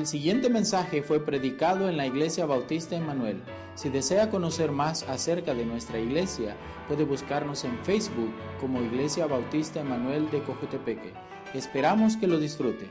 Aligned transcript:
El 0.00 0.06
siguiente 0.06 0.48
mensaje 0.48 1.02
fue 1.02 1.22
predicado 1.22 1.86
en 1.86 1.98
la 1.98 2.06
Iglesia 2.06 2.46
Bautista 2.46 2.96
Emanuel. 2.96 3.42
Si 3.74 3.90
desea 3.90 4.30
conocer 4.30 4.72
más 4.72 5.02
acerca 5.02 5.52
de 5.52 5.66
nuestra 5.66 5.98
iglesia, 5.98 6.56
puede 6.88 7.04
buscarnos 7.04 7.64
en 7.64 7.78
Facebook 7.84 8.32
como 8.62 8.80
Iglesia 8.80 9.26
Bautista 9.26 9.80
Emanuel 9.80 10.30
de 10.30 10.42
Cojutepeque. 10.42 11.12
Esperamos 11.52 12.16
que 12.16 12.26
lo 12.26 12.38
disfrute. 12.38 12.88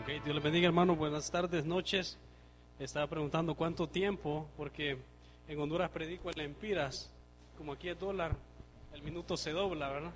Ok, 0.00 0.24
Dios 0.24 0.34
le 0.34 0.40
bendiga 0.40 0.68
hermano, 0.68 0.96
buenas 0.96 1.30
tardes, 1.30 1.66
noches. 1.66 2.16
Estaba 2.78 3.06
preguntando 3.08 3.54
cuánto 3.54 3.86
tiempo, 3.86 4.48
porque 4.56 4.96
en 5.50 5.60
Honduras 5.60 5.90
predico 5.90 6.30
en 6.30 6.36
lempiras, 6.36 7.10
como 7.58 7.72
aquí 7.72 7.88
es 7.88 7.98
dólar, 7.98 8.36
el 8.94 9.02
minuto 9.02 9.36
se 9.36 9.50
dobla, 9.50 9.88
¿verdad? 9.88 10.12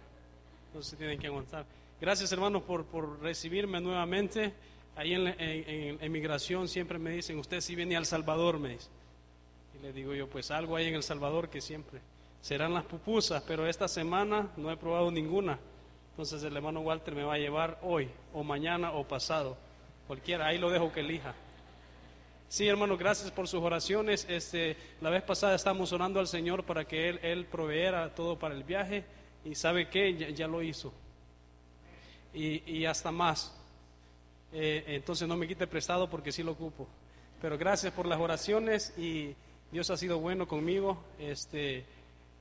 Entonces 0.68 0.96
tienen 0.96 1.18
que 1.18 1.26
aguantar. 1.26 1.66
Gracias 2.00 2.30
hermanos 2.30 2.62
por, 2.62 2.84
por 2.84 3.20
recibirme 3.20 3.80
nuevamente. 3.80 4.54
Ahí 4.94 5.12
en, 5.12 5.26
en, 5.36 6.68
siempre 6.68 7.00
me 7.00 7.10
dicen, 7.10 7.36
usted 7.40 7.60
si 7.60 7.74
viene 7.74 7.96
al 7.96 8.06
Salvador, 8.06 8.60
me 8.60 8.70
dice. 8.70 8.88
Y 9.76 9.82
le 9.82 9.92
digo 9.92 10.14
yo, 10.14 10.28
pues 10.28 10.52
algo 10.52 10.76
hay 10.76 10.86
en 10.86 10.94
El 10.94 11.02
Salvador 11.02 11.48
que 11.48 11.60
siempre 11.60 12.00
serán 12.40 12.72
las 12.72 12.84
pupusas, 12.84 13.42
pero 13.42 13.66
esta 13.66 13.88
semana 13.88 14.52
no 14.56 14.70
he 14.70 14.76
probado 14.76 15.10
ninguna. 15.10 15.58
Entonces 16.10 16.44
el 16.44 16.56
hermano 16.56 16.80
Walter 16.80 17.12
me 17.12 17.24
va 17.24 17.34
a 17.34 17.38
llevar 17.38 17.80
hoy, 17.82 18.08
o 18.32 18.44
mañana, 18.44 18.92
o 18.92 19.02
pasado. 19.02 19.56
Cualquiera, 20.06 20.46
ahí 20.46 20.58
lo 20.58 20.70
dejo 20.70 20.92
que 20.92 21.00
elija. 21.00 21.34
Sí, 22.54 22.68
hermano, 22.68 22.96
gracias 22.96 23.32
por 23.32 23.48
sus 23.48 23.60
oraciones. 23.60 24.24
Este, 24.30 24.76
la 25.00 25.10
vez 25.10 25.24
pasada 25.24 25.56
estábamos 25.56 25.92
orando 25.92 26.20
al 26.20 26.28
Señor 26.28 26.62
para 26.62 26.84
que 26.84 27.08
Él, 27.08 27.18
él 27.24 27.46
proveera 27.46 28.14
todo 28.14 28.38
para 28.38 28.54
el 28.54 28.62
viaje 28.62 29.02
y 29.44 29.56
sabe 29.56 29.88
que 29.88 30.14
ya, 30.14 30.28
ya, 30.30 30.46
lo 30.46 30.62
hizo. 30.62 30.92
Y, 32.32 32.62
y 32.72 32.84
hasta 32.84 33.10
más. 33.10 33.52
Eh, 34.52 34.84
entonces 34.86 35.26
no 35.26 35.36
me 35.36 35.48
quite 35.48 35.66
prestado 35.66 36.08
porque 36.08 36.30
sí 36.30 36.44
lo 36.44 36.52
ocupo. 36.52 36.86
Pero 37.42 37.58
gracias 37.58 37.92
por 37.92 38.06
las 38.06 38.20
oraciones 38.20 38.96
y 38.96 39.34
Dios 39.72 39.90
ha 39.90 39.96
sido 39.96 40.20
bueno 40.20 40.46
conmigo. 40.46 41.02
Este, 41.18 41.84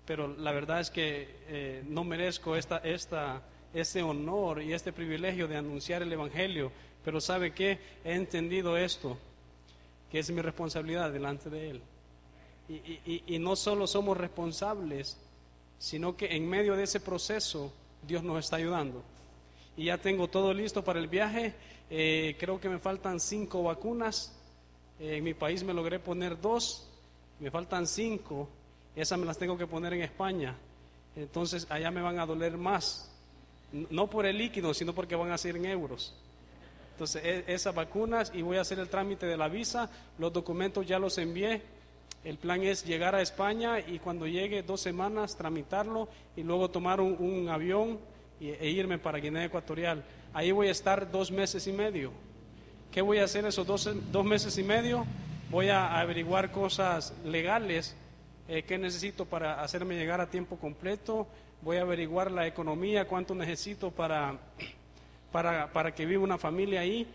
pero 0.06 0.28
la 0.28 0.52
verdad 0.52 0.80
es 0.80 0.92
que 0.92 1.38
eh, 1.48 1.84
no 1.88 2.04
merezco 2.04 2.56
esta, 2.56 2.78
esta, 2.78 3.42
este 3.74 4.04
honor 4.04 4.62
y 4.62 4.74
este 4.74 4.94
privilegio 4.94 5.48
de 5.48 5.58
anunciar 5.58 6.04
el 6.04 6.14
Evangelio. 6.14 6.72
Pero 7.04 7.20
sabe 7.20 7.52
que 7.52 7.80
he 8.06 8.14
entendido 8.14 8.78
esto 8.78 9.18
que 10.14 10.20
es 10.20 10.30
mi 10.30 10.44
responsabilidad 10.44 11.12
delante 11.12 11.50
de 11.50 11.72
Él. 11.72 11.82
Y, 12.70 12.74
y, 12.74 13.24
y, 13.26 13.40
no 13.40 13.56
solo 13.56 13.88
somos 13.88 14.16
responsables, 14.16 15.18
sino 15.80 16.16
que 16.16 16.36
en 16.36 16.48
medio 16.48 16.76
de 16.76 16.84
ese 16.84 17.00
proceso 17.00 17.74
Dios 18.08 18.22
nos 18.22 18.46
está 18.46 18.58
ayudando. 18.58 19.02
Y 19.76 19.86
ya 19.86 19.98
tengo 19.98 20.28
todo 20.28 20.54
listo 20.54 20.84
para 20.84 21.00
el 21.00 21.08
viaje. 21.08 21.56
Eh, 21.90 22.36
creo 22.40 22.62
que 22.62 22.70
me 22.70 22.78
faltan 22.78 23.20
cinco 23.20 23.64
vacunas. 23.64 24.38
Eh, 25.00 25.18
en 25.18 25.24
mi 25.24 25.34
país 25.34 25.64
me 25.64 25.74
logré 25.74 25.98
poner 25.98 26.40
dos. 26.40 26.88
Me 27.40 27.50
faltan 27.50 27.88
cinco. 27.88 28.48
Esas 28.96 29.18
me 29.18 29.26
las 29.26 29.40
tengo 29.40 29.58
que 29.58 29.66
poner 29.66 29.94
en 29.94 30.04
España. 30.04 30.56
Entonces 31.16 31.66
allá 31.72 31.90
me 31.90 32.04
van 32.04 32.20
a 32.20 32.28
doler 32.28 32.56
más. 32.56 33.12
No 33.72 34.08
por 34.12 34.28
el 34.28 34.38
líquido, 34.38 34.76
sino 34.76 34.94
porque 34.94 35.16
van 35.16 35.32
a 35.32 35.40
ser 35.40 35.58
en 35.58 35.66
euros. 35.66 36.14
Entonces, 37.04 37.22
e, 37.26 37.54
esas 37.54 37.76
vacunas 37.76 38.32
y 38.34 38.44
voy 38.44 38.56
a 38.56 38.62
hacer 38.62 38.80
el 38.80 38.88
trámite 38.88 39.26
de 39.26 39.36
la 39.36 39.50
visa, 39.50 39.90
los 40.18 40.32
documentos 40.32 40.88
ya 40.88 41.00
los 41.00 41.18
envié. 41.18 41.62
El 42.24 42.38
plan 42.38 42.64
es 42.64 42.86
llegar 42.86 43.14
a 43.14 43.22
España 43.22 43.82
y 43.82 44.00
cuando 44.00 44.26
llegue 44.26 44.64
dos 44.64 44.80
semanas 44.80 45.36
tramitarlo 45.36 46.08
y 46.38 46.44
luego 46.44 46.70
tomar 46.70 47.02
un, 47.02 47.18
un 47.20 47.50
avión 47.50 48.00
y, 48.40 48.52
e 48.52 48.70
irme 48.70 49.00
para 49.00 49.18
Guinea 49.18 49.44
Ecuatorial. 49.44 50.02
Ahí 50.34 50.54
voy 50.54 50.70
a 50.70 50.72
estar 50.72 51.12
dos 51.12 51.30
meses 51.30 51.68
y 51.68 51.74
medio. 51.74 52.14
¿Qué 52.90 53.02
voy 53.02 53.18
a 53.18 53.26
hacer 53.26 53.46
esos 53.46 53.68
dos, 53.68 53.90
dos 54.10 54.24
meses 54.24 54.58
y 54.58 54.64
medio? 54.64 55.06
Voy 55.52 55.68
a 55.68 56.00
averiguar 56.00 56.54
cosas 56.54 57.14
legales 57.26 57.98
eh, 58.48 58.64
que 58.64 58.78
necesito 58.78 59.26
para 59.26 59.62
hacerme 59.62 59.96
llegar 59.96 60.22
a 60.22 60.30
tiempo 60.30 60.56
completo. 60.56 61.28
Voy 61.64 61.76
a 61.76 61.82
averiguar 61.82 62.32
la 62.32 62.48
economía, 62.48 63.10
cuánto 63.10 63.36
necesito 63.36 63.92
para 63.92 64.40
para, 65.34 65.68
para 65.74 65.94
que 65.94 66.06
viva 66.06 66.24
una 66.24 66.38
familia 66.38 66.80
ahí. 66.80 67.06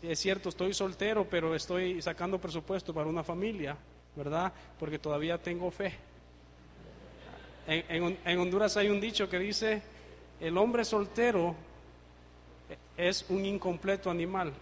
Es 0.00 0.18
cierto, 0.18 0.48
estoy 0.48 0.72
soltero, 0.72 1.26
pero 1.28 1.54
estoy 1.54 2.00
sacando 2.00 2.40
presupuesto 2.40 2.94
para 2.94 3.06
una 3.06 3.22
familia, 3.22 3.76
¿verdad? 4.16 4.50
Porque 4.78 4.98
todavía 4.98 5.36
tengo 5.36 5.70
fe. 5.70 5.92
En, 7.66 7.84
en, 8.04 8.18
en, 8.24 8.38
Honduras 8.38 8.76
hay 8.78 8.88
un 8.88 9.00
dicho 9.00 9.28
que 9.28 9.38
dice, 9.38 9.82
el 10.40 10.56
hombre 10.56 10.84
soltero 10.84 11.54
es 12.96 13.26
un 13.28 13.44
incompleto 13.44 14.10
animal 14.10 14.52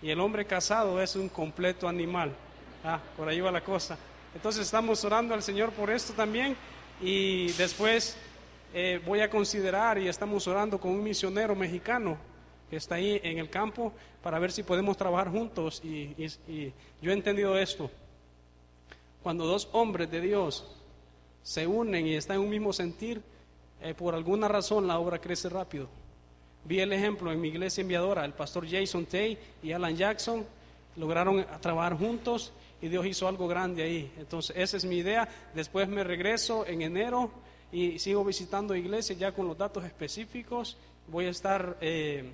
y 0.00 0.10
el 0.10 0.20
hombre 0.20 0.44
casado 0.44 1.02
es 1.02 1.16
un 1.16 1.28
completo 1.28 1.88
animal. 1.88 2.32
Ah, 2.84 3.00
por 3.16 3.28
ahí 3.28 3.40
va 3.40 3.50
la 3.50 3.62
cosa. 3.62 3.98
Entonces 4.34 4.62
estamos 4.62 5.04
orando 5.04 5.34
al 5.34 5.42
Señor 5.42 5.72
por 5.72 5.90
esto 5.90 6.12
también 6.12 6.56
y 7.00 7.50
después 7.52 8.16
eh, 8.76 9.00
voy 9.06 9.20
a 9.20 9.30
considerar 9.30 9.98
y 9.98 10.08
estamos 10.08 10.48
orando 10.48 10.80
con 10.80 10.90
un 10.90 11.00
misionero 11.00 11.54
mexicano 11.54 12.18
que 12.68 12.74
está 12.74 12.96
ahí 12.96 13.20
en 13.22 13.38
el 13.38 13.48
campo 13.48 13.92
para 14.20 14.40
ver 14.40 14.50
si 14.50 14.64
podemos 14.64 14.96
trabajar 14.96 15.30
juntos. 15.30 15.80
Y, 15.84 16.12
yo 17.00 17.10
he 17.10 17.14
entendido 17.14 17.56
esto. 17.56 17.88
Cuando 19.22 19.46
dos 19.46 19.68
hombres 19.72 20.10
de 20.10 20.20
Dios 20.20 20.66
se 21.40 21.68
unen 21.68 22.04
y 22.04 22.16
están 22.16 22.38
en 22.38 22.42
un 22.42 22.50
mismo 22.50 22.72
sentir, 22.72 23.22
eh, 23.80 23.94
por 23.94 24.12
alguna 24.12 24.48
razón 24.48 24.88
la 24.88 24.98
obra 24.98 25.20
crece 25.20 25.48
rápido. 25.48 25.88
Vi 26.64 26.80
el 26.80 26.92
ejemplo 26.92 27.30
en 27.30 27.40
mi 27.40 27.48
iglesia 27.48 27.82
enviadora, 27.82 28.24
el 28.24 28.32
pastor 28.32 28.66
Jason 28.68 29.06
Tay 29.06 29.38
y 29.62 29.70
Alan 29.70 29.94
Jackson 29.94 30.44
lograron 30.96 31.46
trabajar 31.60 31.96
juntos 31.96 32.52
y 32.82 32.88
Dios 32.88 33.06
hizo 33.06 33.28
algo 33.28 33.46
grande 33.46 33.84
ahí. 33.84 34.12
Entonces, 34.18 34.56
esa 34.56 34.78
es 34.78 34.84
mi 34.84 34.96
idea. 34.96 35.28
Después 35.54 35.88
me 35.88 36.02
regreso 36.02 36.66
en 36.66 36.82
enero 36.82 37.30
y 37.74 37.98
sigo 37.98 38.24
visitando 38.24 38.76
iglesias 38.76 39.18
ya 39.18 39.32
con 39.32 39.48
los 39.48 39.58
datos 39.58 39.84
específicos. 39.84 40.76
Voy 41.08 41.26
a 41.26 41.30
estar 41.30 41.76
eh, 41.80 42.30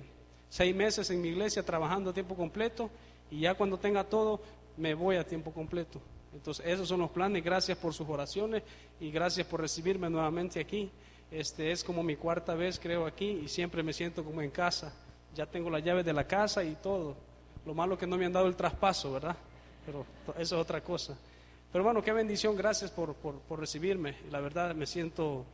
seis 0.49 0.75
meses 0.75 1.09
en 1.09 1.19
mi 1.19 1.29
iglesia 1.29 1.63
trabajando 1.63 2.11
a 2.11 2.13
tiempo 2.13 2.35
completo 2.35 2.91
y 3.31 3.39
ya 3.39 3.55
cuando 3.55 3.79
tenga 3.79 4.03
todo 4.03 4.39
me 4.77 4.93
voy 4.93 5.15
a 5.15 5.25
tiempo 5.25 5.51
completo. 5.51 5.99
Entonces, 6.31 6.63
esos 6.67 6.87
son 6.87 6.99
los 6.99 7.09
planes. 7.09 7.43
Gracias 7.43 7.75
por 7.75 7.91
sus 7.91 8.07
oraciones 8.07 8.61
y 8.99 9.09
gracias 9.09 9.47
por 9.47 9.61
recibirme 9.61 10.11
nuevamente 10.11 10.59
aquí. 10.59 10.91
Este 11.31 11.71
es 11.71 11.83
como 11.83 12.03
mi 12.03 12.17
cuarta 12.17 12.53
vez, 12.53 12.79
creo, 12.79 13.07
aquí 13.07 13.41
y 13.43 13.47
siempre 13.47 13.81
me 13.81 13.93
siento 13.93 14.23
como 14.23 14.43
en 14.43 14.51
casa. 14.51 14.93
Ya 15.33 15.47
tengo 15.47 15.71
las 15.71 15.83
llaves 15.83 16.05
de 16.05 16.13
la 16.13 16.27
casa 16.27 16.63
y 16.63 16.75
todo. 16.75 17.15
Lo 17.65 17.73
malo 17.73 17.97
que 17.97 18.05
no 18.05 18.15
me 18.15 18.27
han 18.27 18.33
dado 18.33 18.45
el 18.45 18.55
traspaso, 18.55 19.13
¿verdad? 19.13 19.35
Pero 19.87 20.05
eso 20.37 20.55
es 20.55 20.61
otra 20.61 20.83
cosa. 20.83 21.17
Pero 21.71 21.85
bueno, 21.85 22.01
qué 22.01 22.11
bendición, 22.11 22.55
gracias 22.55 22.91
por, 22.91 23.13
por, 23.13 23.39
por 23.39 23.59
recibirme. 23.59 24.15
La 24.29 24.41
verdad 24.41 24.75
me 24.75 24.85
siento 24.85 25.45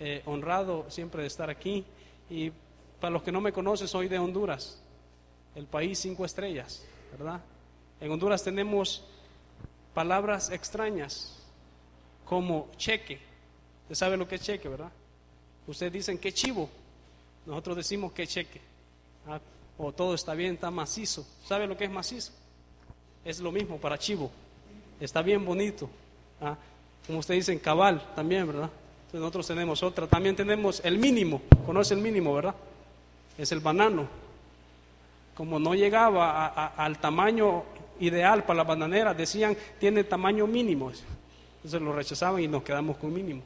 eh, 0.00 0.20
honrado 0.26 0.86
siempre 0.90 1.22
de 1.22 1.28
estar 1.28 1.48
aquí. 1.48 1.84
Y 2.28 2.50
para 3.00 3.12
los 3.12 3.22
que 3.22 3.30
no 3.30 3.40
me 3.40 3.52
conocen, 3.52 3.86
soy 3.86 4.08
de 4.08 4.18
Honduras, 4.18 4.82
el 5.54 5.66
país 5.66 6.00
cinco 6.00 6.24
estrellas, 6.24 6.84
¿verdad? 7.12 7.40
En 8.00 8.10
Honduras 8.10 8.42
tenemos 8.42 9.04
palabras 9.94 10.50
extrañas 10.50 11.38
como 12.24 12.68
cheque. 12.76 13.20
Usted 13.82 13.94
sabe 13.94 14.16
lo 14.16 14.26
que 14.26 14.36
es 14.36 14.42
cheque, 14.42 14.68
¿verdad? 14.68 14.90
Ustedes 15.68 15.92
dicen 15.92 16.18
que 16.18 16.32
chivo, 16.32 16.68
nosotros 17.46 17.76
decimos 17.76 18.12
que 18.12 18.26
cheque. 18.26 18.60
¿ah? 19.28 19.38
O 19.78 19.92
todo 19.92 20.14
está 20.14 20.34
bien, 20.34 20.54
está 20.54 20.70
macizo. 20.70 21.24
¿Sabe 21.46 21.68
lo 21.68 21.76
que 21.76 21.84
es 21.84 21.90
macizo? 21.90 22.32
Es 23.24 23.38
lo 23.38 23.52
mismo 23.52 23.78
para 23.78 23.96
chivo 23.96 24.32
está 25.00 25.22
bien 25.22 25.44
bonito. 25.44 25.88
¿ah? 26.40 26.56
Como 27.06 27.18
ustedes 27.18 27.46
dicen, 27.46 27.58
cabal 27.58 28.02
también, 28.14 28.46
¿verdad? 28.46 28.70
Entonces 29.06 29.20
nosotros 29.20 29.46
tenemos 29.46 29.82
otra. 29.82 30.06
También 30.06 30.36
tenemos 30.36 30.80
el 30.84 30.98
mínimo. 30.98 31.42
¿Conoce 31.66 31.94
el 31.94 32.00
mínimo, 32.00 32.34
verdad? 32.34 32.54
Es 33.36 33.50
el 33.52 33.60
banano. 33.60 34.06
Como 35.34 35.58
no 35.58 35.74
llegaba 35.74 36.46
al 36.76 36.98
tamaño 36.98 37.64
ideal 37.98 38.44
para 38.44 38.58
la 38.58 38.64
bananera, 38.64 39.14
decían, 39.14 39.56
tiene 39.78 40.04
tamaño 40.04 40.46
mínimo. 40.46 40.92
Entonces 41.56 41.80
lo 41.80 41.92
rechazaban 41.92 42.42
y 42.42 42.48
nos 42.48 42.62
quedamos 42.62 42.96
con 42.98 43.12
mínimo. 43.12 43.42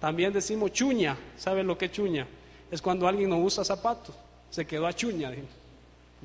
También 0.00 0.32
decimos 0.32 0.72
chuña. 0.72 1.16
¿Saben 1.36 1.66
lo 1.66 1.78
que 1.78 1.86
es 1.86 1.92
chuña? 1.92 2.26
Es 2.70 2.82
cuando 2.82 3.06
alguien 3.06 3.30
no 3.30 3.38
usa 3.38 3.64
zapatos. 3.64 4.14
Se 4.50 4.66
quedó 4.66 4.86
a 4.86 4.92
chuña. 4.92 5.30
Dijimos. 5.30 5.63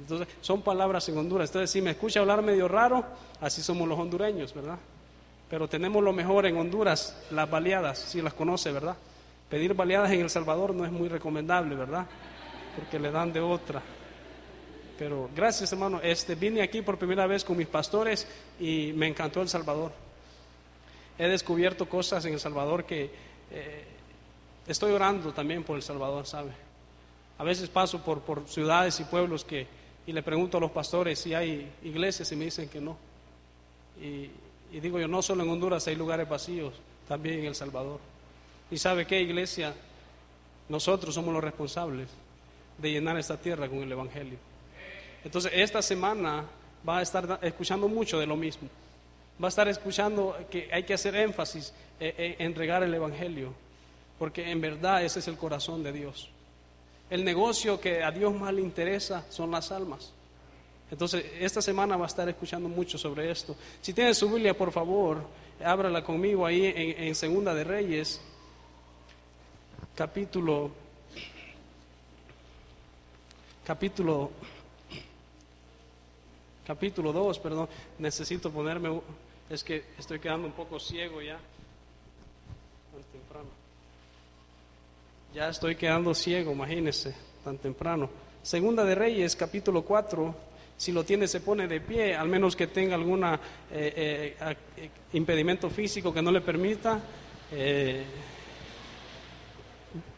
Entonces, 0.02 0.28
son 0.42 0.62
palabras 0.62 1.08
en 1.10 1.18
Honduras. 1.18 1.50
Entonces, 1.50 1.70
si 1.70 1.82
me 1.82 1.92
escucha 1.92 2.20
hablar 2.20 2.42
medio 2.42 2.68
raro, 2.68 3.04
así 3.42 3.62
somos 3.62 3.88
los 3.88 4.00
hondureños, 4.00 4.54
¿verdad? 4.54 4.78
Pero 5.50 5.68
tenemos 5.68 6.04
lo 6.04 6.14
mejor 6.14 6.46
en 6.46 6.58
Honduras, 6.58 7.18
las 7.32 7.50
baleadas, 7.50 8.00
si 8.00 8.22
las 8.22 8.34
conoce, 8.34 8.72
¿verdad? 8.72 8.96
Pedir 9.50 9.74
baleadas 9.74 10.12
en 10.12 10.22
El 10.22 10.30
Salvador 10.30 10.76
no 10.76 10.86
es 10.86 10.92
muy 10.92 11.10
recomendable, 11.10 11.76
¿verdad? 11.76 12.06
Porque 12.76 13.00
le 13.00 13.12
dan 13.12 13.34
de 13.34 13.40
otra. 13.40 13.82
Pero 14.98 15.30
gracias, 15.36 15.72
hermano. 15.72 16.00
Este, 16.04 16.36
vine 16.36 16.62
aquí 16.62 16.82
por 16.82 16.98
primera 16.98 17.26
vez 17.26 17.44
con 17.44 17.58
mis 17.58 17.68
pastores 17.68 18.28
y 18.60 18.92
me 18.96 19.08
encantó 19.08 19.42
El 19.42 19.50
Salvador. 19.50 19.92
he 21.18 21.28
descubierto 21.28 21.90
cosas 21.90 22.24
en 22.26 22.34
El 22.34 22.40
Salvador 22.40 22.86
que 22.86 23.10
eh, 23.52 23.86
estoy 24.68 24.92
orando 24.92 25.34
también 25.34 25.64
por 25.64 25.78
El 25.78 25.82
Salvador, 25.82 26.28
¿sabe? 26.28 26.52
A 27.40 27.44
veces 27.44 27.70
paso 27.70 28.04
por, 28.04 28.20
por 28.20 28.48
ciudades 28.48 29.00
y 29.00 29.06
pueblos 29.06 29.44
que, 29.46 29.79
y 30.10 30.12
le 30.12 30.24
pregunto 30.24 30.58
a 30.58 30.60
los 30.60 30.72
pastores 30.72 31.20
si 31.20 31.36
hay 31.36 31.72
iglesias 31.84 32.32
y 32.32 32.36
me 32.36 32.46
dicen 32.46 32.68
que 32.68 32.82
no. 32.82 32.98
Y, 34.02 34.32
digo 34.80 35.00
yo, 35.00 35.08
no 35.08 35.22
solo 35.22 35.44
en 35.44 35.50
Honduras 35.52 35.88
hay 35.88 35.96
lugares 35.96 36.28
vacíos, 36.28 36.74
también 37.08 37.42
en 37.42 37.46
El 37.46 37.54
Salvador. 37.54 38.00
¿Y 38.72 38.80
sabe 38.80 39.06
qué, 39.06 39.22
iglesia? 39.22 39.72
Nosotros 40.68 41.14
somos 41.14 41.32
los 41.32 41.44
responsables 41.44 42.08
de 42.80 42.92
llenar 42.92 43.20
esta 43.20 43.38
tierra 43.38 43.70
con 43.70 43.84
el 43.84 43.92
Evangelio. 43.92 44.40
Entonces, 45.24 45.52
esta 45.54 45.84
semana 45.84 46.44
va 46.88 46.98
a 46.98 47.02
estar 47.04 47.38
escuchando 47.44 47.88
mucho 47.88 48.20
de 48.20 48.26
lo 48.26 48.36
mismo. 48.36 48.68
Va 49.42 49.48
a 49.48 49.50
estar 49.50 49.68
escuchando 49.68 50.36
que 50.50 50.70
hay 50.72 50.86
que 50.86 50.96
hacer 50.96 51.16
énfasis 51.16 51.72
eh, 52.00 52.16
eh, 52.18 52.36
en 52.40 52.56
regar 52.56 52.82
el 52.82 52.96
Evangelio, 52.96 53.54
porque 54.18 54.50
en 54.50 54.60
verdad 54.60 55.04
ese 55.04 55.20
es 55.20 55.28
el 55.28 55.38
corazón 55.38 55.84
de 55.84 55.92
Dios. 55.92 56.32
El 57.10 57.26
negocio 57.26 57.80
que 57.80 58.04
a 58.04 58.12
Dios 58.12 58.34
más 58.34 58.54
le 58.54 58.62
interesa 58.62 59.26
son 59.30 59.52
las 59.52 59.72
almas. 59.72 60.14
Entonces, 60.92 61.26
esta 61.40 61.62
semana 61.62 61.98
va 61.98 62.06
a 62.06 62.08
estar 62.08 62.28
escuchando 62.30 62.68
mucho 62.68 62.98
sobre 62.98 63.30
esto. 63.30 63.56
Si 63.82 63.94
tiene 63.94 64.14
su 64.14 64.30
Biblia, 64.30 64.58
por 64.58 64.72
favor, 64.72 65.24
ábrala 65.64 66.04
conmigo 66.04 66.46
ahí 66.46 66.66
en, 66.66 67.04
en 67.04 67.16
Segunda 67.16 67.54
de 67.54 67.64
Reyes, 67.64 68.22
capítulo, 69.96 70.72
capítulo, 73.66 74.32
capítulo 76.66 77.14
2, 77.14 77.40
perdón, 77.40 77.70
necesito 78.00 78.52
ponerme, 78.52 79.02
es 79.50 79.64
que 79.64 79.86
estoy 79.98 80.20
quedando 80.20 80.48
un 80.48 80.54
poco 80.54 80.80
ciego 80.80 81.22
ya, 81.22 81.38
tan 82.94 83.04
temprano. 83.12 83.50
Ya 85.32 85.48
estoy 85.48 85.76
quedando 85.76 86.16
ciego, 86.16 86.52
imagínense, 86.54 87.14
tan 87.44 87.60
temprano. 87.60 88.10
Segunda 88.42 88.84
de 88.84 88.96
Reyes, 88.96 89.36
capítulo 89.36 89.84
4, 89.84 90.36
si 90.76 90.92
lo 90.92 91.04
tiene 91.04 91.28
se 91.28 91.40
pone 91.40 91.68
de 91.68 91.80
pie, 91.82 92.16
al 92.16 92.28
menos 92.28 92.56
que 92.56 92.66
tenga 92.66 92.96
algún 92.96 93.24
eh, 93.24 93.38
eh, 93.72 94.36
impedimento 95.14 95.70
físico 95.70 96.12
que 96.12 96.24
no 96.24 96.32
le 96.32 96.42
permita. 96.42 97.00
Eh, 97.52 98.04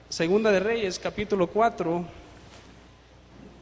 Segunda 0.08 0.50
de 0.50 0.62
Reyes, 0.62 0.98
capítulo 0.98 1.48
4, 1.48 2.06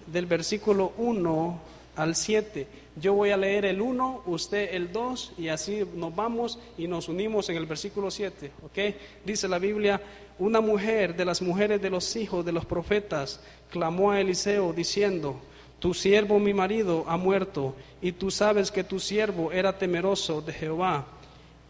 del 0.05 0.25
versículo 0.27 0.93
1 0.97 1.61
al 1.95 2.15
7. 2.15 2.67
Yo 2.99 3.13
voy 3.13 3.29
a 3.29 3.37
leer 3.37 3.65
el 3.65 3.81
1, 3.81 4.23
usted 4.25 4.73
el 4.73 4.91
2 4.91 5.33
y 5.37 5.47
así 5.47 5.85
nos 5.95 6.15
vamos 6.15 6.59
y 6.77 6.87
nos 6.87 7.07
unimos 7.07 7.49
en 7.49 7.55
el 7.55 7.65
versículo 7.65 8.11
7. 8.11 8.51
¿Ok? 8.65 8.95
Dice 9.23 9.47
la 9.47 9.59
Biblia, 9.59 10.01
una 10.37 10.59
mujer 10.59 11.15
de 11.15 11.25
las 11.25 11.41
mujeres 11.41 11.81
de 11.81 11.89
los 11.89 12.15
hijos 12.15 12.43
de 12.45 12.51
los 12.51 12.65
profetas 12.65 13.41
clamó 13.69 14.11
a 14.11 14.19
Eliseo 14.19 14.73
diciendo, 14.73 15.39
tu 15.79 15.93
siervo 15.93 16.39
mi 16.39 16.53
marido 16.53 17.05
ha 17.07 17.15
muerto 17.15 17.75
y 18.01 18.11
tú 18.11 18.31
sabes 18.31 18.71
que 18.71 18.83
tu 18.83 18.99
siervo 18.99 19.51
era 19.51 19.77
temeroso 19.77 20.41
de 20.41 20.53
Jehová 20.53 21.05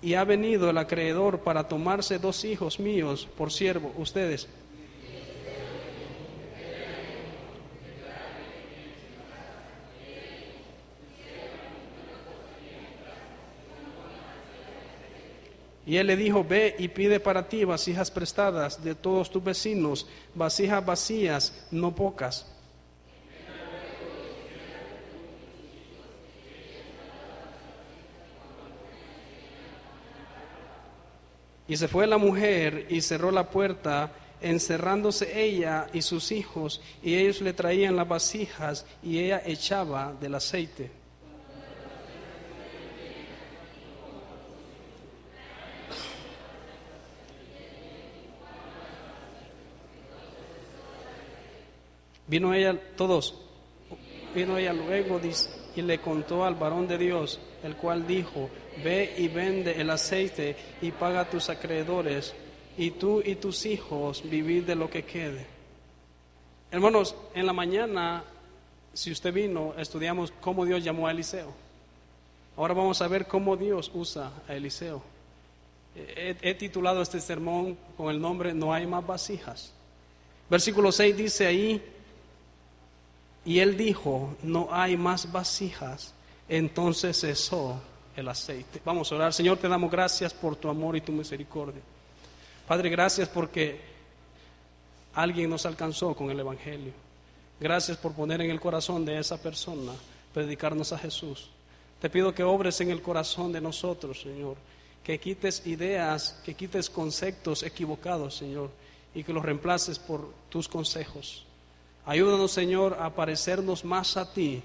y 0.01 0.13
ha 0.15 0.23
venido 0.23 0.69
el 0.69 0.77
acreedor 0.77 1.39
para 1.39 1.67
tomarse 1.67 2.17
dos 2.17 2.43
hijos 2.45 2.79
míos 2.79 3.27
por 3.37 3.51
siervo, 3.51 3.93
ustedes. 3.97 4.47
Y 15.89 15.97
él 15.97 16.05
le 16.05 16.15
dijo, 16.15 16.43
ve 16.43 16.75
y 16.77 16.87
pide 16.89 17.19
para 17.19 17.49
ti 17.49 17.63
vasijas 17.63 18.11
prestadas 18.11 18.83
de 18.83 18.93
todos 18.93 19.31
tus 19.31 19.43
vecinos, 19.43 20.07
vasijas 20.35 20.85
vacías, 20.85 21.65
no 21.71 21.95
pocas. 21.95 22.45
Y 31.67 31.75
se 31.75 31.87
fue 31.87 32.05
la 32.05 32.19
mujer 32.19 32.85
y 32.89 33.01
cerró 33.01 33.31
la 33.31 33.49
puerta, 33.49 34.11
encerrándose 34.41 35.43
ella 35.43 35.87
y 35.91 36.03
sus 36.03 36.31
hijos, 36.31 36.83
y 37.01 37.15
ellos 37.15 37.41
le 37.41 37.53
traían 37.53 37.95
las 37.95 38.07
vasijas 38.07 38.85
y 39.01 39.17
ella 39.17 39.41
echaba 39.43 40.13
del 40.21 40.35
aceite. 40.35 40.98
Vino 52.29 52.53
ella, 52.53 52.79
todos, 52.95 53.33
vino 54.35 54.55
ella 54.57 54.71
luego 54.71 55.19
y 55.75 55.81
le 55.81 55.99
contó 55.99 56.45
al 56.45 56.53
varón 56.53 56.87
de 56.87 56.99
Dios, 56.99 57.39
el 57.63 57.75
cual 57.75 58.05
dijo, 58.05 58.51
ve 58.83 59.15
y 59.17 59.27
vende 59.27 59.81
el 59.81 59.89
aceite 59.89 60.55
y 60.79 60.91
paga 60.91 61.21
a 61.21 61.29
tus 61.29 61.49
acreedores, 61.49 62.35
y 62.77 62.91
tú 62.91 63.21
y 63.25 63.35
tus 63.35 63.65
hijos 63.65 64.21
vivid 64.29 64.63
de 64.63 64.75
lo 64.75 64.89
que 64.91 65.03
quede. 65.03 65.45
Hermanos, 66.69 67.15
en 67.33 67.47
la 67.47 67.53
mañana, 67.53 68.23
si 68.93 69.11
usted 69.11 69.33
vino, 69.33 69.73
estudiamos 69.75 70.31
cómo 70.39 70.65
Dios 70.65 70.83
llamó 70.83 71.07
a 71.07 71.11
Eliseo. 71.11 71.51
Ahora 72.55 72.75
vamos 72.75 73.01
a 73.01 73.07
ver 73.07 73.25
cómo 73.25 73.57
Dios 73.57 73.89
usa 73.93 74.31
a 74.47 74.53
Eliseo. 74.53 75.01
He, 75.95 76.35
he 76.41 76.53
titulado 76.53 77.01
este 77.01 77.19
sermón 77.19 77.75
con 77.97 78.13
el 78.13 78.21
nombre 78.21 78.53
No 78.53 78.71
hay 78.71 78.85
más 78.85 79.05
vasijas. 79.05 79.73
Versículo 80.47 80.91
6 80.91 81.17
dice 81.17 81.47
ahí, 81.47 81.81
y 83.49 83.61
él 83.61 83.75
dijo, 83.75 84.35
no 84.43 84.67
hay 84.71 84.95
más 84.95 85.31
vasijas. 85.31 86.13
Entonces 86.47 87.19
cesó 87.19 87.81
el 88.15 88.27
aceite. 88.27 88.79
Vamos 88.85 89.11
a 89.11 89.15
orar. 89.15 89.33
Señor, 89.33 89.57
te 89.57 89.67
damos 89.67 89.89
gracias 89.89 90.35
por 90.35 90.55
tu 90.55 90.69
amor 90.69 90.95
y 90.95 91.01
tu 91.01 91.11
misericordia. 91.11 91.81
Padre, 92.67 92.91
gracias 92.91 93.27
porque 93.27 93.81
alguien 95.15 95.49
nos 95.49 95.65
alcanzó 95.65 96.13
con 96.13 96.29
el 96.29 96.39
Evangelio. 96.39 96.93
Gracias 97.59 97.97
por 97.97 98.13
poner 98.13 98.39
en 98.39 98.51
el 98.51 98.59
corazón 98.59 99.03
de 99.03 99.17
esa 99.17 99.41
persona 99.41 99.93
predicarnos 100.31 100.93
a 100.93 100.99
Jesús. 100.99 101.49
Te 101.99 102.11
pido 102.11 102.35
que 102.35 102.43
obres 102.43 102.79
en 102.81 102.91
el 102.91 103.01
corazón 103.01 103.51
de 103.51 103.61
nosotros, 103.61 104.21
Señor. 104.21 104.57
Que 105.03 105.19
quites 105.19 105.65
ideas, 105.65 106.39
que 106.45 106.53
quites 106.53 106.87
conceptos 106.87 107.63
equivocados, 107.63 108.35
Señor, 108.35 108.69
y 109.15 109.23
que 109.23 109.33
los 109.33 109.43
reemplaces 109.43 109.97
por 109.97 110.31
tus 110.49 110.67
consejos. 110.67 111.47
Ayúdanos, 112.09 112.51
Señor, 112.51 112.97
a 112.99 113.11
parecernos 113.11 113.85
más 113.85 114.17
a 114.17 114.33
ti 114.33 114.63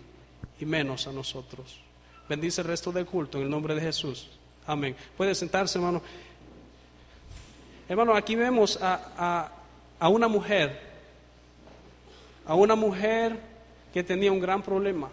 y 0.59 0.65
menos 0.65 1.07
a 1.07 1.13
nosotros. 1.13 1.79
Bendice 2.27 2.63
el 2.63 2.69
resto 2.69 2.91
del 2.91 3.05
culto 3.05 3.37
en 3.37 3.45
el 3.45 3.51
nombre 3.51 3.75
de 3.75 3.83
Jesús. 3.83 4.31
Amén. 4.67 4.97
Puede 5.15 5.35
sentarse, 5.35 5.77
hermano. 5.77 6.01
Hermano, 7.87 8.17
aquí 8.17 8.35
vemos 8.35 8.79
a, 8.81 9.53
a 10.01 10.09
una 10.09 10.27
mujer, 10.27 10.81
a 12.47 12.55
una 12.55 12.75
mujer 12.75 13.39
que 13.93 14.03
tenía 14.03 14.33
un 14.33 14.41
gran 14.41 14.63
problema. 14.63 15.11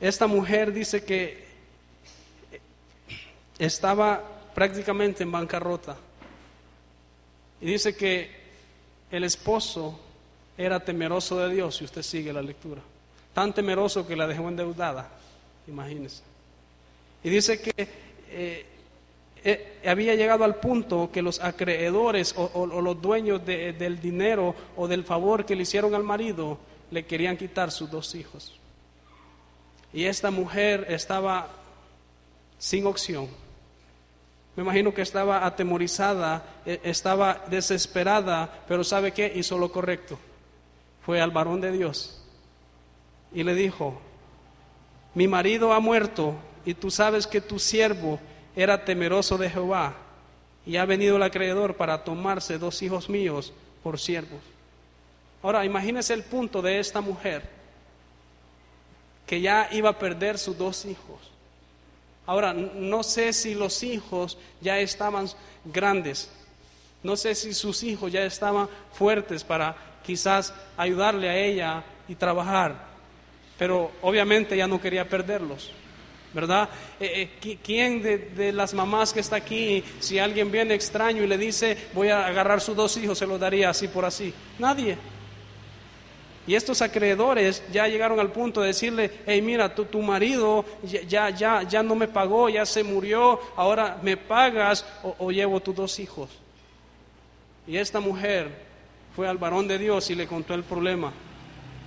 Esta 0.00 0.26
mujer 0.26 0.72
dice 0.72 1.04
que 1.04 1.46
estaba 3.56 4.20
prácticamente 4.52 5.22
en 5.22 5.30
bancarrota. 5.30 5.96
Y 7.60 7.66
dice 7.66 7.94
que 7.94 8.32
el 9.12 9.22
esposo 9.22 10.00
era 10.58 10.80
temeroso 10.80 11.38
de 11.38 11.54
Dios, 11.54 11.76
si 11.76 11.84
usted 11.84 12.02
sigue 12.02 12.32
la 12.32 12.42
lectura. 12.42 12.82
Tan 13.32 13.54
temeroso 13.54 14.04
que 14.04 14.16
la 14.16 14.26
dejó 14.26 14.48
endeudada, 14.48 15.08
imagínese. 15.68 16.24
Y 17.22 17.30
dice 17.30 17.60
que 17.60 17.72
eh, 18.30 18.66
eh, 19.44 19.78
había 19.86 20.16
llegado 20.16 20.42
al 20.42 20.56
punto 20.56 21.10
que 21.12 21.22
los 21.22 21.40
acreedores 21.40 22.34
o, 22.36 22.66
los 22.66 23.00
dueños 23.00 23.46
del 23.46 24.00
dinero 24.00 24.54
o 24.76 24.88
del 24.88 25.04
favor 25.04 25.46
que 25.46 25.54
le 25.54 25.62
hicieron 25.62 25.94
al 25.94 26.02
marido 26.02 26.58
le 26.90 27.06
querían 27.06 27.36
quitar 27.36 27.70
sus 27.70 27.88
dos 27.88 28.16
hijos. 28.16 28.58
Y 29.92 30.04
esta 30.04 30.32
mujer 30.32 30.86
estaba 30.88 31.48
sin 32.58 32.84
opción. 32.86 33.28
Me 34.56 34.64
imagino 34.64 34.92
que 34.92 35.02
estaba 35.02 35.46
atemorizada, 35.46 36.42
eh, 36.66 36.80
estaba 36.82 37.44
desesperada, 37.48 38.64
pero 38.66 38.82
¿sabe 38.82 39.12
qué? 39.12 39.32
Hizo 39.36 39.56
lo 39.56 39.70
correcto 39.70 40.18
fue 41.08 41.22
al 41.22 41.30
varón 41.30 41.62
de 41.62 41.72
Dios 41.72 42.20
y 43.32 43.42
le 43.42 43.54
dijo, 43.54 43.98
mi 45.14 45.26
marido 45.26 45.72
ha 45.72 45.80
muerto 45.80 46.34
y 46.66 46.74
tú 46.74 46.90
sabes 46.90 47.26
que 47.26 47.40
tu 47.40 47.58
siervo 47.58 48.20
era 48.54 48.84
temeroso 48.84 49.38
de 49.38 49.48
Jehová 49.48 49.96
y 50.66 50.76
ha 50.76 50.84
venido 50.84 51.16
el 51.16 51.22
acreedor 51.22 51.78
para 51.78 52.04
tomarse 52.04 52.58
dos 52.58 52.82
hijos 52.82 53.08
míos 53.08 53.54
por 53.82 53.98
siervos. 53.98 54.40
Ahora, 55.42 55.64
imagínese 55.64 56.12
el 56.12 56.24
punto 56.24 56.60
de 56.60 56.78
esta 56.78 57.00
mujer 57.00 57.48
que 59.26 59.40
ya 59.40 59.66
iba 59.72 59.88
a 59.88 59.98
perder 59.98 60.36
sus 60.36 60.58
dos 60.58 60.84
hijos. 60.84 61.20
Ahora, 62.26 62.52
no 62.52 63.02
sé 63.02 63.32
si 63.32 63.54
los 63.54 63.82
hijos 63.82 64.36
ya 64.60 64.78
estaban 64.78 65.26
grandes, 65.64 66.30
no 67.02 67.16
sé 67.16 67.34
si 67.34 67.54
sus 67.54 67.82
hijos 67.82 68.12
ya 68.12 68.24
estaban 68.24 68.68
fuertes 68.92 69.42
para 69.42 69.88
quizás 70.08 70.54
ayudarle 70.78 71.28
a 71.28 71.36
ella 71.36 71.84
y 72.08 72.14
trabajar, 72.14 72.74
pero 73.58 73.92
obviamente 74.00 74.56
ya 74.56 74.66
no 74.66 74.80
quería 74.80 75.06
perderlos. 75.06 75.70
¿verdad? 76.32 76.68
Eh, 76.98 77.30
eh, 77.42 77.58
¿Quién 77.62 78.02
de, 78.02 78.52
las 78.52 78.72
mamás 78.72 79.12
que 79.12 79.20
está 79.20 79.36
aquí, 79.36 79.84
si 79.98 80.18
alguien 80.18 80.50
viene 80.50 80.74
extraño 80.74 81.22
y 81.22 81.26
le 81.26 81.36
dice, 81.36 81.76
voy 81.92 82.08
a 82.08 82.26
agarrar 82.26 82.62
sus 82.62 82.74
dos 82.74 82.96
hijos, 82.96 83.18
se 83.18 83.26
los 83.26 83.38
daría 83.38 83.68
así 83.68 83.88
por 83.88 84.06
así? 84.06 84.32
Nadie. 84.58 84.96
Y 86.46 86.54
estos 86.54 86.80
acreedores 86.80 87.62
ya 87.70 87.86
llegaron 87.86 88.18
al 88.18 88.32
punto 88.32 88.62
de 88.62 88.68
decirle, 88.68 89.10
hey, 89.26 89.42
mira, 89.42 89.74
tu, 89.74 89.84
tu 89.84 90.00
marido 90.00 90.64
ya, 91.06 91.28
ya, 91.28 91.62
ya 91.64 91.82
no 91.82 91.94
me 91.94 92.08
pagó, 92.08 92.48
ya 92.48 92.64
se 92.64 92.82
murió, 92.82 93.40
ahora 93.56 93.98
me 94.02 94.16
pagas 94.16 94.86
o 95.18 95.30
llevo 95.30 95.60
tus 95.60 95.76
dos 95.76 95.98
hijos. 95.98 96.30
Y 97.66 97.76
esta 97.76 98.00
mujer 98.00 98.67
fue 99.18 99.26
al 99.26 99.36
varón 99.36 99.66
de 99.66 99.78
Dios 99.78 100.08
y 100.10 100.14
le 100.14 100.28
contó 100.28 100.54
el 100.54 100.62
problema. 100.62 101.12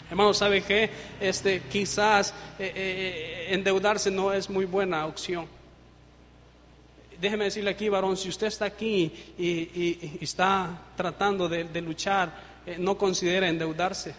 Hermano, 0.09 0.33
¿sabe 0.33 0.61
qué? 0.63 0.89
Este, 1.17 1.61
quizás 1.61 2.31
eh, 2.59 2.65
eh, 2.65 2.73
eh, 2.75 3.53
endeudarse 3.53 4.11
no 4.11 4.33
es 4.33 4.49
muy 4.49 4.65
buena 4.65 5.05
opción. 5.05 5.47
Déjeme 7.21 7.45
decirle 7.45 7.71
aquí, 7.71 7.87
varón, 7.87 8.17
si 8.17 8.27
usted 8.27 8.47
está 8.47 8.65
aquí 8.65 9.13
y, 9.37 10.17
está 10.19 10.77
tratando 10.97 11.47
de, 11.47 11.81
luchar, 11.81 12.33
no 12.79 12.97
considere 12.97 13.47
endeudarse. 13.47 14.13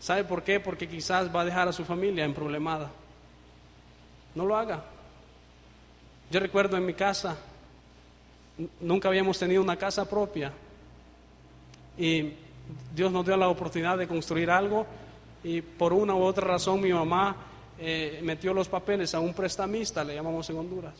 ¿Sabe 0.00 0.24
por 0.24 0.42
qué? 0.42 0.58
Porque 0.58 0.88
quizás 0.88 1.32
va 1.32 1.42
a 1.42 1.44
dejar 1.44 1.68
a 1.68 1.72
su 1.72 1.84
familia 1.84 2.24
en 2.24 2.34
problemada. 2.34 2.90
No 4.34 4.44
lo 4.44 4.56
haga. 4.56 4.82
Yo 6.32 6.40
recuerdo 6.40 6.76
en 6.76 6.84
mi 6.84 6.94
casa, 6.94 7.36
nunca 8.80 9.06
habíamos 9.06 9.38
tenido 9.38 9.62
una 9.62 9.76
casa 9.76 10.04
propia. 10.10 10.52
Y 11.98 12.32
Dios 12.94 13.12
nos 13.12 13.24
dio 13.24 13.36
la 13.36 13.48
oportunidad 13.48 13.98
de 13.98 14.08
construir 14.08 14.50
algo 14.50 14.86
y 15.44 15.62
por 15.62 15.92
una 15.92 16.14
u 16.14 16.22
otra 16.22 16.46
razón 16.46 16.80
mi 16.80 16.92
mamá 16.92 17.36
eh, 17.78 18.20
metió 18.22 18.52
los 18.52 18.68
papeles 18.68 19.14
a 19.14 19.20
un 19.20 19.34
prestamista, 19.34 20.02
le 20.02 20.14
llamamos 20.14 20.48
en 20.50 20.56
Honduras. 20.56 20.94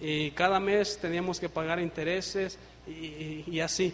Y 0.00 0.30
cada 0.32 0.58
mes 0.60 0.98
teníamos 0.98 1.38
que 1.40 1.48
pagar 1.48 1.80
intereses 1.80 2.58
y, 2.86 3.60
así. 3.60 3.92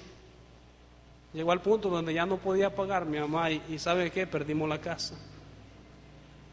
Llegó 1.32 1.50
al 1.50 1.60
punto 1.60 1.88
donde 1.88 2.14
ya 2.14 2.26
no 2.26 2.36
podía 2.36 2.74
pagar 2.74 3.06
mi 3.06 3.18
mamá 3.18 3.50
y, 3.50 3.60
y 3.68 3.78
¿sabe 3.78 4.10
qué? 4.10 4.26
Perdimos 4.26 4.68
la 4.68 4.80
casa. 4.80 5.16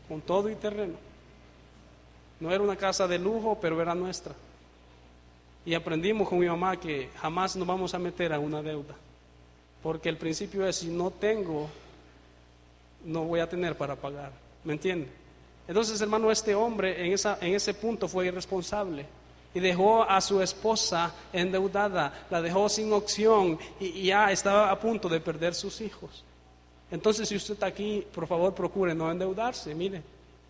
Con 0.08 0.22
todo 0.22 0.50
y 0.50 0.55
terreno. 0.55 0.96
No 2.39 2.51
era 2.51 2.63
una 2.63 2.75
casa 2.75 3.08
de 3.08 3.20
lujo, 3.20 3.60
pero 3.62 3.81
era 3.81 3.93
nuestra. 3.93 4.34
Y 5.65 5.73
aprendimos 5.73 6.27
con 6.27 6.39
mi 6.39 6.47
mamá 6.47 6.79
que 6.79 7.09
jamás 7.17 7.55
nos 7.55 7.67
vamos 7.67 7.93
a 7.93 7.99
meter 7.99 8.33
a 8.33 8.39
una 8.39 8.61
deuda. 8.61 8.95
Porque 9.83 10.09
el 10.09 10.17
principio 10.17 10.65
es, 10.65 10.77
si 10.77 10.87
no 10.87 11.11
tengo, 11.11 11.69
no 13.05 13.23
voy 13.23 13.39
a 13.39 13.49
tener 13.49 13.75
para 13.75 13.95
pagar. 13.95 14.31
¿Me 14.63 14.73
entiende? 14.73 15.07
Entonces, 15.67 15.99
hermano, 16.01 16.31
este 16.31 16.55
hombre 16.55 17.05
en, 17.05 17.13
esa, 17.13 17.37
en 17.41 17.55
ese 17.55 17.73
punto 17.73 18.07
fue 18.07 18.27
irresponsable 18.27 19.05
y 19.53 19.59
dejó 19.59 20.03
a 20.03 20.21
su 20.21 20.41
esposa 20.41 21.13
endeudada, 21.33 22.25
la 22.29 22.41
dejó 22.41 22.69
sin 22.69 22.91
opción 22.93 23.59
y, 23.79 24.03
ya 24.03 24.31
estaba 24.31 24.71
a 24.71 24.79
punto 24.79 25.09
de 25.09 25.19
perder 25.19 25.53
sus 25.53 25.81
hijos. 25.81 26.23
Entonces, 26.89 27.29
si 27.29 27.35
usted 27.35 27.53
está 27.53 27.67
aquí, 27.67 28.05
por 28.13 28.27
favor, 28.27 28.53
procure 28.53 28.93
no 28.93 29.11
endeudarse. 29.11 29.73
Mire, 29.73 30.01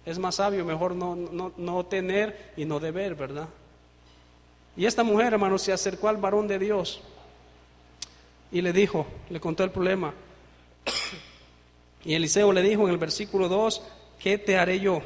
es 0.06 0.18
más 0.18 0.36
sabio, 0.36 0.66
mejor 0.66 0.96
no, 0.96 1.16
no, 1.16 1.52
no 1.56 1.86
tener 1.86 2.54
y 2.58 2.66
no 2.66 2.80
deber, 2.80 3.16
¿verdad? 3.16 3.48
Y 4.76 4.86
esta 4.86 5.04
mujer, 5.04 5.34
hermano, 5.34 5.58
se 5.58 5.74
acercó 5.74 6.08
al 6.08 6.18
varón 6.18 6.48
de 6.48 6.60
Dios 6.60 7.02
y 8.52 8.62
le 8.62 8.74
dijo, 8.74 9.06
le 9.30 9.40
contó 9.40 9.64
el 9.64 9.72
problema. 9.72 10.14
Y 12.04 12.16
Eliseo 12.16 12.52
le 12.52 12.62
dijo 12.62 12.84
en 12.84 12.90
el 12.90 12.98
versículo 12.98 13.48
2, 13.48 13.82
¿qué 14.20 14.38
te 14.38 14.58
haré 14.58 14.80
yo? 14.80 15.02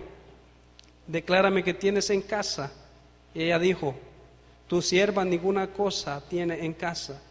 Declárame 1.07 1.63
que 1.63 1.73
tienes 1.73 2.09
en 2.09 2.21
casa. 2.21 2.71
Y 3.33 3.43
ella 3.43 3.59
dijo, 3.59 3.95
tu 4.67 4.81
sierva 4.81 5.25
ninguna 5.25 5.67
cosa 5.67 6.23
tiene 6.27 6.65
en 6.65 6.73
casa, 6.73 7.21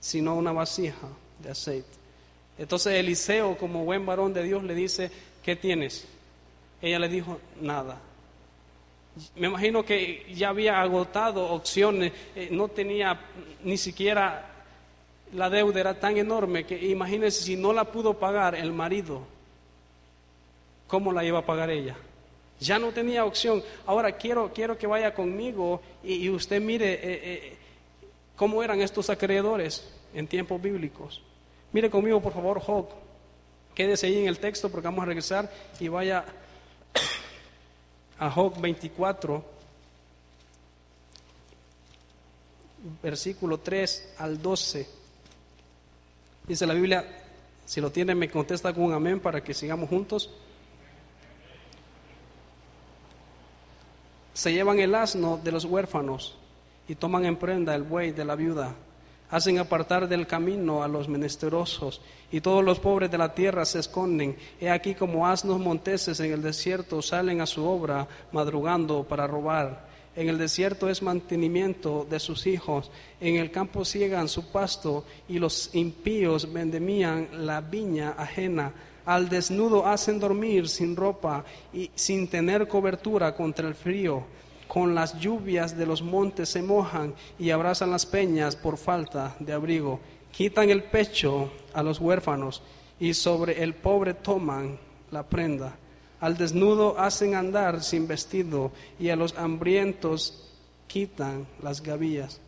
sino 0.00 0.36
una 0.36 0.52
vasija 0.52 1.08
de 1.42 1.50
aceite. 1.50 2.02
Entonces 2.58 2.94
Eliseo, 2.94 3.56
como 3.58 3.84
buen 3.84 4.06
varón 4.06 4.32
de 4.32 4.44
Dios, 4.44 4.62
le 4.62 4.74
dice, 4.74 5.10
¿qué 5.42 5.56
tienes? 5.56 6.06
Ella 6.80 6.98
le 6.98 7.08
dijo, 7.08 7.40
nada. 7.60 8.00
Me 9.36 9.48
imagino 9.48 9.84
que 9.84 10.26
ya 10.34 10.48
había 10.48 10.80
agotado 10.80 11.50
opciones, 11.50 12.12
eh, 12.34 12.48
no 12.50 12.68
tenía 12.68 13.20
ni 13.62 13.76
siquiera 13.76 14.52
la 15.34 15.48
deuda 15.48 15.80
era 15.80 15.98
tan 15.98 16.16
enorme 16.16 16.64
que 16.64 16.76
imagínense 16.86 17.42
si 17.42 17.56
no 17.56 17.72
la 17.72 17.84
pudo 17.84 18.14
pagar 18.14 18.54
el 18.54 18.72
marido, 18.72 19.22
¿cómo 20.86 21.12
la 21.12 21.24
iba 21.24 21.38
a 21.38 21.46
pagar 21.46 21.70
ella? 21.70 21.96
Ya 22.60 22.78
no 22.78 22.92
tenía 22.92 23.24
opción. 23.24 23.62
Ahora 23.86 24.12
quiero, 24.12 24.52
quiero 24.52 24.78
que 24.78 24.86
vaya 24.86 25.14
conmigo 25.14 25.80
y, 26.02 26.28
usted 26.30 26.60
mire 26.60 26.92
eh, 26.92 27.00
eh, 27.02 27.56
cómo 28.36 28.62
eran 28.62 28.80
estos 28.80 29.10
acreedores 29.10 29.90
en 30.14 30.28
tiempos 30.28 30.60
bíblicos. 30.62 31.22
Mire 31.72 31.90
conmigo, 31.90 32.20
por 32.20 32.32
favor, 32.32 32.60
Job. 32.60 32.88
Quédese 33.74 34.06
ahí 34.06 34.18
en 34.18 34.28
el 34.28 34.38
texto 34.38 34.70
porque 34.70 34.86
vamos 34.86 35.02
a 35.02 35.06
regresar 35.06 35.50
y 35.80 35.88
vaya 35.88 36.24
a 38.22 38.30
Job 38.30 38.60
24, 38.60 39.44
versículo 43.02 43.58
3 43.58 44.14
al 44.18 44.40
12. 44.40 44.88
Dice 46.46 46.64
la 46.64 46.74
Biblia, 46.74 47.04
si 47.64 47.80
lo 47.80 47.90
tiene 47.90 48.14
me 48.14 48.30
contesta 48.30 48.72
con 48.72 48.84
un 48.84 48.92
amén 48.92 49.18
para 49.18 49.42
que 49.42 49.52
sigamos 49.52 49.88
juntos. 49.88 50.30
Se 54.34 54.52
llevan 54.52 54.78
el 54.78 54.94
asno 54.94 55.40
de 55.42 55.50
los 55.50 55.64
huérfanos 55.64 56.36
y 56.86 56.94
toman 56.94 57.24
en 57.24 57.36
prenda 57.36 57.74
el 57.74 57.82
buey 57.82 58.12
de 58.12 58.24
la 58.24 58.36
viuda. 58.36 58.72
Hacen 59.32 59.58
apartar 59.58 60.08
del 60.08 60.26
camino 60.26 60.84
a 60.84 60.88
los 60.88 61.08
menesterosos 61.08 62.02
y 62.30 62.42
todos 62.42 62.62
los 62.62 62.78
pobres 62.78 63.10
de 63.10 63.16
la 63.16 63.34
tierra 63.34 63.64
se 63.64 63.80
esconden. 63.80 64.36
He 64.60 64.68
aquí 64.70 64.94
como 64.94 65.26
asnos 65.26 65.58
monteses 65.58 66.20
en 66.20 66.32
el 66.32 66.42
desierto 66.42 67.02
salen 67.02 67.40
a 67.40 67.46
su 67.46 67.64
obra 67.64 68.06
madrugando 68.30 69.02
para 69.02 69.26
robar. 69.26 69.88
En 70.14 70.28
el 70.28 70.36
desierto 70.36 70.90
es 70.90 71.00
mantenimiento 71.00 72.06
de 72.08 72.20
sus 72.20 72.46
hijos, 72.46 72.90
en 73.18 73.36
el 73.36 73.50
campo 73.50 73.86
ciegan 73.86 74.28
su 74.28 74.52
pasto 74.52 75.04
y 75.26 75.38
los 75.38 75.74
impíos 75.74 76.52
vendemían 76.52 77.46
la 77.46 77.62
viña 77.62 78.14
ajena. 78.18 78.74
Al 79.06 79.30
desnudo 79.30 79.86
hacen 79.86 80.20
dormir 80.20 80.68
sin 80.68 80.94
ropa 80.94 81.42
y 81.72 81.90
sin 81.94 82.28
tener 82.28 82.68
cobertura 82.68 83.34
contra 83.34 83.66
el 83.66 83.74
frío. 83.74 84.22
Con 84.72 84.94
las 84.94 85.18
lluvias 85.18 85.76
de 85.76 85.84
los 85.84 86.00
montes 86.00 86.48
se 86.48 86.62
mojan 86.62 87.14
y 87.38 87.50
abrazan 87.50 87.90
las 87.90 88.06
peñas 88.06 88.56
por 88.56 88.78
falta 88.78 89.36
de 89.38 89.52
abrigo. 89.52 90.00
Quitan 90.30 90.70
el 90.70 90.84
pecho 90.84 91.50
a 91.74 91.82
los 91.82 92.00
huérfanos 92.00 92.62
y 92.98 93.12
sobre 93.12 93.62
el 93.62 93.74
pobre 93.74 94.14
toman 94.14 94.78
la 95.10 95.24
prenda 95.24 95.76
al 96.22 96.36
desnudo 96.36 97.00
hacen 97.00 97.34
andar 97.34 97.82
sin 97.82 98.06
vestido 98.06 98.70
y 99.00 99.08
a 99.08 99.16
los 99.16 99.36
hambrientos 99.36 100.48
quitan 100.86 101.48
las 101.60 101.82
gavillas. 101.82 102.40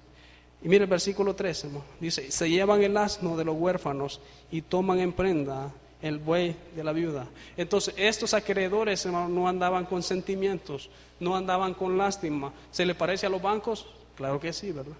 Y 0.62 0.68
mire 0.68 0.84
el 0.84 0.90
versículo 0.90 1.34
13, 1.34 1.70
dice, 1.98 2.30
se 2.30 2.48
llevan 2.48 2.84
el 2.84 2.96
asno 2.96 3.36
de 3.36 3.44
los 3.44 3.56
huérfanos 3.56 4.20
y 4.52 4.62
toman 4.62 5.00
en 5.00 5.12
prenda 5.12 5.72
el 6.04 6.18
buey 6.18 6.54
de 6.76 6.84
la 6.84 6.92
viuda. 6.92 7.26
Entonces, 7.56 7.94
estos 7.96 8.34
acreedores, 8.34 9.06
no 9.06 9.48
andaban 9.48 9.86
con 9.86 10.02
sentimientos, 10.02 10.90
no 11.18 11.34
andaban 11.34 11.72
con 11.72 11.96
lástima. 11.96 12.52
¿Se 12.70 12.84
le 12.84 12.94
parece 12.94 13.26
a 13.26 13.30
los 13.30 13.40
bancos? 13.40 13.86
Claro 14.14 14.38
que 14.38 14.52
sí, 14.52 14.70
¿verdad? 14.70 14.96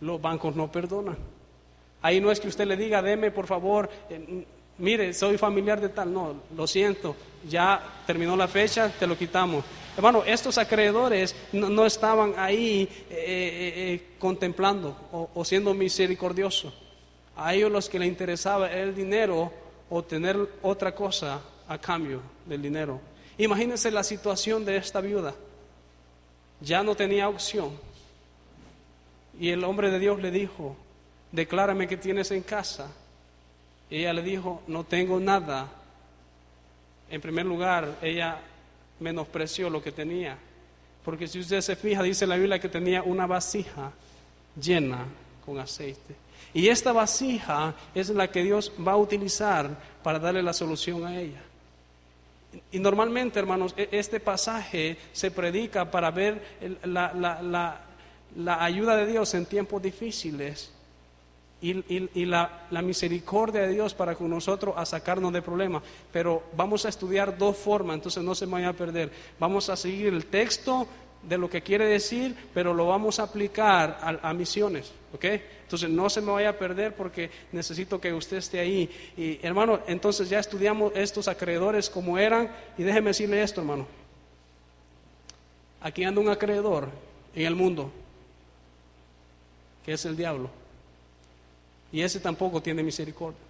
Los 0.00 0.20
bancos 0.20 0.56
no 0.56 0.72
perdonan. 0.72 1.18
Ahí 2.00 2.20
no 2.20 2.30
es 2.30 2.40
que 2.40 2.48
usted 2.48 2.66
le 2.66 2.76
diga, 2.76 3.02
deme 3.02 3.30
por 3.30 3.46
favor, 3.46 3.90
eh, 4.08 4.44
mire, 4.78 5.12
soy 5.12 5.36
familiar 5.36 5.80
de 5.80 5.90
tal, 5.90 6.12
no, 6.12 6.34
lo 6.56 6.66
siento, 6.66 7.14
ya 7.48 7.82
terminó 8.06 8.36
la 8.36 8.48
fecha, 8.48 8.90
te 8.98 9.06
lo 9.06 9.18
quitamos. 9.18 9.64
Hermano, 9.96 10.22
estos 10.24 10.56
acreedores 10.58 11.34
no, 11.52 11.84
estaban 11.86 12.34
ahí 12.36 12.88
eh, 13.10 13.10
eh, 13.10 14.02
contemplando 14.18 15.30
o, 15.34 15.44
siendo 15.44 15.74
misericordiosos. 15.74 16.72
A 17.36 17.54
ellos 17.54 17.70
los 17.70 17.88
que 17.88 17.98
les 17.98 18.08
interesaba 18.08 18.70
el 18.70 18.94
dinero 18.94 19.52
o 19.90 20.02
tener 20.02 20.36
otra 20.62 20.94
cosa 20.94 21.40
a 21.68 21.78
cambio 21.78 22.20
del 22.44 22.62
dinero. 22.62 23.00
Imagínense 23.38 23.90
la 23.90 24.02
situación 24.02 24.64
de 24.64 24.76
esta 24.76 25.00
viuda. 25.00 25.34
Ya 26.60 26.82
no 26.82 26.94
tenía 26.94 27.28
opción. 27.28 27.70
Y 29.38 29.50
el 29.50 29.62
hombre 29.64 29.90
de 29.90 29.98
Dios 29.98 30.20
le 30.22 30.30
dijo, 30.30 30.76
declárame 31.32 31.86
que 31.86 31.96
tienes 31.96 32.30
en 32.30 32.42
casa 32.42 32.90
ella 33.90 34.12
le 34.12 34.22
dijo, 34.22 34.62
no 34.66 34.84
tengo 34.84 35.20
nada. 35.20 35.68
En 37.08 37.20
primer 37.20 37.46
lugar, 37.46 37.98
ella 38.02 38.40
menospreció 38.98 39.70
lo 39.70 39.82
que 39.82 39.92
tenía. 39.92 40.36
Porque 41.04 41.28
si 41.28 41.38
usted 41.38 41.60
se 41.60 41.76
fija, 41.76 42.02
dice 42.02 42.26
la 42.26 42.36
Biblia 42.36 42.58
que 42.58 42.68
tenía 42.68 43.02
una 43.02 43.26
vasija 43.26 43.92
llena 44.60 45.04
con 45.46 45.58
aceite. 45.58 46.16
Y 46.52 46.68
esta 46.68 46.92
vasija 46.92 47.74
es 47.94 48.10
la 48.10 48.30
que 48.30 48.42
Dios 48.42 48.72
va 48.86 48.92
a 48.92 48.96
utilizar 48.96 49.70
para 50.02 50.18
darle 50.18 50.42
la 50.42 50.52
solución 50.52 51.06
a 51.06 51.18
ella. 51.18 51.42
Y 52.72 52.78
normalmente, 52.78 53.38
hermanos, 53.38 53.74
e-, 53.76 53.88
este 53.92 54.20
pasaje 54.20 54.98
se 55.12 55.30
predica 55.30 55.90
para 55.90 56.10
ver 56.10 56.42
la, 56.84 57.14
la, 57.14 57.80
la 58.36 58.64
ayuda 58.64 58.96
de 58.96 59.06
Dios 59.06 59.32
en 59.34 59.46
tiempos 59.46 59.82
difíciles 59.82 60.72
y, 61.60 62.24
la, 62.26 62.68
misericordia 62.82 63.62
de 63.62 63.72
Dios 63.72 63.94
para 63.94 64.14
con 64.14 64.28
nosotros 64.28 64.74
a 64.76 64.84
sacarnos 64.84 65.32
de 65.32 65.42
problemas. 65.42 65.82
Pero 66.12 66.42
vamos 66.56 66.84
a 66.84 66.88
estudiar 66.88 67.36
dos 67.36 67.56
formas, 67.56 67.94
entonces 67.94 68.22
no 68.22 68.34
se 68.34 68.46
me 68.46 68.52
vaya 68.52 68.68
a 68.70 68.72
perder. 68.72 69.10
Vamos 69.38 69.68
a 69.70 69.76
seguir 69.76 70.08
el 70.08 70.26
texto 70.26 70.86
de 71.28 71.38
lo 71.38 71.50
que 71.50 71.62
quiere 71.62 71.86
decir, 71.86 72.36
pero 72.54 72.72
lo 72.72 72.86
vamos 72.86 73.18
a 73.18 73.24
aplicar 73.24 73.98
a, 74.22 74.32
misiones, 74.32 74.92
¿ok? 75.12 75.24
Entonces 75.62 75.90
no 75.90 76.08
se 76.08 76.20
me 76.20 76.30
vaya 76.30 76.50
a 76.50 76.58
perder 76.58 76.94
porque 76.94 77.30
necesito 77.52 78.00
que 78.00 78.12
usted 78.12 78.36
esté 78.36 78.60
ahí. 78.60 78.88
Y 79.16 79.44
hermano, 79.44 79.80
entonces 79.88 80.28
ya 80.28 80.38
estudiamos 80.38 80.92
estos 80.94 81.26
acreedores 81.26 81.90
como 81.90 82.18
eran 82.18 82.50
y 82.78 82.84
déjeme 82.84 83.10
decirle 83.10 83.42
esto, 83.42 83.60
hermano. 83.60 83.86
Aquí 85.80 86.04
anda 86.04 86.20
un 86.20 86.28
acreedor 86.28 86.88
en 87.34 87.46
el 87.46 87.56
mundo, 87.56 87.90
que 89.84 89.92
es 89.92 90.04
el 90.04 90.16
diablo. 90.16 90.50
Y 91.90 92.02
ese 92.02 92.20
tampoco 92.20 92.62
tiene 92.62 92.82
misericordia. 92.82 93.40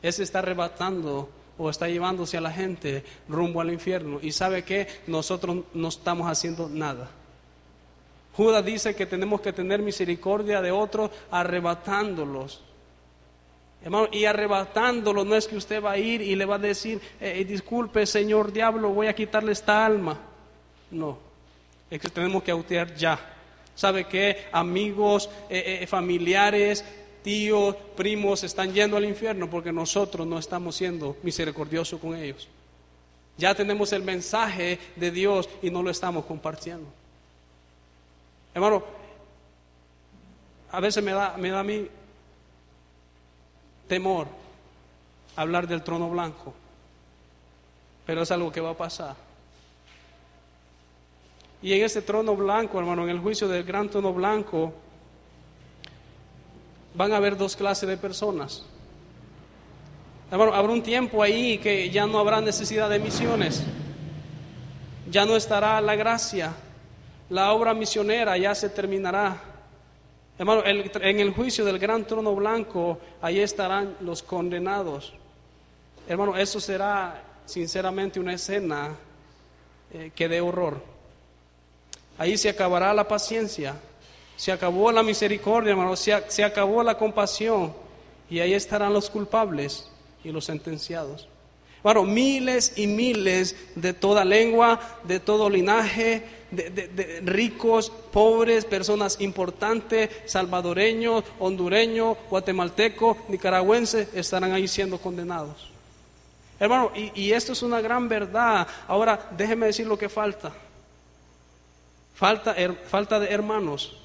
Ese 0.00 0.22
está 0.22 0.38
arrebatando 0.38 1.28
o 1.58 1.68
está 1.68 1.88
llevándose 1.88 2.38
a 2.38 2.40
la 2.40 2.52
gente 2.52 3.04
rumbo 3.28 3.60
al 3.60 3.72
infierno. 3.72 4.18
Y 4.22 4.32
sabe 4.32 4.62
que 4.64 4.86
nosotros 5.06 5.64
no 5.74 5.88
estamos 5.88 6.30
haciendo 6.30 6.68
nada. 6.68 7.10
Judas 8.34 8.64
dice 8.64 8.94
que 8.94 9.04
tenemos 9.04 9.40
que 9.40 9.52
tener 9.52 9.82
misericordia 9.82 10.62
de 10.62 10.70
otros 10.70 11.10
arrebatándolos. 11.30 12.62
Hermano, 13.82 14.08
y 14.12 14.24
arrebatándolos 14.24 15.26
no 15.26 15.34
es 15.34 15.46
que 15.46 15.56
usted 15.56 15.82
va 15.82 15.92
a 15.92 15.98
ir 15.98 16.20
y 16.20 16.34
le 16.36 16.44
va 16.44 16.54
a 16.54 16.60
decir, 16.60 17.00
eh, 17.20 17.44
disculpe 17.44 18.06
señor 18.06 18.52
diablo, 18.52 18.90
voy 18.90 19.08
a 19.08 19.14
quitarle 19.14 19.52
esta 19.52 19.84
alma. 19.84 20.18
No, 20.90 21.18
es 21.90 22.00
que 22.00 22.08
tenemos 22.08 22.42
que 22.42 22.50
autear 22.50 22.94
ya. 22.94 23.18
¿Sabe 23.74 24.06
qué? 24.06 24.46
Amigos, 24.50 25.30
eh, 25.48 25.80
eh, 25.82 25.86
familiares, 25.86 26.84
tíos, 27.22 27.76
primos 27.96 28.44
están 28.44 28.72
yendo 28.72 28.96
al 28.96 29.04
infierno 29.04 29.48
porque 29.48 29.72
nosotros 29.72 30.26
no 30.26 30.38
estamos 30.38 30.76
siendo 30.76 31.16
misericordiosos 31.22 32.00
con 32.00 32.14
ellos. 32.16 32.48
Ya 33.36 33.54
tenemos 33.54 33.92
el 33.92 34.02
mensaje 34.02 34.78
de 34.96 35.10
Dios 35.10 35.48
y 35.62 35.70
no 35.70 35.82
lo 35.82 35.90
estamos 35.90 36.24
compartiendo. 36.24 36.86
Hermano, 38.52 38.82
a 40.70 40.80
veces 40.80 41.02
me 41.02 41.12
da, 41.12 41.36
me 41.36 41.50
da 41.50 41.60
a 41.60 41.64
mí 41.64 41.88
temor 43.86 44.26
hablar 45.36 45.68
del 45.68 45.82
trono 45.82 46.10
blanco, 46.10 46.52
pero 48.04 48.22
es 48.22 48.30
algo 48.30 48.50
que 48.50 48.60
va 48.60 48.70
a 48.70 48.76
pasar. 48.76 49.14
Y 51.62 51.72
en 51.72 51.84
ese 51.84 52.02
trono 52.02 52.36
blanco, 52.36 52.78
hermano, 52.78 53.04
en 53.04 53.10
el 53.10 53.18
juicio 53.18 53.48
del 53.48 53.64
gran 53.64 53.88
trono 53.88 54.12
blanco, 54.12 54.72
van 56.98 57.12
a 57.12 57.16
haber 57.18 57.36
dos 57.36 57.54
clases 57.54 57.88
de 57.88 57.96
personas. 57.96 58.64
habrá 60.32 60.60
un 60.60 60.82
tiempo 60.82 61.22
ahí 61.22 61.58
que 61.58 61.88
ya 61.90 62.08
no 62.08 62.18
habrá 62.18 62.40
necesidad 62.40 62.90
de 62.90 62.98
misiones, 62.98 63.62
ya 65.08 65.24
no 65.24 65.36
estará 65.36 65.80
la 65.80 65.94
gracia, 65.94 66.52
la 67.30 67.52
obra 67.52 67.72
misionera 67.72 68.36
ya 68.36 68.52
se 68.52 68.68
terminará. 68.68 69.40
Hermano, 70.36 70.62
en 70.64 71.20
el 71.20 71.32
juicio 71.32 71.64
del 71.64 71.78
gran 71.78 72.04
trono 72.04 72.34
blanco, 72.34 72.98
ahí 73.22 73.38
estarán 73.38 73.96
los 74.00 74.24
condenados. 74.24 75.12
Hermano, 76.08 76.36
eso 76.36 76.58
será 76.58 77.22
sinceramente 77.46 78.18
una 78.18 78.34
escena 78.34 78.96
eh, 79.92 80.10
que 80.16 80.28
dé 80.28 80.40
horror. 80.40 80.82
Ahí 82.18 82.36
se 82.36 82.48
acabará 82.48 82.92
la 82.92 83.06
paciencia, 83.06 83.76
se 84.38 84.52
acabó 84.52 84.92
la 84.92 85.02
misericordia, 85.02 85.72
hermano, 85.72 85.96
se, 85.96 86.44
acabó 86.44 86.84
la 86.84 86.96
compasión. 86.96 87.74
Y 88.30 88.38
ahí 88.38 88.54
estarán 88.54 88.92
los 88.92 89.10
culpables 89.10 89.90
y 90.22 90.30
los 90.30 90.44
sentenciados. 90.44 91.26
Bueno, 91.82 92.04
miles 92.04 92.74
y 92.76 92.86
miles 92.86 93.56
de 93.74 93.92
toda 93.94 94.24
lengua, 94.24 94.78
de 95.02 95.18
todo 95.18 95.50
linaje, 95.50 96.22
de, 96.52 97.20
ricos, 97.24 97.90
pobres, 98.12 98.64
personas 98.64 99.20
importantes, 99.20 100.08
salvadoreños, 100.26 101.24
hondureños, 101.40 102.16
guatemaltecos, 102.30 103.16
nicaragüenses, 103.28 104.14
estarán 104.14 104.52
ahí 104.52 104.68
siendo 104.68 104.98
condenados. 104.98 105.68
Hermano, 106.60 106.92
y, 106.94 107.32
esto 107.32 107.54
es 107.54 107.62
una 107.64 107.80
gran 107.80 108.08
verdad. 108.08 108.68
Ahora, 108.86 109.30
déjeme 109.36 109.66
decir 109.66 109.88
lo 109.88 109.98
que 109.98 110.08
falta. 110.08 110.52
Falta, 112.14 112.54
falta 112.88 113.18
de 113.18 113.30
hermanos 113.30 114.04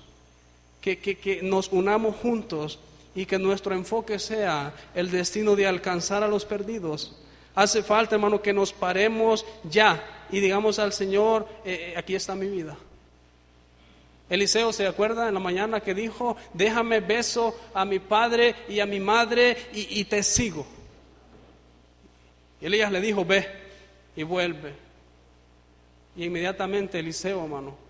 que, 0.84 1.40
nos 1.42 1.70
unamos 1.72 2.18
juntos 2.18 2.80
y 3.16 3.26
que 3.26 3.40
nuestro 3.40 3.74
enfoque 3.74 4.20
sea 4.20 4.74
el 4.94 5.10
destino 5.10 5.56
de 5.56 5.66
alcanzar 5.66 6.24
a 6.24 6.28
los 6.28 6.44
perdidos. 6.44 7.16
Hace 7.56 7.84
falta, 7.84 8.16
hermano, 8.16 8.42
que 8.42 8.52
nos 8.52 8.74
paremos 8.74 9.46
ya 9.64 10.26
y 10.30 10.40
digamos 10.40 10.80
al 10.80 10.92
Señor, 10.92 11.48
eh, 11.64 11.94
eh, 11.94 11.98
aquí 11.98 12.16
está 12.16 12.36
mi 12.36 12.48
vida. 12.48 12.78
Eliseo 14.30 14.74
se 14.74 14.88
acuerda 14.88 15.28
en 15.28 15.36
la 15.36 15.40
mañana 15.40 15.80
que 15.80 15.94
dijo, 15.94 16.36
déjame 16.54 17.00
beso 17.00 17.58
a 17.74 17.86
mi 17.86 18.00
padre 18.00 18.56
y 18.68 18.80
a 18.80 18.86
mi 18.86 19.00
madre 19.00 19.56
y, 19.74 20.00
y 20.00 20.06
te 20.06 20.24
sigo. 20.24 20.66
Y 22.60 22.66
Elías 22.66 22.92
le 22.92 23.00
dijo, 23.00 23.24
ve 23.24 23.48
y 24.16 24.24
vuelve. 24.24 24.74
Y 26.16 26.26
inmediatamente 26.26 27.00
Eliseo, 27.00 27.44
hermano, 27.44 27.83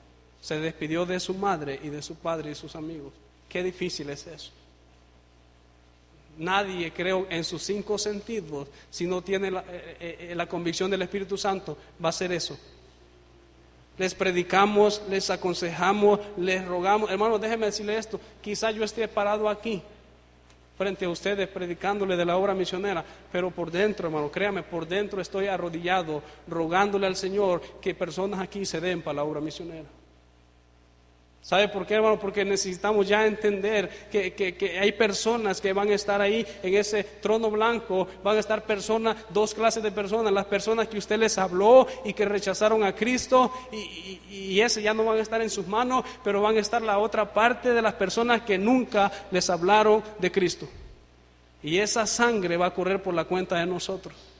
se 0.44 0.60
despidió 0.60 1.06
de 1.06 1.22
su 1.22 1.34
madre 1.36 1.80
y 1.82 1.88
de 1.88 2.02
su 2.02 2.16
padre 2.16 2.52
y 2.52 2.56
sus 2.56 2.76
amigos. 2.76 3.14
Qué 3.48 3.64
difícil 3.64 4.10
es 4.10 4.28
eso. 4.28 4.52
Nadie, 6.38 6.92
creo, 6.92 7.28
en 7.30 7.46
sus 7.46 7.64
cinco 7.64 7.98
sentidos, 7.98 8.68
si 8.90 9.08
no 9.08 9.22
tiene 9.22 9.50
la, 9.50 9.62
eh, 9.62 9.96
eh, 10.02 10.36
eh, 10.38 10.48
convicción 10.48 10.92
del 10.92 11.02
Espíritu 11.02 11.38
Santo, 11.38 11.78
va 12.04 12.08
a 12.08 12.10
hacer 12.10 12.34
eso. 12.34 12.60
Les 13.98 14.14
predicamos, 14.14 15.02
les 15.10 15.30
aconsejamos, 15.30 16.20
les 16.36 16.66
rogamos. 16.66 17.10
Hermano, 17.10 17.40
déjeme 17.40 17.68
decirle 17.68 17.98
esto. 17.98 18.20
Quizá 18.42 18.70
yo 18.72 18.84
esté 18.84 19.08
parado 19.08 19.48
aquí 19.48 19.82
frente 20.78 21.06
a 21.06 21.10
ustedes 21.10 21.48
predicándole 21.48 22.18
de 22.18 22.26
la 22.26 22.36
obra 22.36 22.54
misionera, 22.54 23.06
pero 23.32 23.50
por 23.50 23.72
dentro, 23.72 24.08
hermano, 24.10 24.30
créame, 24.30 24.62
por 24.64 24.86
dentro 24.86 25.22
estoy 25.22 25.48
arrodillado 25.48 26.22
rogándole 26.50 27.08
al 27.08 27.16
Señor 27.16 27.62
que 27.80 27.96
personas 27.96 28.42
aquí 28.42 28.66
se 28.66 28.82
den 28.82 29.02
para 29.02 29.16
la 29.16 29.24
obra 29.24 29.40
misionera. 29.40 30.03
¿Sabe 31.44 31.68
por 31.68 31.86
qué, 31.86 31.96
hermano? 31.96 32.18
Porque 32.18 32.46
necesitamos 32.46 33.06
ya 33.06 33.26
entender 33.26 34.08
que, 34.10 34.78
hay 34.80 34.94
personas 34.94 35.60
que 35.60 35.74
van 35.74 35.90
a 35.90 35.94
estar 35.94 36.22
ahí 36.22 36.48
en 36.64 36.74
ese 36.74 37.04
trono 37.04 37.52
blanco, 37.52 38.08
van 38.24 38.38
a 38.38 38.40
estar 38.40 38.64
personas, 38.64 39.18
dos 39.30 39.54
clases 39.54 39.84
de 39.84 39.92
personas, 39.92 40.32
las 40.32 40.46
personas 40.46 40.88
que 40.88 40.98
usted 40.98 41.20
les 41.20 41.38
habló 41.38 41.86
y 42.06 42.14
que 42.14 42.24
rechazaron 42.24 42.82
a 42.86 42.96
Cristo 42.96 43.52
y, 43.74 44.22
y 44.30 44.62
ese 44.62 44.82
ya 44.82 44.94
no 44.94 45.04
van 45.04 45.18
a 45.18 45.22
estar 45.22 45.42
en 45.42 45.50
sus 45.50 45.68
manos, 45.68 46.06
pero 46.24 46.42
van 46.42 46.56
a 46.56 46.62
estar 46.62 46.82
la 46.82 46.98
otra 46.98 47.34
parte 47.34 47.74
de 47.74 47.82
las 47.82 47.96
personas 47.96 48.44
que 48.44 48.58
nunca 48.58 49.12
les 49.30 49.50
hablaron 49.50 50.02
de 50.20 50.32
Cristo. 50.32 50.70
Y 51.62 51.78
esa 51.78 52.08
sangre 52.08 52.56
va 52.56 52.68
a 52.68 52.74
correr 52.74 53.04
por 53.04 53.14
la 53.14 53.26
cuenta 53.26 53.58
de 53.58 53.66
nosotros. 53.66 54.33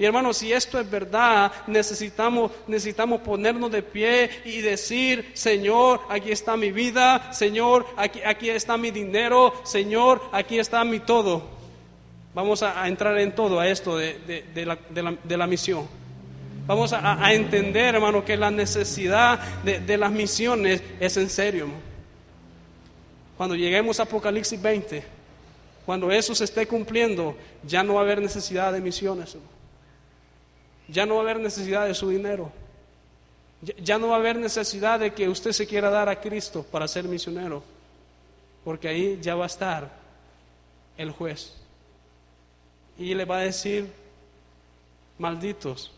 Y 0.00 0.06
hermanos, 0.06 0.38
si 0.38 0.50
esto 0.50 0.80
es 0.80 0.90
verdad, 0.90 1.52
necesitamos, 1.66 2.52
necesitamos 2.66 3.20
ponernos 3.20 3.70
de 3.70 3.82
pie 3.82 4.30
y 4.46 4.62
decir, 4.62 5.30
Señor, 5.34 6.00
aquí 6.08 6.32
está 6.32 6.56
mi 6.56 6.72
vida, 6.72 7.30
Señor, 7.34 7.84
aquí, 7.98 8.22
aquí 8.24 8.48
está 8.48 8.78
mi 8.78 8.90
dinero, 8.90 9.52
Señor, 9.62 10.22
aquí 10.32 10.58
está 10.58 10.82
mi 10.84 11.00
todo. 11.00 11.42
Vamos 12.32 12.62
a, 12.62 12.88
entrar 12.88 13.18
en 13.18 13.34
todo 13.34 13.60
a 13.60 13.68
esto 13.68 13.98
de, 13.98 14.78
la, 15.28 15.46
misión. 15.46 15.86
Vamos 16.66 16.94
a, 16.94 17.34
entender, 17.34 17.94
hermano, 17.94 18.24
que 18.24 18.38
la 18.38 18.50
necesidad 18.50 19.38
de, 19.62 19.98
las 19.98 20.10
misiones 20.10 20.82
es 20.98 21.14
en 21.18 21.28
serio. 21.28 21.68
Cuando 23.36 23.54
lleguemos 23.54 24.00
a 24.00 24.04
Apocalipsis 24.04 24.62
20, 24.62 25.04
cuando 25.84 26.10
eso 26.10 26.34
se 26.34 26.44
esté 26.44 26.66
cumpliendo, 26.66 27.36
ya 27.62 27.82
no 27.82 27.94
va 27.94 28.00
a 28.00 28.04
haber 28.04 28.22
necesidad 28.22 28.72
de 28.72 28.80
misiones. 28.80 29.36
Ya 30.90 31.06
no 31.06 31.14
va 31.14 31.20
a 31.20 31.24
haber 31.24 31.40
necesidad 31.40 31.86
de 31.86 31.94
su 31.94 32.08
dinero. 32.08 32.50
Ya, 33.82 33.98
no 33.98 34.08
va 34.08 34.16
a 34.16 34.18
haber 34.18 34.36
necesidad 34.36 34.98
de 34.98 35.12
que 35.12 35.28
usted 35.28 35.52
se 35.52 35.66
quiera 35.66 35.90
dar 35.90 36.08
a 36.08 36.20
Cristo 36.20 36.62
para 36.62 36.88
ser 36.88 37.04
misionero. 37.04 37.62
Porque 38.64 38.88
ahí 38.88 39.18
ya 39.20 39.34
va 39.34 39.44
a 39.44 39.46
estar 39.46 39.90
el 40.96 41.10
juez. 41.10 41.54
Y 42.98 43.14
le 43.14 43.24
va 43.24 43.38
a 43.38 43.42
decir, 43.42 43.90
malditos, 45.18 45.90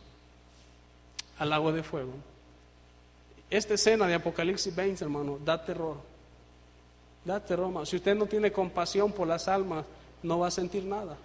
al 1.39 1.51
lago 1.51 1.73
de 1.73 1.83
fuego. 1.83 2.13
Esta 3.49 3.75
escena 3.75 4.07
de 4.07 4.15
Apocalipsis 4.15 4.75
20, 4.75 5.05
hermano, 5.05 5.39
da 5.45 5.63
terror. 5.65 5.97
Da 7.25 7.39
terror, 7.39 7.67
hermano. 7.67 7.87
Si 7.87 7.97
usted 7.97 8.15
no 8.15 8.27
tiene 8.27 8.51
compasión 8.51 9.13
por 9.13 9.29
las 9.29 9.47
almas, 9.47 9.85
no 10.23 10.39
va 10.41 10.49
a 10.49 10.51
sentir 10.51 10.85
nada. 10.85 11.17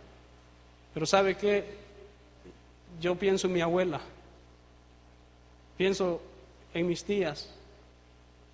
Pero 0.93 1.05
¿sabe 1.05 1.35
qué? 1.35 1.86
Yo 2.99 3.15
pienso 3.15 3.47
en 3.47 3.53
mi 3.53 3.61
abuela. 3.61 4.01
Pienso 5.77 6.21
en 6.73 6.87
mis 6.87 7.03
tías. 7.03 7.49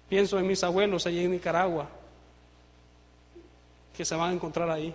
Pienso 0.10 0.38
en 0.38 0.45
mis 0.45 0.63
abuelos 0.63 1.08
allí 1.08 1.23
en 1.23 1.32
Nicaragua, 1.32 1.89
que 3.95 4.06
se 4.06 4.15
van 4.15 4.29
a 4.29 4.34
encontrar 4.34 4.69
ahí. 4.69 4.93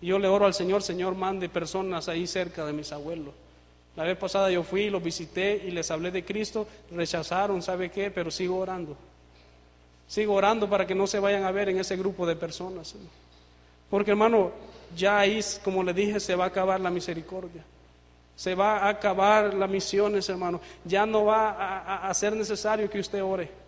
Y 0.00 0.06
yo 0.06 0.18
le 0.18 0.28
oro 0.28 0.46
al 0.46 0.54
Señor, 0.54 0.82
Señor, 0.82 1.14
mande 1.14 1.48
personas 1.48 2.08
ahí 2.08 2.26
cerca 2.26 2.64
de 2.64 2.72
mis 2.72 2.92
abuelos. 2.92 3.34
La 3.96 4.04
vez 4.04 4.16
pasada 4.16 4.50
yo 4.50 4.62
fui, 4.62 4.90
los 4.90 5.02
visité 5.02 5.62
y 5.66 5.70
les 5.70 5.90
hablé 5.90 6.10
de 6.10 6.24
Cristo, 6.24 6.66
rechazaron, 6.90 7.62
¿sabe 7.62 7.90
qué? 7.90 8.10
Pero 8.10 8.30
sigo 8.30 8.58
orando. 8.58 8.96
Sigo 10.06 10.34
orando 10.34 10.68
para 10.68 10.86
que 10.86 10.94
no 10.94 11.06
se 11.06 11.18
vayan 11.18 11.44
a 11.44 11.50
ver 11.50 11.70
en 11.70 11.78
ese 11.78 11.96
grupo 11.96 12.26
de 12.26 12.36
personas. 12.36 12.94
Porque 13.88 14.10
hermano, 14.10 14.52
ya 14.94 15.18
ahí, 15.18 15.40
como 15.62 15.82
le 15.82 15.94
dije, 15.94 16.20
se 16.20 16.34
va 16.34 16.44
a 16.44 16.48
acabar 16.48 16.80
la 16.80 16.90
misericordia. 16.90 17.64
Se 18.36 18.54
va 18.54 18.78
a 18.78 18.88
acabar 18.88 19.54
las 19.54 19.70
misiones, 19.70 20.28
hermano. 20.28 20.60
Ya 20.84 21.06
no 21.06 21.26
va 21.26 22.08
a, 22.08 22.14
ser 22.14 22.34
necesario 22.34 22.90
que 22.90 22.98
usted 22.98 23.22
ore. 23.22 23.64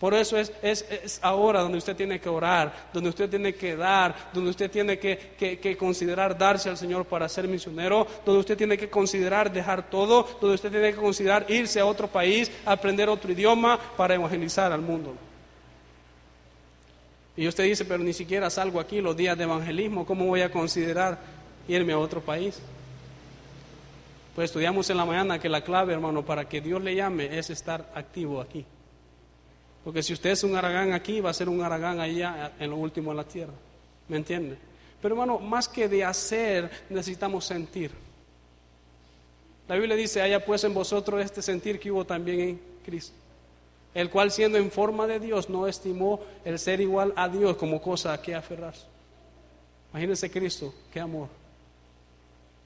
Por 0.00 0.14
eso 0.14 0.38
es, 0.38 0.50
es, 0.62 1.20
ahora 1.20 1.60
donde 1.60 1.76
usted 1.76 1.94
tiene 1.94 2.18
que 2.18 2.28
orar, 2.30 2.88
donde 2.90 3.10
usted 3.10 3.28
tiene 3.28 3.54
que 3.54 3.76
dar, 3.76 4.30
donde 4.32 4.48
usted 4.48 4.70
tiene 4.70 4.98
que, 4.98 5.76
considerar 5.78 6.36
darse 6.36 6.70
al 6.70 6.78
Señor 6.78 7.04
para 7.04 7.28
ser 7.28 7.46
misionero, 7.46 8.06
donde 8.24 8.40
usted 8.40 8.56
tiene 8.56 8.78
que 8.78 8.88
considerar 8.88 9.52
dejar 9.52 9.90
todo, 9.90 10.26
donde 10.40 10.54
usted 10.54 10.70
tiene 10.70 10.90
que 10.92 10.96
considerar 10.96 11.44
irse 11.50 11.80
a 11.80 11.86
otro 11.86 12.08
país, 12.08 12.50
aprender 12.64 13.10
otro 13.10 13.30
idioma 13.30 13.78
para 13.96 14.14
evangelizar 14.14 14.72
al 14.72 14.80
mundo. 14.80 15.14
Y 17.36 17.46
usted 17.46 17.64
dice, 17.64 17.84
pero 17.84 18.02
ni 18.02 18.14
siquiera 18.14 18.48
salgo 18.48 18.80
aquí 18.80 19.02
los 19.02 19.16
días 19.16 19.36
de 19.36 19.44
evangelismo, 19.44 20.06
¿cómo 20.06 20.24
voy 20.24 20.40
a 20.40 20.50
considerar 20.50 21.18
irme 21.68 21.92
a 21.92 21.98
otro 21.98 22.22
país? 22.22 22.58
Pues 24.40 24.52
estudiamos 24.52 24.88
en 24.88 24.96
la 24.96 25.04
mañana 25.04 25.38
que 25.38 25.50
la 25.50 25.60
clave, 25.60 25.92
hermano, 25.92 26.24
para 26.24 26.48
que 26.48 26.62
Dios 26.62 26.80
le 26.82 26.94
llame 26.94 27.38
es 27.38 27.50
estar 27.50 27.92
activo 27.94 28.40
aquí. 28.40 28.64
Porque 29.84 30.02
si 30.02 30.14
usted 30.14 30.30
es 30.30 30.42
un 30.44 30.56
aragán 30.56 30.94
aquí, 30.94 31.20
va 31.20 31.28
a 31.28 31.34
ser 31.34 31.50
un 31.50 31.60
aragán 31.60 32.00
allá 32.00 32.52
en 32.58 32.70
lo 32.70 32.76
último 32.76 33.10
en 33.10 33.18
la 33.18 33.24
tierra. 33.24 33.52
¿Me 34.08 34.16
entiende? 34.16 34.56
Pero 35.02 35.14
hermano, 35.14 35.40
más 35.40 35.68
que 35.68 35.90
de 35.90 36.02
hacer, 36.06 36.70
necesitamos 36.88 37.44
sentir. 37.44 37.90
La 39.68 39.74
Biblia 39.74 39.94
dice, 39.94 40.22
haya 40.22 40.42
pues 40.42 40.64
en 40.64 40.72
vosotros 40.72 41.22
este 41.22 41.42
sentir 41.42 41.78
que 41.78 41.92
hubo 41.92 42.06
también 42.06 42.40
en 42.40 42.60
Cristo, 42.82 43.14
el 43.92 44.08
cual 44.08 44.30
siendo 44.30 44.56
en 44.56 44.70
forma 44.70 45.06
de 45.06 45.20
Dios 45.20 45.50
no 45.50 45.66
estimó 45.66 46.18
el 46.46 46.58
ser 46.58 46.80
igual 46.80 47.12
a 47.14 47.28
Dios 47.28 47.58
como 47.58 47.82
cosa 47.82 48.14
a 48.14 48.22
que 48.22 48.34
aferrarse. 48.34 48.86
Imagínense 49.90 50.30
Cristo, 50.30 50.72
qué 50.90 50.98
amor. 50.98 51.28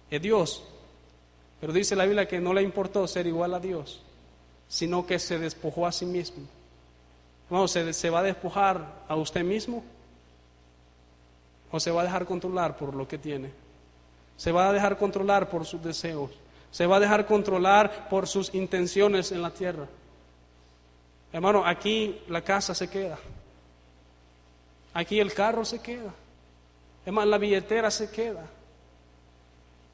Es 0.08 0.22
Dios, 0.22 0.62
pero 1.60 1.72
dice 1.72 1.96
la 1.96 2.04
Biblia 2.04 2.28
que 2.28 2.40
no 2.40 2.52
le 2.52 2.62
importó 2.62 3.06
ser 3.06 3.26
igual 3.26 3.54
a 3.54 3.60
Dios, 3.60 4.02
sino 4.68 5.06
que 5.06 5.18
se 5.18 5.38
despojó 5.38 5.86
a 5.86 5.92
sí 5.92 6.06
mismo 6.06 6.46
¿se, 7.66 8.10
va 8.10 8.20
a 8.20 8.22
despojar 8.22 9.04
a 9.08 9.16
usted 9.16 9.44
mismo? 9.44 9.84
¿O 11.70 11.80
se 11.80 11.90
va 11.90 12.02
a 12.02 12.04
dejar 12.04 12.24
controlar 12.26 12.76
por 12.76 12.94
lo 12.94 13.06
que 13.06 13.18
tiene? 13.18 13.50
¿Se 14.36 14.52
va 14.52 14.68
a 14.68 14.72
dejar 14.72 14.96
controlar 14.96 15.48
por 15.48 15.64
sus 15.64 15.82
deseos? 15.82 16.30
¿Se 16.70 16.86
va 16.86 16.96
a 16.96 17.00
dejar 17.00 17.26
controlar 17.26 18.08
por 18.08 18.26
sus 18.26 18.54
intenciones 18.54 19.30
en 19.32 19.42
la 19.42 19.50
tierra? 19.50 19.86
Hermano, 21.32 21.64
aquí 21.64 22.20
la 22.28 22.42
casa 22.42 22.74
se 22.74 22.88
queda. 22.88 23.18
Aquí 24.92 25.18
el 25.18 25.32
carro 25.32 25.64
se 25.64 25.80
queda. 25.80 26.12
Es 27.04 27.12
más, 27.12 27.26
la 27.26 27.38
billetera 27.38 27.90
se 27.90 28.10
queda. 28.10 28.46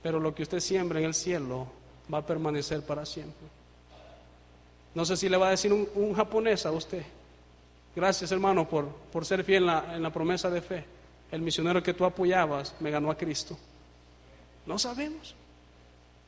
Pero 0.02 0.18
lo 0.18 0.34
que 0.34 0.42
usted 0.42 0.60
siembra 0.60 0.98
en 0.98 1.06
el 1.06 1.14
cielo 1.14 1.66
va 2.12 2.18
a 2.18 2.26
permanecer 2.26 2.82
para 2.82 3.04
siempre. 3.04 3.46
No 4.94 5.04
sé 5.04 5.16
si 5.16 5.28
le 5.28 5.36
va 5.36 5.48
a 5.48 5.50
decir 5.50 5.72
un, 5.72 6.14
japonés 6.14 6.66
a 6.66 6.72
usted. 6.72 7.02
Gracias, 7.94 8.32
hermano, 8.32 8.68
por, 8.68 8.88
por 8.88 9.24
ser 9.24 9.44
fiel 9.44 9.68
en 9.68 10.02
la, 10.02 10.10
promesa 10.10 10.50
de 10.50 10.60
fe. 10.60 10.84
El 11.30 11.42
misionero 11.42 11.82
que 11.82 11.94
tú 11.94 12.04
apoyabas 12.04 12.74
me 12.80 12.90
ganó 12.90 13.10
a 13.10 13.16
Cristo. 13.16 13.56
No 14.66 14.78
sabemos. 14.78 15.34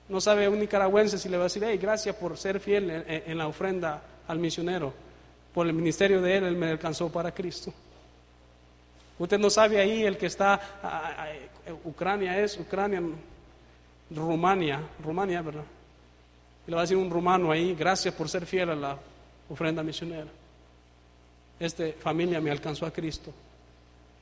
No 0.09 0.21
sabe 0.21 0.49
un 0.49 0.61
nicaragüense 0.61 1.19
si 1.19 1.29
le 1.29 1.37
va 1.37 1.45
a 1.45 1.47
decir, 1.47 1.65
hey, 1.65 1.79
gracias 1.81 2.15
por 2.17 2.37
ser 2.37 2.61
fiel 2.61 3.05
en, 3.07 3.39
la 3.39 3.49
ofrenda 3.49 4.03
al 4.29 4.39
misionero. 4.39 4.93
Por 5.53 5.67
el 5.67 5.73
ministerio 5.73 6.21
de 6.21 6.37
él, 6.37 6.45
él 6.45 6.57
me 6.57 6.71
alcanzó 6.71 7.11
para 7.11 7.33
Cristo. 7.33 7.73
Usted 9.19 9.39
no 9.39 9.51
sabe 9.51 9.81
ahí 9.81 10.05
el 10.05 10.17
que 10.17 10.27
está, 10.27 10.61
Ucrania 11.85 12.39
es, 12.41 12.59
Ucrania, 12.59 13.03
Rumania, 14.15 14.81
Rumania, 15.03 15.43
¿verdad? 15.43 15.65
Y 16.67 16.71
le 16.71 16.75
va 16.75 16.83
a 16.83 16.85
decir 16.85 16.97
un 16.97 17.11
rumano 17.11 17.51
ahí, 17.51 17.75
gracias 17.75 18.15
por 18.15 18.29
ser 18.29 18.47
fiel 18.47 18.71
a 18.71 18.77
la 18.77 18.99
ofrenda 19.49 19.83
misionera 19.83 20.29
esta 21.65 21.85
familia 22.01 22.41
me 22.41 22.51
alcanzó 22.51 22.87
a 22.87 22.91
Cristo. 22.91 23.33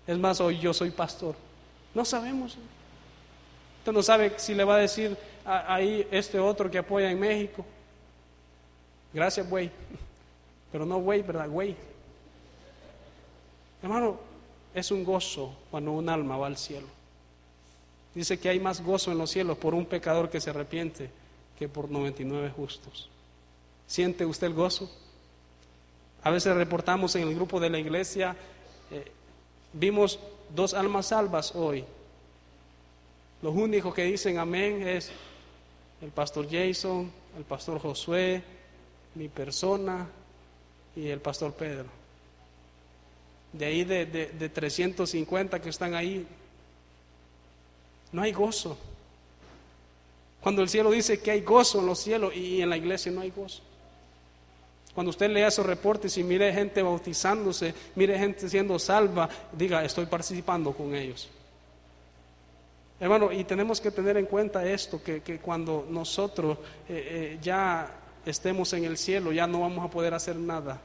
Es 0.06 0.18
más, 0.18 0.40
hoy 0.40 0.58
yo 0.58 0.74
soy 0.74 0.90
pastor. 0.90 1.34
No 1.94 2.04
sabemos. 2.04 2.56
Usted 3.78 3.92
no 3.92 4.02
sabe 4.02 4.34
si 4.36 4.54
le 4.54 4.64
va 4.64 4.76
a 4.76 4.78
decir 4.78 5.16
ahí 5.44 6.06
este 6.10 6.38
otro 6.38 6.70
que 6.70 6.78
apoya 6.78 7.10
en 7.10 7.18
México. 7.18 7.64
Gracias, 9.12 9.48
güey. 9.48 9.70
Pero 10.72 10.84
no 10.84 10.98
güey, 10.98 11.22
¿verdad? 11.22 11.48
Güey. 11.48 11.74
Hermano, 13.82 14.18
es 14.74 14.90
un 14.90 15.02
gozo 15.02 15.56
cuando 15.70 15.92
un 15.92 16.08
alma 16.08 16.36
va 16.36 16.46
al 16.46 16.58
cielo. 16.58 16.86
Dice 18.14 18.38
que 18.38 18.48
hay 18.48 18.58
más 18.58 18.82
gozo 18.82 19.12
en 19.12 19.18
los 19.18 19.30
cielos 19.30 19.56
por 19.58 19.74
un 19.74 19.86
pecador 19.86 20.30
que 20.30 20.40
se 20.40 20.50
arrepiente 20.50 21.10
que 21.58 21.68
por 21.68 21.90
99 21.90 22.50
justos. 22.56 23.08
¿Siente 23.86 24.24
usted 24.24 24.48
el 24.48 24.54
gozo? 24.54 24.90
A 26.22 26.30
veces 26.30 26.54
reportamos 26.54 27.14
en 27.16 27.28
el 27.28 27.34
grupo 27.34 27.60
de 27.60 27.70
la 27.70 27.78
iglesia, 27.78 28.36
eh, 28.90 29.10
vimos 29.72 30.18
dos 30.54 30.74
almas 30.74 31.06
salvas 31.06 31.54
hoy. 31.54 31.84
Los 33.42 33.54
únicos 33.54 33.94
que 33.94 34.04
dicen 34.04 34.38
amén 34.38 34.86
es 34.86 35.10
el 36.02 36.10
pastor 36.10 36.48
Jason, 36.50 37.10
el 37.36 37.44
pastor 37.44 37.78
Josué, 37.78 38.42
mi 39.14 39.28
persona 39.28 40.08
y 40.96 41.08
el 41.08 41.20
pastor 41.20 41.52
Pedro. 41.52 41.86
De 43.52 43.64
ahí 43.64 43.84
de, 43.84 44.06
de 44.06 44.48
350 44.48 45.60
que 45.60 45.68
están 45.68 45.94
ahí, 45.94 46.26
no 48.12 48.22
hay 48.22 48.32
gozo. 48.32 48.76
Cuando 50.40 50.62
el 50.62 50.68
cielo 50.68 50.90
dice 50.90 51.20
que 51.20 51.30
hay 51.30 51.42
gozo 51.42 51.80
en 51.80 51.86
los 51.86 51.98
cielos 51.98 52.34
y 52.34 52.62
en 52.62 52.70
la 52.70 52.76
iglesia 52.76 53.12
no 53.12 53.20
hay 53.20 53.30
gozo. 53.30 53.62
Cuando 54.94 55.10
usted 55.10 55.30
lea 55.30 55.48
esos 55.48 55.64
reportes 55.64 56.16
y 56.18 56.24
mire 56.24 56.52
gente 56.52 56.82
bautizándose, 56.82 57.74
mire 57.94 58.18
gente 58.18 58.48
siendo 58.48 58.78
salva, 58.78 59.28
diga, 59.52 59.84
estoy 59.84 60.06
participando 60.06 60.72
con 60.72 60.94
ellos. 60.94 61.28
Hermano, 62.98 63.32
y 63.32 63.44
tenemos 63.44 63.80
que 63.80 63.90
tener 63.90 64.16
en 64.16 64.26
cuenta 64.26 64.66
esto, 64.66 65.02
que, 65.02 65.40
cuando 65.40 65.86
nosotros 65.88 66.58
eh, 66.88 67.34
eh, 67.34 67.38
ya 67.40 67.90
estemos 68.26 68.72
en 68.72 68.84
el 68.84 68.98
cielo, 68.98 69.32
ya 69.32 69.46
no 69.46 69.60
vamos 69.60 69.86
a 69.86 69.90
poder 69.90 70.12
hacer 70.12 70.36
nada. 70.36 70.80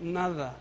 Nada. 0.00 0.56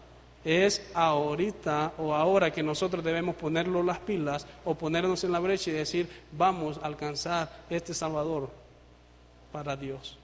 Es 0.46 0.92
ahorita 0.94 1.94
o 1.98 2.14
ahora 2.14 2.52
que 2.52 2.62
nosotros 2.62 3.04
debemos 3.04 3.36
ponerlo 3.36 3.82
las 3.82 3.98
pilas 3.98 4.46
o 4.64 4.76
ponernos 4.76 5.24
en 5.24 5.32
la 5.32 5.40
brecha 5.40 5.72
y 5.72 5.74
decir, 5.74 6.08
vamos 6.32 6.78
a 6.78 6.86
alcanzar 6.86 7.66
este 7.68 7.96
Salvador 7.96 8.52
para 9.52 9.76
Dios. 9.76 10.20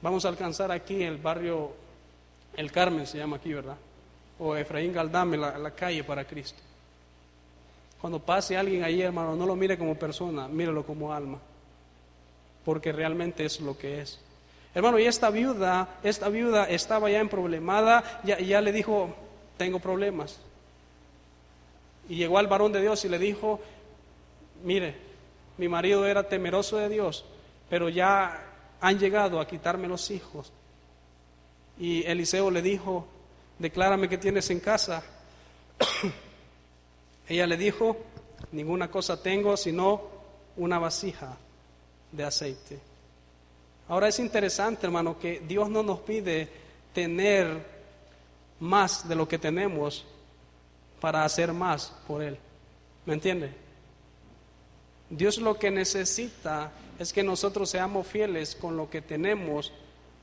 Vamos 0.00 0.24
a 0.24 0.28
alcanzar 0.28 0.72
aquí 0.72 1.02
el 1.02 1.18
barrio, 1.18 1.72
el 2.56 2.72
Carmen 2.72 3.06
se 3.06 3.18
llama 3.18 3.36
aquí, 3.36 3.52
¿verdad? 3.52 3.76
O 4.38 4.56
Efraín 4.56 4.92
Galdame, 4.92 5.36
la, 5.36 5.70
calle 5.72 6.02
para 6.02 6.24
Cristo. 6.24 6.62
Cuando 8.00 8.20
pase 8.20 8.56
alguien 8.56 8.84
ahí, 8.84 9.02
hermano, 9.02 9.36
no 9.36 9.44
lo 9.44 9.54
mire 9.54 9.76
como 9.76 9.96
persona, 9.96 10.48
mírelo 10.48 10.86
como 10.86 11.12
alma, 11.12 11.38
porque 12.64 12.92
realmente 12.92 13.44
es 13.44 13.60
lo 13.60 13.76
que 13.76 14.00
es. 14.00 14.18
Hermano, 14.74 14.98
y 14.98 15.06
esta 15.06 15.30
viuda, 15.30 15.98
esta 16.02 16.28
viuda 16.28 16.64
estaba 16.68 17.10
ya 17.10 17.20
en 17.20 17.28
problemada, 17.28 18.20
ya, 18.24 18.38
ya 18.38 18.60
le 18.60 18.72
dijo, 18.72 19.14
tengo 19.56 19.80
problemas. 19.80 20.38
Y 22.08 22.16
llegó 22.16 22.38
al 22.38 22.46
varón 22.46 22.72
de 22.72 22.80
Dios 22.80 23.04
y 23.04 23.08
le 23.08 23.18
dijo, 23.18 23.60
mire, 24.62 24.96
mi 25.58 25.68
marido 25.68 26.06
era 26.06 26.28
temeroso 26.28 26.76
de 26.78 26.88
Dios, 26.88 27.24
pero 27.68 27.88
ya 27.88 28.44
han 28.80 28.98
llegado 28.98 29.40
a 29.40 29.46
quitarme 29.46 29.88
los 29.88 30.10
hijos. 30.10 30.52
Y 31.78 32.04
Eliseo 32.04 32.50
le 32.50 32.62
dijo, 32.62 33.06
declárame 33.58 34.08
que 34.08 34.18
tienes 34.18 34.50
en 34.50 34.60
casa. 34.60 35.02
Ella 37.28 37.46
le 37.46 37.56
dijo, 37.56 37.96
ninguna 38.52 38.90
cosa 38.90 39.22
tengo 39.22 39.56
sino 39.56 40.02
una 40.56 40.78
vasija 40.78 41.36
de 42.12 42.24
aceite. 42.24 42.87
Ahora 43.88 44.08
es 44.08 44.18
interesante, 44.18 44.86
hermano, 44.86 45.18
que 45.18 45.40
Dios 45.40 45.70
no 45.70 45.82
nos 45.82 46.00
pide 46.00 46.48
tener 46.92 47.78
más 48.60 49.08
de 49.08 49.14
lo 49.14 49.26
que 49.26 49.38
tenemos 49.38 50.04
para 51.00 51.24
hacer 51.24 51.52
más 51.52 51.92
por 52.06 52.22
Él. 52.22 52.36
¿Me 53.06 53.14
entiende? 53.14 53.50
Dios 55.08 55.38
lo 55.38 55.58
que 55.58 55.70
necesita 55.70 56.70
es 56.98 57.12
que 57.12 57.22
nosotros 57.22 57.70
seamos 57.70 58.06
fieles 58.06 58.54
con 58.54 58.76
lo 58.76 58.90
que 58.90 59.00
tenemos 59.00 59.72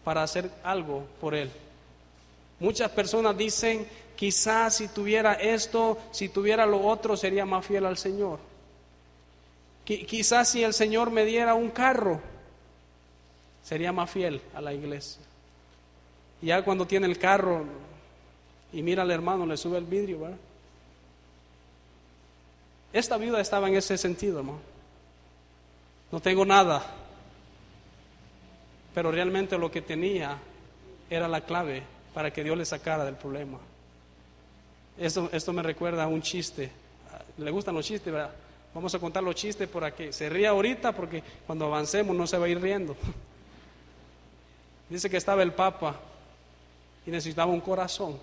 para 0.04 0.22
hacer 0.22 0.52
algo 0.64 1.06
por 1.20 1.34
Él. 1.34 1.50
Muchas 2.60 2.92
personas 2.92 3.36
dicen, 3.36 3.88
quizás 4.16 4.76
si 4.76 4.88
tuviera 4.90 5.34
esto, 5.34 5.98
si 6.12 6.30
tuviera 6.30 6.66
lo 6.66 6.86
otro, 6.86 7.18
sería 7.18 7.46
más 7.46 7.66
fiel 7.66 7.86
al 7.86 7.98
Señor. 7.98 8.40
Quizás 9.84 10.50
si 10.50 10.64
el 10.64 10.74
Señor 10.74 11.12
me 11.12 11.26
diera 11.26 11.54
un 11.56 11.70
carro, 11.70 12.22
sería 13.66 13.92
más 13.92 14.10
fiel 14.12 14.40
a 14.54 14.62
la 14.62 14.74
iglesia. 14.74 15.22
Ya 16.42 16.64
cuando 16.64 16.86
tiene 16.86 17.08
el 17.08 17.18
carro 17.18 17.66
y 18.72 18.84
mira 18.84 19.02
al 19.02 19.10
hermano, 19.10 19.46
le 19.46 19.58
sube 19.58 19.80
el 19.80 19.86
vidrio, 19.86 20.20
¿verdad? 20.22 20.38
Esta 22.94 23.18
viuda 23.18 23.42
estaba 23.42 23.68
en 23.68 23.76
ese 23.76 23.98
sentido. 23.98 24.44
No 26.12 26.20
tengo 26.22 26.46
nada, 26.46 26.86
pero 28.94 29.12
realmente 29.12 29.58
lo 29.58 29.72
que 29.72 29.82
tenía 29.82 30.38
era 31.10 31.28
la 31.28 31.42
clave 31.42 31.84
para 32.14 32.32
que 32.32 32.44
Dios 32.44 32.58
le 32.58 32.66
sacara 32.66 33.04
del 33.04 33.16
problema. 33.16 33.58
Esto, 34.98 35.30
esto 35.34 35.52
me 35.52 35.64
recuerda 35.64 36.04
a 36.04 36.08
un 36.08 36.22
chiste. 36.22 36.72
¿Le 37.40 37.52
gustan 37.52 37.74
los 37.74 37.86
chistes? 37.86 38.14
¿verdad? 38.14 38.32
Vamos 38.76 38.94
a 38.94 39.00
contar 39.00 39.24
los 39.24 39.36
chistes 39.36 39.68
para 39.68 39.94
que 39.94 40.14
se 40.14 40.30
ría 40.30 40.52
ahorita 40.52 40.92
porque 40.92 41.24
cuando 41.48 41.66
avancemos 41.66 42.16
no 42.16 42.28
se 42.28 42.38
va 42.38 42.46
a 42.46 42.50
ir 42.50 42.62
riendo. 42.62 42.96
Dice 44.96 45.10
que 45.10 45.18
estaba 45.18 45.44
el 45.44 45.52
Papa 45.52 46.00
y 47.06 47.12
necesitaba 47.12 47.52
un 47.52 47.60
corazón. 47.60 48.18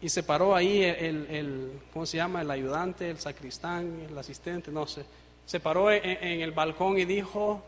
Y 0.00 0.08
se 0.08 0.22
paró 0.22 0.54
ahí 0.54 0.84
el, 0.84 1.26
el, 1.28 1.80
¿cómo 1.92 2.06
se 2.06 2.18
llama? 2.18 2.42
El 2.42 2.50
ayudante, 2.52 3.10
el 3.10 3.18
sacristán, 3.18 4.06
el 4.08 4.16
asistente, 4.16 4.70
no 4.70 4.86
sé. 4.86 5.04
Se 5.46 5.58
paró 5.58 5.90
en 5.90 6.40
el 6.42 6.52
balcón 6.52 6.96
y 6.96 7.04
dijo, 7.04 7.60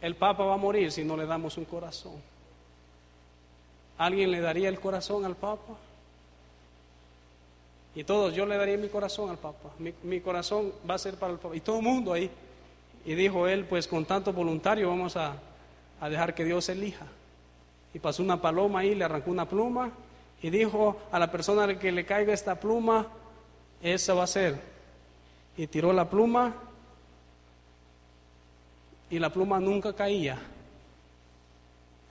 el 0.00 0.14
Papa 0.14 0.44
va 0.44 0.54
a 0.54 0.56
morir 0.56 0.92
si 0.92 1.02
no 1.02 1.16
le 1.16 1.26
damos 1.26 1.56
un 1.56 1.64
corazón. 1.64 2.14
¿Alguien 3.98 4.30
le 4.30 4.40
daría 4.40 4.68
el 4.68 4.78
corazón 4.78 5.24
al 5.24 5.34
Papa? 5.34 5.74
Y 7.96 8.04
todos, 8.04 8.32
yo 8.36 8.46
le 8.46 8.56
daría 8.56 8.78
mi 8.78 8.88
corazón 8.88 9.30
al 9.30 9.38
Papa. 9.38 9.70
Mi, 9.80 10.20
corazón 10.20 10.72
va 10.88 10.94
a 10.94 10.98
ser 10.98 11.16
para 11.16 11.32
el 11.32 11.40
Papa. 11.40 11.56
Y 11.56 11.60
todo 11.60 11.78
el 11.78 11.82
mundo 11.82 12.12
ahí. 12.12 12.30
Y 13.04 13.14
dijo 13.14 13.48
él, 13.48 13.64
pues 13.64 13.88
con 13.88 14.04
tanto 14.04 14.32
voluntario 14.32 14.88
vamos 14.88 15.16
a, 15.16 15.34
a 16.00 16.08
dejar 16.08 16.34
que 16.34 16.44
Dios 16.44 16.68
elija. 16.68 17.06
Y 17.94 17.98
pasó 17.98 18.22
una 18.22 18.40
paloma 18.40 18.80
ahí, 18.80 18.94
le 18.94 19.04
arrancó 19.04 19.30
una 19.30 19.48
pluma 19.48 19.90
y 20.42 20.50
dijo 20.50 21.00
a 21.12 21.18
la 21.18 21.30
persona 21.30 21.78
que 21.78 21.92
le 21.92 22.04
caiga 22.04 22.32
esta 22.32 22.58
pluma, 22.58 23.06
esa 23.80 24.14
va 24.14 24.24
a 24.24 24.26
ser. 24.26 24.60
Y 25.56 25.66
tiró 25.66 25.92
la 25.92 26.08
pluma 26.08 26.54
y 29.10 29.18
la 29.18 29.30
pluma 29.30 29.60
nunca 29.60 29.92
caía. 29.92 30.38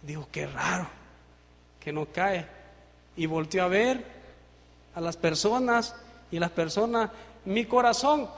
Dijo, 0.01 0.27
qué 0.32 0.47
raro, 0.47 0.88
que 1.80 1.91
no 1.91 2.06
cae. 2.06 2.45
Y 3.17 3.25
volteó 3.25 3.63
a 3.63 3.67
ver 3.67 4.06
a 4.95 5.01
las 5.01 5.17
personas 5.17 5.95
y 6.32 6.39
las 6.39 6.51
personas, 6.51 7.10
mi 7.43 7.65
corazón, 7.65 8.30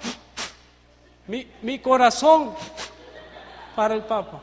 mi, 1.28 1.48
mi 1.62 1.80
corazón 1.80 2.54
para 3.76 3.94
el 3.94 4.04
Papa. 4.04 4.42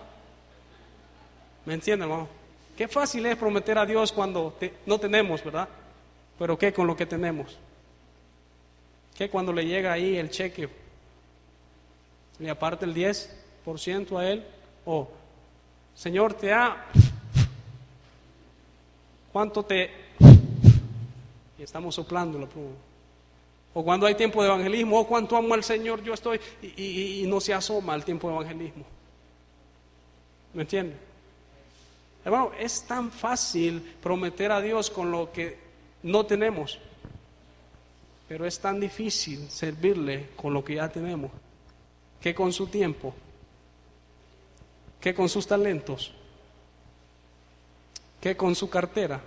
¿Me 1.65 1.75
entienden, 1.75 2.09
hermano? 2.11 2.29
Qué 2.77 2.89
fácil 2.89 3.27
es 3.27 3.37
prometer 3.37 3.79
a 3.79 3.87
Dios 3.87 4.13
cuando 4.13 4.57
no 4.87 4.99
tenemos, 4.99 5.45
¿verdad? 5.45 5.69
Pero 6.39 6.57
¿qué 6.59 6.73
con 6.73 6.87
lo 6.87 6.97
que 6.97 7.07
tenemos? 7.07 7.59
¿Qué 9.17 9.29
cuando 9.29 9.53
le 9.53 9.67
llega 9.67 9.93
ahí 9.93 10.17
el 10.17 10.31
cheque? 10.31 10.69
¿Le 12.39 12.49
aparte 12.49 12.87
el 12.87 12.95
10? 12.95 13.41
por 13.65 13.79
ciento 13.79 14.19
a 14.19 14.29
Él? 14.29 14.45
O, 14.85 15.09
Señor, 15.95 16.35
te 16.35 16.53
ha... 16.53 16.87
¿Cuánto 19.33 19.63
te... 19.63 19.91
Y 21.59 21.63
estamos 21.63 21.95
soplando 21.95 22.39
la 22.39 22.47
pluma. 22.47 22.75
O 23.73 23.85
cuando 23.85 24.07
hay 24.07 24.15
tiempo 24.15 24.43
de 24.43 24.49
evangelismo, 24.49 24.97
o 24.97 25.01
oh, 25.01 25.07
cuánto 25.07 25.37
amo 25.37 25.55
al 25.55 25.63
Señor, 25.63 26.03
yo 26.03 26.15
estoy, 26.15 26.41
y, 26.61 27.23
y 27.23 27.27
no 27.27 27.41
se 27.41 27.55
asoma 27.55 27.95
al 27.95 28.05
tiempo 28.05 28.29
de 28.29 28.35
evangelismo. 28.35 28.85
¿Me 30.55 30.63
entiende? 30.63 30.97
Hermano, 32.25 32.51
es 32.59 32.83
tan 32.83 33.11
fácil 33.11 33.81
prometer 34.03 34.51
a 34.53 34.61
Dios 34.61 34.91
con 34.91 35.11
lo 35.11 35.31
que 35.33 35.57
no 36.03 36.27
tenemos, 36.27 36.79
pero 38.29 38.45
es 38.45 38.59
tan 38.59 38.81
difícil 38.81 39.49
servirle 39.49 40.31
con 40.37 40.53
lo 40.53 40.65
que 40.65 40.75
ya 40.75 40.89
tenemos, 40.89 41.31
que 42.21 42.35
con 42.35 42.53
su 42.53 42.67
tiempo 42.67 43.15
¿Qué 45.01 45.15
con 45.15 45.29
sus 45.29 45.47
talentos? 45.47 46.13
¿Qué 48.21 48.37
con 48.37 48.55
su 48.55 48.69
cartera? 48.69 49.21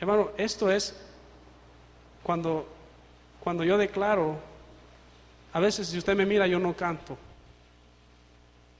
Hermano, 0.00 0.30
esto 0.36 0.70
es 0.70 0.94
cuando, 2.22 2.66
cuando 3.40 3.64
yo 3.64 3.78
declaro, 3.78 4.38
a 5.52 5.60
veces 5.60 5.88
si 5.88 5.98
usted 5.98 6.16
me 6.16 6.26
mira 6.26 6.46
yo 6.46 6.58
no 6.58 6.74
canto, 6.74 7.16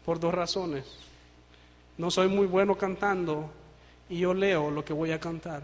por 0.05 0.19
dos 0.19 0.35
razones. 0.35 0.85
No 1.99 2.11
soy 2.11 2.29
muy 2.29 2.47
bueno 2.47 2.77
cantando 2.77 3.51
y 4.09 4.19
yo 4.19 4.35
leo 4.35 4.71
lo 4.71 4.85
que 4.85 4.93
voy 4.93 5.13
a 5.13 5.21
cantar. 5.21 5.63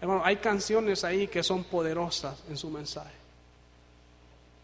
Hermano, 0.00 0.22
hay 0.24 0.36
canciones 0.36 1.02
ahí 1.04 1.26
que 1.26 1.42
son 1.42 1.64
poderosas 1.64 2.42
en 2.48 2.56
su 2.56 2.70
mensaje. 2.70 3.18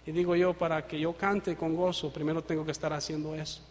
Y 0.07 0.13
digo 0.13 0.37
yo, 0.37 0.55
para 0.55 0.87
que 0.87 1.01
yo 1.01 1.15
cante 1.15 1.57
con 1.57 1.75
gozo, 1.75 2.13
primero 2.13 2.43
tengo 2.43 2.65
que 2.65 2.73
estar 2.73 2.93
haciendo 2.93 3.35
eso. 3.35 3.63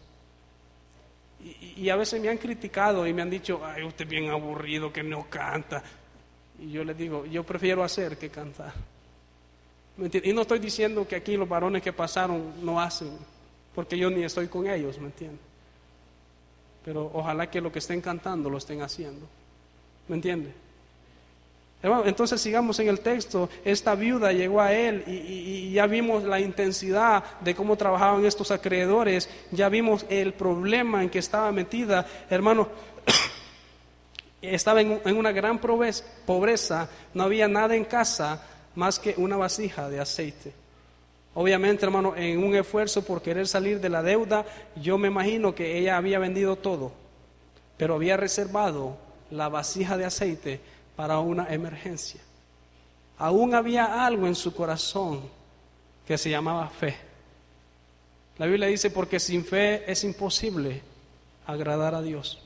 Y, 1.76 1.88
a 1.90 1.96
veces 1.96 2.20
me 2.22 2.28
han 2.28 2.38
criticado 2.38 3.06
y 3.06 3.12
me 3.12 3.22
han 3.22 3.30
dicho, 3.30 3.60
ay, 3.62 3.84
usted 3.84 4.04
es 4.04 4.10
bien 4.10 4.30
aburrido 4.30 4.92
que 4.92 5.02
no 5.02 5.28
canta. 5.28 5.82
Y 6.58 6.70
yo 6.70 6.84
le 6.84 6.94
digo, 6.94 7.26
yo 7.26 7.44
prefiero 7.44 7.82
hacer 7.82 8.16
que 8.16 8.30
cantar. 8.30 8.72
y 9.98 10.32
no 10.32 10.42
estoy 10.42 10.58
diciendo 10.58 11.06
que 11.06 11.16
aquí 11.16 11.36
los 11.36 11.48
varones 11.48 11.82
que 11.82 11.92
pasaron 11.92 12.64
no 12.64 12.80
hacen, 12.80 13.10
porque 13.74 13.98
yo 13.98 14.10
ni 14.10 14.24
estoy 14.24 14.48
con 14.48 14.66
ellos, 14.66 14.98
¿me 14.98 15.06
entiende? 15.06 15.38
Pero 16.84 17.10
ojalá 17.14 17.50
que 17.50 17.60
lo 17.60 17.72
que 17.72 17.78
estén 17.78 18.00
cantando 18.00 18.50
lo 18.50 18.58
estén 18.58 18.82
haciendo. 18.82 19.26
¿Me 20.08 20.16
entiende? 20.16 20.52
Entonces 21.82 22.40
sigamos 22.40 22.78
en 22.78 22.88
el 22.88 23.00
texto. 23.00 23.50
Esta 23.62 23.94
viuda 23.94 24.32
llegó 24.32 24.60
a 24.60 24.72
él 24.72 25.04
y, 25.06 25.70
ya 25.72 25.86
vimos 25.86 26.24
la 26.24 26.40
intensidad 26.40 27.22
de 27.40 27.54
cómo 27.54 27.76
trabajaban 27.76 28.24
estos 28.24 28.50
acreedores. 28.50 29.28
Ya 29.50 29.68
vimos 29.68 30.06
el 30.08 30.32
problema 30.32 31.02
en 31.02 31.10
que 31.10 31.18
estaba 31.18 31.52
metida. 31.52 32.06
Hermano, 32.30 32.68
estaba 34.46 34.80
en, 34.80 35.00
una 35.16 35.32
gran 35.32 35.58
pobreza. 35.58 36.88
No 37.12 37.24
había 37.24 37.48
nada 37.48 37.74
en 37.74 37.84
casa 37.84 38.42
más 38.74 38.98
que 38.98 39.14
una 39.16 39.36
vasija 39.36 39.88
de 39.88 40.00
aceite. 40.00 40.52
Obviamente, 41.34 41.84
hermano, 41.84 42.14
en 42.16 42.42
un 42.42 42.54
esfuerzo 42.54 43.04
por 43.04 43.20
querer 43.20 43.46
salir 43.48 43.80
de 43.80 43.88
la 43.88 44.02
deuda, 44.02 44.44
yo 44.76 44.98
me 44.98 45.08
imagino 45.08 45.54
que 45.54 45.78
ella 45.78 45.96
había 45.96 46.18
vendido 46.18 46.56
todo, 46.56 46.92
pero 47.76 47.94
había 47.94 48.16
reservado 48.16 48.96
la 49.30 49.48
vasija 49.48 49.96
de 49.96 50.04
aceite 50.04 50.60
para 50.94 51.18
una 51.18 51.52
emergencia. 51.52 52.20
Aún 53.18 53.54
había 53.54 54.06
algo 54.06 54.26
en 54.26 54.34
su 54.34 54.54
corazón 54.54 55.22
que 56.06 56.18
se 56.18 56.30
llamaba 56.30 56.68
fe. 56.68 56.96
La 58.38 58.46
Biblia 58.46 58.68
dice, 58.68 58.90
porque 58.90 59.18
sin 59.18 59.44
fe 59.44 59.90
es 59.90 60.04
imposible 60.04 60.82
agradar 61.46 61.94
a 61.94 62.02
Dios. 62.02 62.43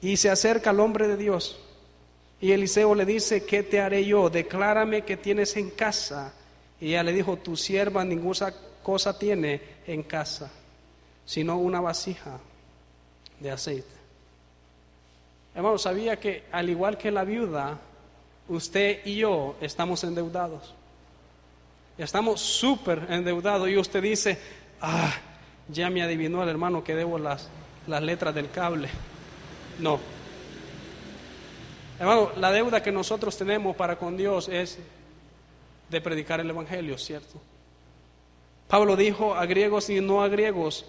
Y 0.00 0.16
se 0.16 0.30
acerca 0.30 0.70
al 0.70 0.80
hombre 0.80 1.08
de 1.08 1.16
Dios. 1.16 1.58
Y 2.40 2.52
Eliseo 2.52 2.94
le 2.94 3.04
dice, 3.04 3.44
¿qué 3.44 3.62
te 3.62 3.80
haré 3.80 4.04
yo? 4.04 4.28
Declárame 4.28 5.02
que 5.02 5.16
tienes 5.16 5.56
en 5.56 5.70
casa. 5.70 6.34
Y 6.80 6.88
ella 6.88 7.02
le 7.02 7.12
dijo, 7.12 7.36
tu 7.36 7.56
sierva 7.56 8.04
ninguna 8.04 8.52
cosa 8.82 9.18
tiene 9.18 9.60
en 9.86 10.02
casa, 10.02 10.50
sino 11.24 11.58
una 11.58 11.80
vasija 11.80 12.38
de 13.40 13.50
aceite. 13.50 13.96
Hermano, 15.54 15.78
sabía 15.78 16.20
que 16.20 16.44
al 16.52 16.68
igual 16.68 16.98
que 16.98 17.10
la 17.10 17.24
viuda, 17.24 17.78
usted 18.48 19.00
y 19.06 19.16
yo 19.16 19.56
estamos 19.60 20.04
endeudados. 20.04 20.74
Estamos 21.96 22.42
súper 22.42 23.06
endeudados 23.08 23.68
y 23.70 23.78
usted 23.78 24.02
dice, 24.02 24.38
ah, 24.82 25.14
ya 25.68 25.88
me 25.88 26.02
adivinó 26.02 26.42
el 26.42 26.50
hermano 26.50 26.84
que 26.84 26.94
debo 26.94 27.18
las, 27.18 27.48
las 27.86 28.02
letras 28.02 28.34
del 28.34 28.50
cable. 28.50 28.90
No. 29.78 29.98
Hermano, 31.98 32.30
la 32.36 32.52
deuda 32.52 32.82
que 32.82 32.92
nosotros 32.92 33.36
tenemos 33.36 33.74
para 33.76 33.96
con 33.96 34.16
Dios 34.16 34.48
es 34.48 34.78
de 35.88 36.00
predicar 36.00 36.40
el 36.40 36.50
Evangelio, 36.50 36.98
¿cierto? 36.98 37.40
Pablo 38.68 38.96
dijo 38.96 39.34
a 39.34 39.46
griegos 39.46 39.88
y 39.90 40.00
no 40.00 40.22
a 40.22 40.28
griegos, 40.28 40.84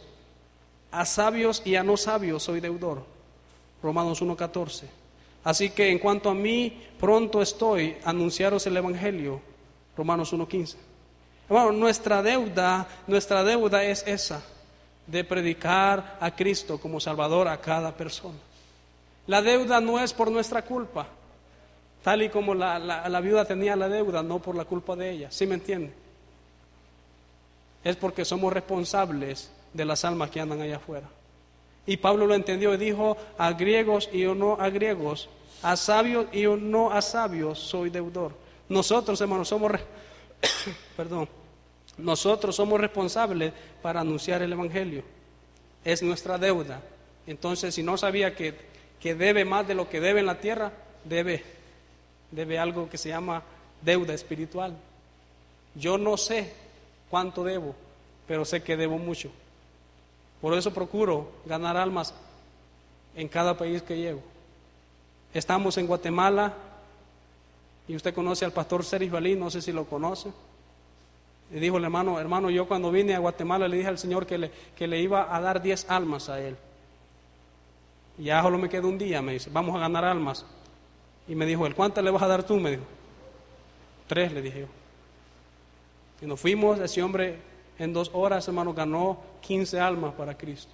a 0.92 1.06
sabios 1.06 1.62
y 1.64 1.76
a 1.76 1.84
no 1.84 1.96
sabios 1.96 2.44
soy 2.44 2.60
deudor. 2.60 3.04
Romanos 3.82 4.22
1.14. 4.22 4.86
Así 5.44 5.70
que 5.70 5.92
en 5.92 6.00
cuanto 6.00 6.30
a 6.30 6.34
mí, 6.34 6.84
pronto 7.00 7.42
estoy 7.42 7.96
a 8.04 8.10
anunciaros 8.10 8.66
el 8.68 8.76
Evangelio. 8.76 9.40
Romanos 9.96 10.34
1.15. 10.34 10.76
Bueno, 11.48 11.72
nuestra 11.72 12.22
deuda, 12.22 12.88
nuestra 13.08 13.44
deuda 13.44 13.84
es 13.84 14.04
esa, 14.06 14.44
de 15.06 15.24
predicar 15.24 16.18
a 16.20 16.36
Cristo 16.36 16.78
como 16.80 17.00
Salvador 17.00 17.48
a 17.48 17.62
cada 17.62 17.96
persona. 17.96 18.38
La 19.28 19.42
deuda 19.42 19.80
no 19.82 20.00
es 20.00 20.14
por 20.14 20.32
nuestra 20.32 20.64
culpa, 20.64 21.08
tal 22.04 22.24
y 22.24 22.30
como 22.30 22.56
la, 22.56 22.80
la 22.80 23.20
viuda 23.22 23.46
tenía 23.46 23.76
la 23.76 23.90
deuda, 23.90 24.24
no 24.24 24.40
por 24.40 24.56
la 24.56 24.66
culpa 24.66 24.96
de 24.96 25.12
ella. 25.12 25.32
¿Sí 25.32 25.46
me 25.46 25.56
entiende? 25.56 25.94
Es 27.84 27.96
porque 27.96 28.26
somos 28.26 28.52
responsables 28.52 29.52
de 29.74 29.86
las 29.86 30.04
almas 30.06 30.30
que 30.30 30.40
andan 30.40 30.62
allá 30.62 30.78
afuera. 30.78 31.08
Y 31.86 31.98
Pablo 31.98 32.28
lo 32.28 32.36
entendió 32.36 32.74
y 32.74 32.78
dijo, 32.78 33.16
a 33.38 33.54
griegos 33.54 34.10
y 34.12 34.24
no 34.24 34.58
a 34.60 34.70
griegos, 34.70 35.30
a 35.62 35.78
sabios 35.78 36.28
y 36.34 36.44
no 36.46 36.92
a 36.92 37.02
sabios 37.02 37.60
soy 37.60 37.90
deudor. 37.90 38.34
Nosotros, 38.68 39.20
hermanos, 39.22 39.48
somos, 39.48 39.72
perdón, 40.98 41.30
nosotros 41.98 42.56
somos 42.56 42.80
responsables 42.80 43.54
para 43.82 44.02
anunciar 44.02 44.42
el 44.42 44.52
Evangelio. 44.52 45.04
Es 45.84 46.04
nuestra 46.04 46.38
deuda. 46.38 46.82
Entonces, 47.26 47.74
si 47.74 47.84
no 47.84 47.98
sabía 47.98 48.36
que, 48.36 48.54
que 49.02 49.16
debe 49.16 49.46
más 49.46 49.68
de 49.68 49.76
lo 49.76 49.90
que 49.90 50.00
debe 50.00 50.20
en 50.20 50.26
la 50.26 50.40
tierra, 50.40 50.72
debe, 51.04 51.44
debe 52.32 52.60
algo 52.60 52.90
que 52.90 52.98
se 52.98 53.10
llama 53.10 53.44
deuda 53.82 54.14
espiritual. 54.14 54.76
Yo 55.76 55.98
no 55.98 56.18
sé 56.18 56.54
cuánto 57.10 57.44
debo, 57.44 57.76
pero 58.28 58.46
sé 58.46 58.64
que 58.64 58.78
debo 58.78 58.98
mucho. 58.98 59.30
Por 60.42 60.54
eso 60.58 60.74
procuro 60.74 61.32
ganar 61.46 61.78
almas 61.78 62.14
en 63.16 63.28
cada 63.28 63.58
país 63.58 63.82
que 63.82 63.98
llego. 63.98 64.22
Estamos 65.34 65.78
en 65.78 65.88
Guatemala 65.88 66.54
y 67.88 67.96
usted 67.96 68.14
conoce 68.14 68.46
al 68.46 68.52
pastor 68.52 68.84
Seris 68.84 69.12
Balí, 69.12 69.36
no 69.36 69.50
sé 69.50 69.62
si 69.62 69.72
lo 69.72 69.86
conoce. 69.86 70.32
Y 71.52 71.60
dijo 71.60 71.78
el 71.78 71.86
hermano, 71.86 72.20
hermano, 72.20 72.50
yo 72.50 72.68
cuando 72.68 72.92
vine 72.92 73.16
a 73.16 73.20
Guatemala 73.20 73.68
le 73.68 73.78
dije 73.78 73.90
al 73.90 73.98
Señor 73.98 74.26
que 74.26 74.38
le, 74.38 74.52
que 74.76 74.88
le 74.88 75.00
iba 75.00 75.34
a 75.34 75.40
dar 75.40 75.62
diez 75.62 75.90
almas 75.90 76.30
a 76.30 76.42
él. 76.42 76.58
Y 78.18 78.26
ya 78.26 78.42
solo 78.42 78.58
me 78.58 78.70
queda 78.70 78.88
un 78.88 78.98
día, 78.98 79.22
me 79.22 79.34
dice, 79.34 79.50
vamos 79.52 79.76
a 79.76 79.80
ganar 79.80 80.04
almas. 80.06 80.46
Y 81.28 81.36
me 81.36 81.46
dijo, 81.46 81.68
¿el 81.68 81.76
cuántas 81.76 82.04
le 82.04 82.12
vas 82.12 82.24
a 82.24 82.28
dar 82.28 82.44
tú? 82.44 82.58
Me 82.58 82.72
dijo, 82.72 82.84
tres, 84.08 84.32
le 84.32 84.42
dije 84.42 84.62
yo. 84.62 84.68
Y 86.22 86.26
nos 86.26 86.40
fuimos, 86.40 86.80
ese 86.80 87.04
hombre 87.04 87.38
en 87.78 87.94
dos 87.94 88.10
horas, 88.14 88.48
hermano, 88.48 88.74
ganó 88.74 89.20
15 89.42 89.80
almas 89.80 90.14
para 90.16 90.36
Cristo. 90.36 90.72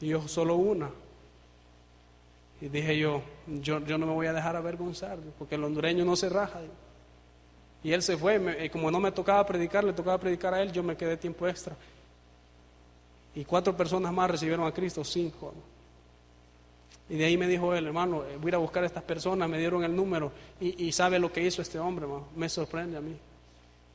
Y 0.00 0.08
yo 0.08 0.26
solo 0.26 0.56
una. 0.56 0.90
Y 2.60 2.68
dije 2.68 2.96
yo, 2.96 3.22
yo, 3.46 3.80
yo 3.80 3.98
no 3.98 4.06
me 4.06 4.12
voy 4.14 4.26
a 4.26 4.32
dejar 4.32 4.56
avergonzar, 4.56 5.18
porque 5.38 5.56
el 5.56 5.64
hondureño 5.64 6.04
no 6.04 6.16
se 6.16 6.28
raja. 6.28 6.60
Y 7.84 7.92
él 7.92 8.02
se 8.02 8.16
fue, 8.16 8.64
y 8.64 8.70
como 8.70 8.90
no 8.90 8.98
me 8.98 9.12
tocaba 9.12 9.44
predicar, 9.44 9.84
le 9.84 9.92
tocaba 9.92 10.18
predicar 10.18 10.54
a 10.54 10.62
él, 10.62 10.72
yo 10.72 10.82
me 10.82 10.96
quedé 10.96 11.16
tiempo 11.16 11.46
extra. 11.46 11.76
Y 13.34 13.44
cuatro 13.44 13.76
personas 13.76 14.12
más 14.12 14.30
recibieron 14.30 14.66
a 14.66 14.72
Cristo, 14.72 15.04
cinco. 15.04 15.52
Y 17.08 17.16
de 17.16 17.24
ahí 17.24 17.36
me 17.36 17.46
dijo 17.46 17.72
él, 17.74 17.86
hermano, 17.86 18.24
eh, 18.24 18.36
voy 18.36 18.46
a 18.46 18.48
ir 18.48 18.54
a 18.56 18.58
buscar 18.58 18.82
a 18.82 18.86
estas 18.86 19.04
personas, 19.04 19.48
me 19.48 19.58
dieron 19.58 19.84
el 19.84 19.94
número 19.94 20.32
y, 20.60 20.90
sabe 20.92 21.18
lo 21.18 21.32
que 21.32 21.42
hizo 21.42 21.62
este 21.62 21.78
hombre, 21.78 22.04
hermano. 22.04 22.26
me 22.34 22.48
sorprende 22.48 22.96
a 22.96 23.00
mí. 23.00 23.16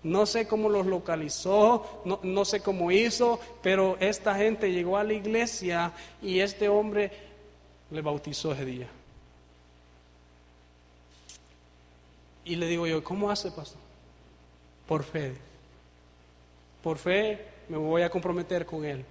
No 0.04 0.26
sé 0.26 0.48
cómo 0.48 0.68
los 0.70 0.88
localizó, 0.88 2.02
no, 2.24 2.46
sé 2.46 2.62
cómo 2.62 2.92
hizo, 2.92 3.40
pero 3.62 3.98
esta 4.00 4.34
gente 4.36 4.72
llegó 4.72 4.98
a 4.98 5.04
la 5.04 5.14
iglesia 5.14 5.92
y 6.22 6.40
este 6.40 6.70
hombre 6.70 7.12
le 7.92 8.02
bautizó 8.02 8.54
ese 8.54 8.66
día. 8.66 8.88
Y 12.46 12.56
le 12.56 12.66
digo 12.66 12.88
yo, 12.88 13.04
¿cómo 13.04 13.30
hace, 13.30 13.52
pastor? 13.52 13.80
Por 14.88 15.04
fe. 15.04 15.36
Por 16.82 16.98
fe 16.98 17.46
me 17.70 17.78
voy 17.78 18.02
a 18.02 18.10
comprometer 18.10 18.66
con 18.66 18.84
él. 18.84 19.06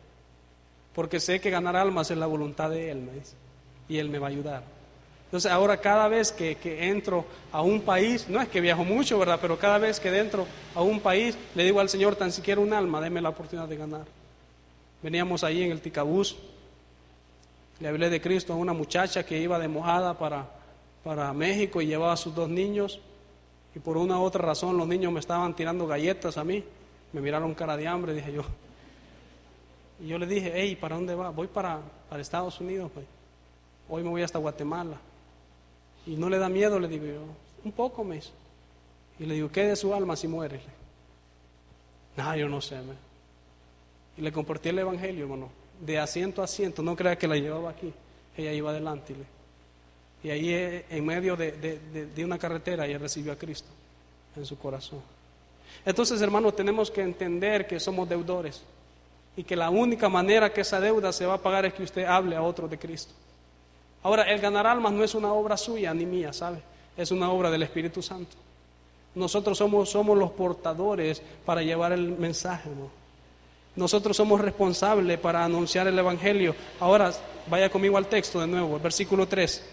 Porque 0.93 1.21
sé 1.21 1.41
que 1.41 1.51
ganar 1.51 1.77
almas 1.77 2.11
es 2.11 2.19
la 2.19 2.27
voluntad 2.27 2.69
de 2.69 2.91
él, 2.91 2.99
me 2.99 3.13
dice. 3.13 3.37
Y 3.91 3.99
él 3.99 4.09
me 4.09 4.19
va 4.19 4.29
a 4.29 4.31
ayudar. 4.31 4.63
Entonces 5.31 5.53
ahora 5.53 5.77
cada 5.77 6.09
vez 6.09 6.33
que, 6.33 6.57
entro 6.89 7.25
a 7.53 7.63
un 7.63 7.83
país, 7.83 8.29
no 8.29 8.41
es 8.41 8.49
que 8.49 8.61
viajo 8.61 8.83
mucho, 8.83 9.17
¿verdad? 9.17 9.39
Pero 9.41 9.57
cada 9.59 9.79
vez 9.79 10.01
que 10.01 10.09
entro 10.19 10.45
a 10.75 10.83
un 10.83 10.99
país, 10.99 11.39
le 11.55 11.63
digo 11.63 11.79
al 11.79 11.89
Señor, 11.89 12.17
tan 12.17 12.33
siquiera 12.33 12.61
un 12.61 12.73
alma, 12.73 13.01
déme 13.01 13.21
la 13.21 13.29
oportunidad 13.29 13.69
de 13.69 13.77
ganar. 13.77 14.07
Veníamos 15.03 15.45
ahí 15.45 15.63
en 15.63 15.71
el 15.71 15.81
Ticabús, 15.81 16.37
le 17.79 17.87
hablé 17.87 18.11
de 18.11 18.21
Cristo 18.21 18.55
a 18.55 18.57
una 18.57 18.73
muchacha 18.73 19.25
que 19.25 19.39
iba 19.39 19.57
de 19.61 19.69
mojada 19.69 20.19
para, 20.19 20.47
para 21.05 21.33
México 21.33 21.81
y 21.81 21.87
llevaba 21.87 22.15
a 22.15 22.17
sus 22.17 22.35
dos 22.35 22.49
niños. 22.49 22.99
Y 23.73 23.79
por 23.79 23.97
una 23.99 24.19
u 24.19 24.23
otra 24.23 24.43
razón 24.43 24.77
los 24.77 24.89
niños 24.89 25.13
me 25.13 25.21
estaban 25.21 25.55
tirando 25.55 25.87
galletas 25.87 26.39
a 26.39 26.45
mí. 26.45 26.65
Me 27.13 27.21
miraron 27.21 27.55
cara 27.55 27.77
de 27.77 27.87
hambre, 27.87 28.15
dije 28.15 28.33
yo. 28.33 28.43
Y 30.01 30.09
yo 30.09 30.19
le 30.19 30.27
dije, 30.27 30.51
hey, 30.57 30.75
¿para 30.75 30.97
dónde 30.97 31.15
va? 31.15 31.31
Voy 31.31 31.47
para, 31.47 31.79
para 32.09 32.21
Estados 32.21 32.61
Unidos. 32.61 32.91
Pues. 32.93 33.07
Hoy 33.91 34.05
me 34.05 34.09
voy 34.09 34.23
hasta 34.23 34.39
Guatemala. 34.39 34.97
Y 36.07 36.17
no 36.17 36.31
le 36.31 36.39
da 36.39 36.49
miedo, 36.49 36.79
le 36.79 36.89
digo 36.89 37.05
yo, 37.05 37.23
un 37.65 37.73
poco 37.73 38.05
me 38.05 38.21
Y 39.19 39.27
le 39.27 39.35
digo, 39.35 39.51
¿qué 39.51 39.65
de 39.65 39.77
su 39.77 39.93
alma 39.93 40.17
si 40.17 40.29
muere? 40.29 40.61
No, 42.17 42.37
yo 42.37 42.49
no 42.49 42.61
sé. 42.61 42.77
Me. 42.77 42.95
Y 44.17 44.23
le 44.23 44.33
compartí 44.33 44.69
el 44.69 44.79
Evangelio, 44.79 45.25
hermano, 45.25 45.51
de 45.81 45.99
asiento 45.99 46.41
a 46.41 46.45
asiento, 46.45 46.83
no 46.83 46.95
crea 46.97 47.17
que 47.17 47.27
la 47.27 47.37
llevaba 47.37 47.71
aquí, 47.71 47.93
ella 48.37 48.53
iba 48.53 48.71
adelante. 48.71 49.15
Y 50.23 50.31
ahí 50.31 50.51
eh, 50.51 50.85
en 50.91 51.05
medio 51.05 51.37
de, 51.37 51.53
de, 51.53 52.25
una 52.25 52.39
carretera 52.39 52.87
ella 52.87 52.99
recibió 52.99 53.33
a 53.33 53.37
Cristo 53.37 53.69
en 54.37 54.45
su 54.45 54.59
corazón. 54.59 55.01
Entonces, 55.85 56.21
hermano, 56.21 56.53
tenemos 56.53 56.91
que 56.91 57.03
entender 57.03 57.67
que 57.67 57.81
somos 57.81 58.09
deudores 58.09 58.63
y 59.37 59.45
que 59.45 59.57
la 59.57 59.71
única 59.71 60.09
manera 60.09 60.53
que 60.53 60.61
esa 60.61 60.81
deuda 60.81 61.13
se 61.13 61.25
va 61.25 61.35
a 61.35 61.39
pagar 61.39 61.65
es 61.65 61.73
que 61.73 61.83
usted 61.83 62.05
hable 62.05 62.37
a 62.37 62.43
otro 62.43 62.69
de 62.69 62.79
Cristo. 62.79 63.15
Ahora, 64.03 64.23
el 64.25 64.41
ganar 64.41 64.67
almas 64.67 64.93
no 64.93 65.05
es 65.05 65.15
una 65.15 65.33
obra 65.33 65.57
suya 65.57 65.93
ni 65.93 66.07
mía, 66.07 66.33
¿sabe? 66.33 66.63
Es 66.97 67.11
una 67.11 67.31
obra 67.31 67.51
del 67.51 67.63
Espíritu 67.63 68.03
Santo. 68.03 68.37
Nosotros 69.15 69.59
somos, 69.59 69.91
somos 69.91 70.17
los 70.17 70.31
portadores 70.31 71.21
para 71.45 71.63
llevar 71.63 71.93
el 71.93 72.17
mensaje, 72.17 72.71
Nosotros 73.77 74.17
somos 74.17 74.41
responsables 74.41 75.19
para 75.19 75.45
anunciar 75.45 75.87
el 75.87 75.99
Evangelio. 75.99 76.55
Ahora, 76.79 77.13
vaya 77.49 77.69
conmigo 77.69 77.97
al 77.97 78.07
texto 78.07 78.41
de 78.41 78.47
nuevo, 78.47 78.77
el 78.77 78.83
versículo 78.83 79.27
3. 79.27 79.65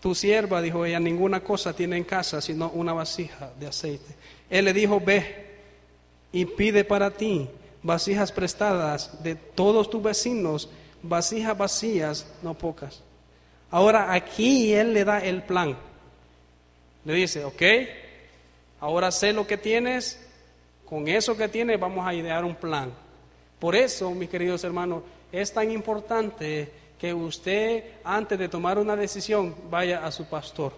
Tu 0.00 0.14
sierva, 0.14 0.60
dijo 0.60 0.84
ella, 0.84 1.00
ninguna 1.00 1.42
cosa 1.42 1.74
tiene 1.74 1.96
en 1.96 2.04
casa 2.04 2.40
sino 2.40 2.70
una 2.70 2.92
vasija 2.92 3.50
de 3.58 3.66
aceite. 3.66 4.14
Él 4.50 4.66
le 4.66 4.72
dijo, 4.72 5.00
ve 5.00 5.46
y 6.32 6.44
pide 6.44 6.84
para 6.84 7.10
ti 7.10 7.48
vasijas 7.86 8.32
prestadas 8.32 9.22
de 9.22 9.36
todos 9.36 9.88
tus 9.88 10.02
vecinos, 10.02 10.68
vasijas 11.02 11.56
vacías, 11.56 12.26
no 12.42 12.54
pocas. 12.54 13.02
Ahora 13.70 14.12
aquí 14.12 14.74
Él 14.74 14.92
le 14.92 15.04
da 15.04 15.20
el 15.20 15.44
plan. 15.44 15.76
Le 17.04 17.14
dice, 17.14 17.44
ok, 17.44 17.62
ahora 18.80 19.12
sé 19.12 19.32
lo 19.32 19.46
que 19.46 19.56
tienes, 19.56 20.20
con 20.84 21.06
eso 21.06 21.36
que 21.36 21.48
tienes 21.48 21.78
vamos 21.78 22.04
a 22.04 22.12
idear 22.12 22.44
un 22.44 22.56
plan. 22.56 22.92
Por 23.60 23.76
eso, 23.76 24.10
mis 24.10 24.28
queridos 24.28 24.64
hermanos, 24.64 25.04
es 25.30 25.52
tan 25.52 25.70
importante 25.70 26.70
que 26.98 27.14
usted, 27.14 27.84
antes 28.02 28.36
de 28.36 28.48
tomar 28.48 28.78
una 28.78 28.96
decisión, 28.96 29.54
vaya 29.70 30.04
a 30.04 30.10
su 30.10 30.24
pastor. 30.24 30.72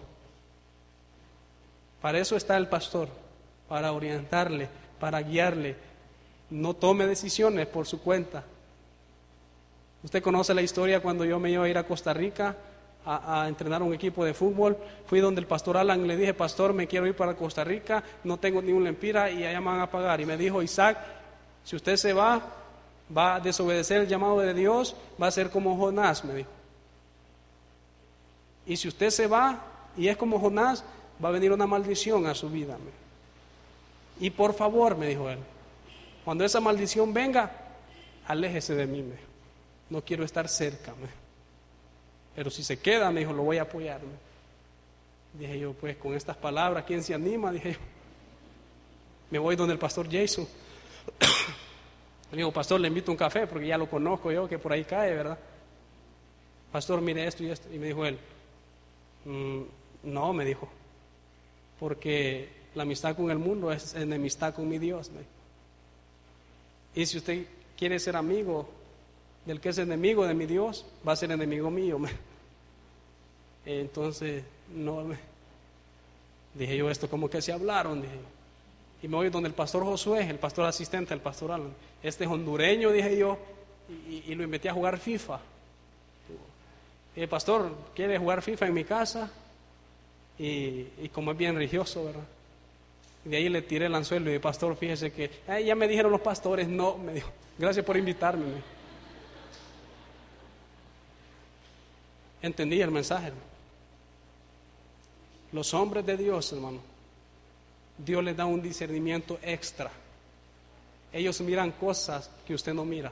Para 2.01 2.19
eso 2.19 2.35
está 2.35 2.55
el 2.55 2.67
pastor, 2.67 3.09
para 3.67 3.91
orientarle, 3.93 4.69
para 4.99 5.21
guiarle, 5.21 5.88
no 6.49 6.73
tome 6.75 7.05
decisiones 7.05 7.67
por 7.67 7.85
su 7.85 8.01
cuenta. 8.01 8.43
Usted 10.03 10.23
conoce 10.23 10.53
la 10.53 10.61
historia 10.61 11.01
cuando 11.01 11.25
yo 11.25 11.39
me 11.39 11.51
iba 11.51 11.65
a 11.65 11.69
ir 11.69 11.77
a 11.77 11.83
Costa 11.83 12.13
Rica 12.13 12.55
a, 13.05 13.47
entrenar 13.47 13.81
un 13.81 13.93
equipo 13.93 14.23
de 14.23 14.33
fútbol. 14.33 14.77
Fui 15.05 15.19
donde 15.19 15.41
el 15.41 15.47
pastor 15.47 15.77
Alan 15.77 16.05
le 16.07 16.15
dije, 16.15 16.33
pastor, 16.33 16.73
me 16.73 16.87
quiero 16.87 17.07
ir 17.07 17.15
para 17.15 17.35
Costa 17.35 17.63
Rica, 17.63 18.03
no 18.23 18.37
tengo 18.37 18.61
ni 18.61 18.71
un 18.71 18.83
lempira 18.83 19.29
y 19.29 19.43
allá 19.43 19.59
me 19.59 19.67
van 19.67 19.81
a 19.81 19.89
pagar. 19.89 20.21
Y 20.21 20.25
me 20.25 20.37
dijo, 20.37 20.61
Isaac, 20.61 20.97
si 21.63 21.75
usted 21.75 21.95
se 21.95 22.13
va, 22.13 22.41
va 23.15 23.35
a 23.35 23.39
desobedecer 23.39 24.01
el 24.01 24.07
llamado 24.07 24.39
de 24.39 24.53
Dios, 24.53 24.95
va 25.21 25.27
a 25.27 25.31
ser 25.31 25.49
como 25.49 25.75
Jonás, 25.77 26.23
me 26.23 26.35
dijo. 26.35 26.49
Y 28.65 28.77
si 28.77 28.87
usted 28.87 29.09
se 29.09 29.27
va 29.27 29.59
y 29.97 30.07
es 30.07 30.17
como 30.17 30.39
Jonás, 30.39 30.83
va 31.23 31.29
a 31.29 31.31
venir 31.31 31.51
una 31.51 31.67
maldición 31.67 32.27
a 32.27 32.35
su 32.35 32.49
vida. 32.49 32.77
Y 34.19 34.29
por 34.29 34.53
favor, 34.53 34.95
me 34.95 35.07
dijo 35.07 35.29
él, 35.29 35.39
cuando 36.25 36.45
esa 36.45 36.59
maldición 36.59 37.13
venga, 37.13 37.51
aléjese 38.27 38.75
de 38.75 38.85
mí. 38.85 39.03
No 39.89 40.03
quiero 40.03 40.23
estar 40.23 40.47
cerca. 40.47 40.93
Pero 42.35 42.49
si 42.49 42.63
se 42.63 42.79
queda, 42.79 43.11
me 43.11 43.21
dijo, 43.21 43.33
lo 43.33 43.43
voy 43.43 43.57
a 43.57 43.63
apoyar. 43.63 44.01
Dije 45.33 45.59
yo, 45.59 45.73
pues 45.73 45.97
con 45.97 46.13
estas 46.13 46.37
palabras, 46.37 46.83
¿quién 46.85 47.03
se 47.03 47.13
anima? 47.13 47.51
Dije 47.51 47.73
yo, 47.73 47.79
me 49.31 49.39
voy 49.39 49.55
donde 49.55 49.73
el 49.73 49.79
pastor 49.79 50.07
Jason. 50.11 50.47
Le 52.31 52.37
digo, 52.37 52.51
pastor, 52.51 52.79
le 52.79 52.87
invito 52.87 53.11
un 53.11 53.17
café 53.17 53.47
porque 53.47 53.65
ya 53.65 53.77
lo 53.77 53.89
conozco 53.89 54.31
yo, 54.31 54.47
que 54.47 54.59
por 54.59 54.71
ahí 54.71 54.83
cae, 54.83 55.15
¿verdad? 55.15 55.39
Pastor, 56.71 57.01
mire 57.01 57.25
esto 57.25 57.43
y 57.43 57.49
esto. 57.49 57.67
Y 57.73 57.79
me 57.79 57.87
dijo 57.87 58.05
él, 58.05 58.19
mm, 59.25 59.61
no, 60.03 60.31
me 60.33 60.45
dijo, 60.45 60.69
porque 61.79 62.49
la 62.75 62.83
amistad 62.83 63.15
con 63.15 63.31
el 63.31 63.39
mundo 63.39 63.71
es 63.71 63.95
enemistad 63.95 64.53
con 64.53 64.69
mi 64.69 64.77
Dios. 64.77 65.09
Y 66.99 67.05
si 67.05 67.17
usted 67.17 67.45
quiere 67.77 67.97
ser 67.97 68.17
amigo 68.17 68.67
del 69.45 69.61
que 69.61 69.69
es 69.69 69.77
enemigo 69.77 70.27
de 70.27 70.33
mi 70.33 70.45
Dios, 70.45 70.85
va 71.07 71.13
a 71.13 71.15
ser 71.15 71.31
enemigo 71.31 71.71
mío. 71.71 71.97
Entonces, 73.65 74.43
no, 74.75 75.05
me, 75.05 75.17
dije 76.55 76.75
yo, 76.75 76.89
esto 76.89 77.09
como 77.09 77.29
que 77.29 77.41
se 77.41 77.53
hablaron, 77.53 78.03
Y 79.01 79.07
me 79.07 79.15
voy 79.15 79.29
donde 79.29 79.47
el 79.47 79.55
pastor 79.55 79.85
Josué, 79.85 80.29
el 80.29 80.39
pastor 80.39 80.65
asistente, 80.65 81.13
el 81.13 81.21
pastor 81.21 81.53
Alan. 81.53 81.71
Este 82.03 82.25
es 82.25 82.29
hondureño, 82.29 82.91
dije 82.91 83.17
yo, 83.17 83.37
y, 84.09 84.35
lo 84.35 84.43
invité 84.43 84.67
a 84.67 84.73
jugar 84.73 84.99
FIFA. 84.99 85.39
El 87.15 87.29
pastor 87.29 87.73
quiere 87.95 88.17
jugar 88.17 88.41
FIFA 88.41 88.67
en 88.67 88.73
mi 88.73 88.83
casa, 88.83 89.31
y, 90.37 91.07
como 91.13 91.31
es 91.31 91.37
bien 91.37 91.55
religioso, 91.55 92.03
¿verdad? 92.03 92.25
De 93.23 93.37
ahí 93.37 93.49
le 93.49 93.61
tiré 93.61 93.87
el 93.87 93.95
anzuelo 93.95 94.31
y 94.31 94.35
el 94.35 94.41
pastor, 94.41 94.75
fíjese 94.75 95.11
que, 95.11 95.29
ya 95.65 95.75
me 95.75 95.87
dijeron 95.87 96.11
los 96.11 96.21
pastores, 96.21 96.67
no, 96.67 96.97
me 96.97 97.13
dijo, 97.13 97.29
gracias 97.57 97.85
por 97.85 97.97
invitarme. 97.97 98.45
Entendí 102.41 102.81
el 102.81 102.91
mensaje. 102.91 103.33
Los 105.51 105.73
hombres 105.73 106.05
de 106.05 106.15
Dios, 106.15 106.53
hermano, 106.53 106.79
Dios 107.97 108.23
les 108.23 108.37
da 108.37 108.45
un 108.45 108.61
discernimiento 108.61 109.39
extra. 109.41 109.91
Ellos 111.11 111.41
miran 111.41 111.71
cosas 111.71 112.29
que 112.45 112.53
usted 112.53 112.73
no 112.73 112.85
mira. 112.85 113.11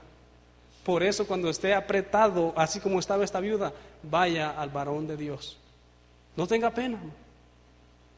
Por 0.85 1.03
eso 1.03 1.27
cuando 1.27 1.49
esté 1.49 1.73
apretado, 1.73 2.53
así 2.55 2.79
como 2.79 2.99
estaba 2.99 3.25
esta 3.25 3.41
viuda, 3.41 3.73
vaya 4.03 4.51
al 4.51 4.69
varón 4.69 5.07
de 5.07 5.17
Dios. 5.17 5.57
No 6.37 6.47
tenga 6.47 6.69
pena. 6.69 6.99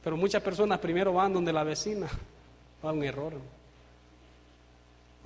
Pero 0.04 0.16
muchas 0.16 0.42
personas 0.42 0.80
primero 0.80 1.14
van 1.14 1.34
donde 1.34 1.52
la 1.52 1.64
vecina, 1.64 2.08
va 2.84 2.92
un 2.92 3.04
error. 3.04 3.34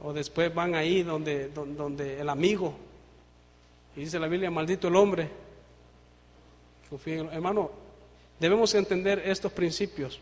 O 0.03 0.11
después 0.11 0.53
van 0.53 0.76
ahí 0.76 1.03
donde, 1.03 1.49
donde, 1.49 2.19
el 2.19 2.30
amigo. 2.30 2.74
Y 3.95 4.01
dice 4.01 4.19
la 4.19 4.28
Biblia, 4.28 4.49
maldito 4.49 4.88
el 4.88 4.95
hombre. 4.95 5.30
Hermano, 7.05 7.71
debemos 8.39 8.74
entender 8.74 9.21
estos 9.26 9.51
principios. 9.51 10.19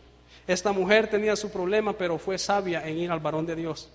Esta 0.48 0.72
mujer 0.72 1.10
tenía 1.10 1.36
su 1.36 1.50
problema, 1.50 1.94
pero 1.94 2.18
fue 2.18 2.38
sabia 2.38 2.88
en 2.88 2.98
ir 2.98 3.12
al 3.12 3.20
varón 3.20 3.46
de 3.46 3.56
Dios. 3.56 3.90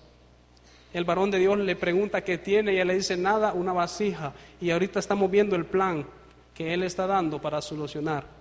El 0.93 1.05
varón 1.05 1.29
de 1.29 1.39
Dios 1.39 1.57
le 1.57 1.75
pregunta 1.75 2.23
qué 2.23 2.37
tiene 2.37 2.71
y 2.71 2.75
ella 2.75 2.85
le 2.85 2.95
dice 2.95 3.17
nada, 3.17 3.53
una 3.53 3.73
vasija. 3.73 4.33
Y 4.59 4.71
ahorita 4.71 4.99
estamos 4.99 5.29
viendo 5.29 5.55
el 5.55 5.65
plan 5.65 6.05
que 6.53 6.73
él 6.73 6.83
está 6.83 7.05
dando 7.05 7.39
para 7.39 7.61
solucionar. 7.61 8.36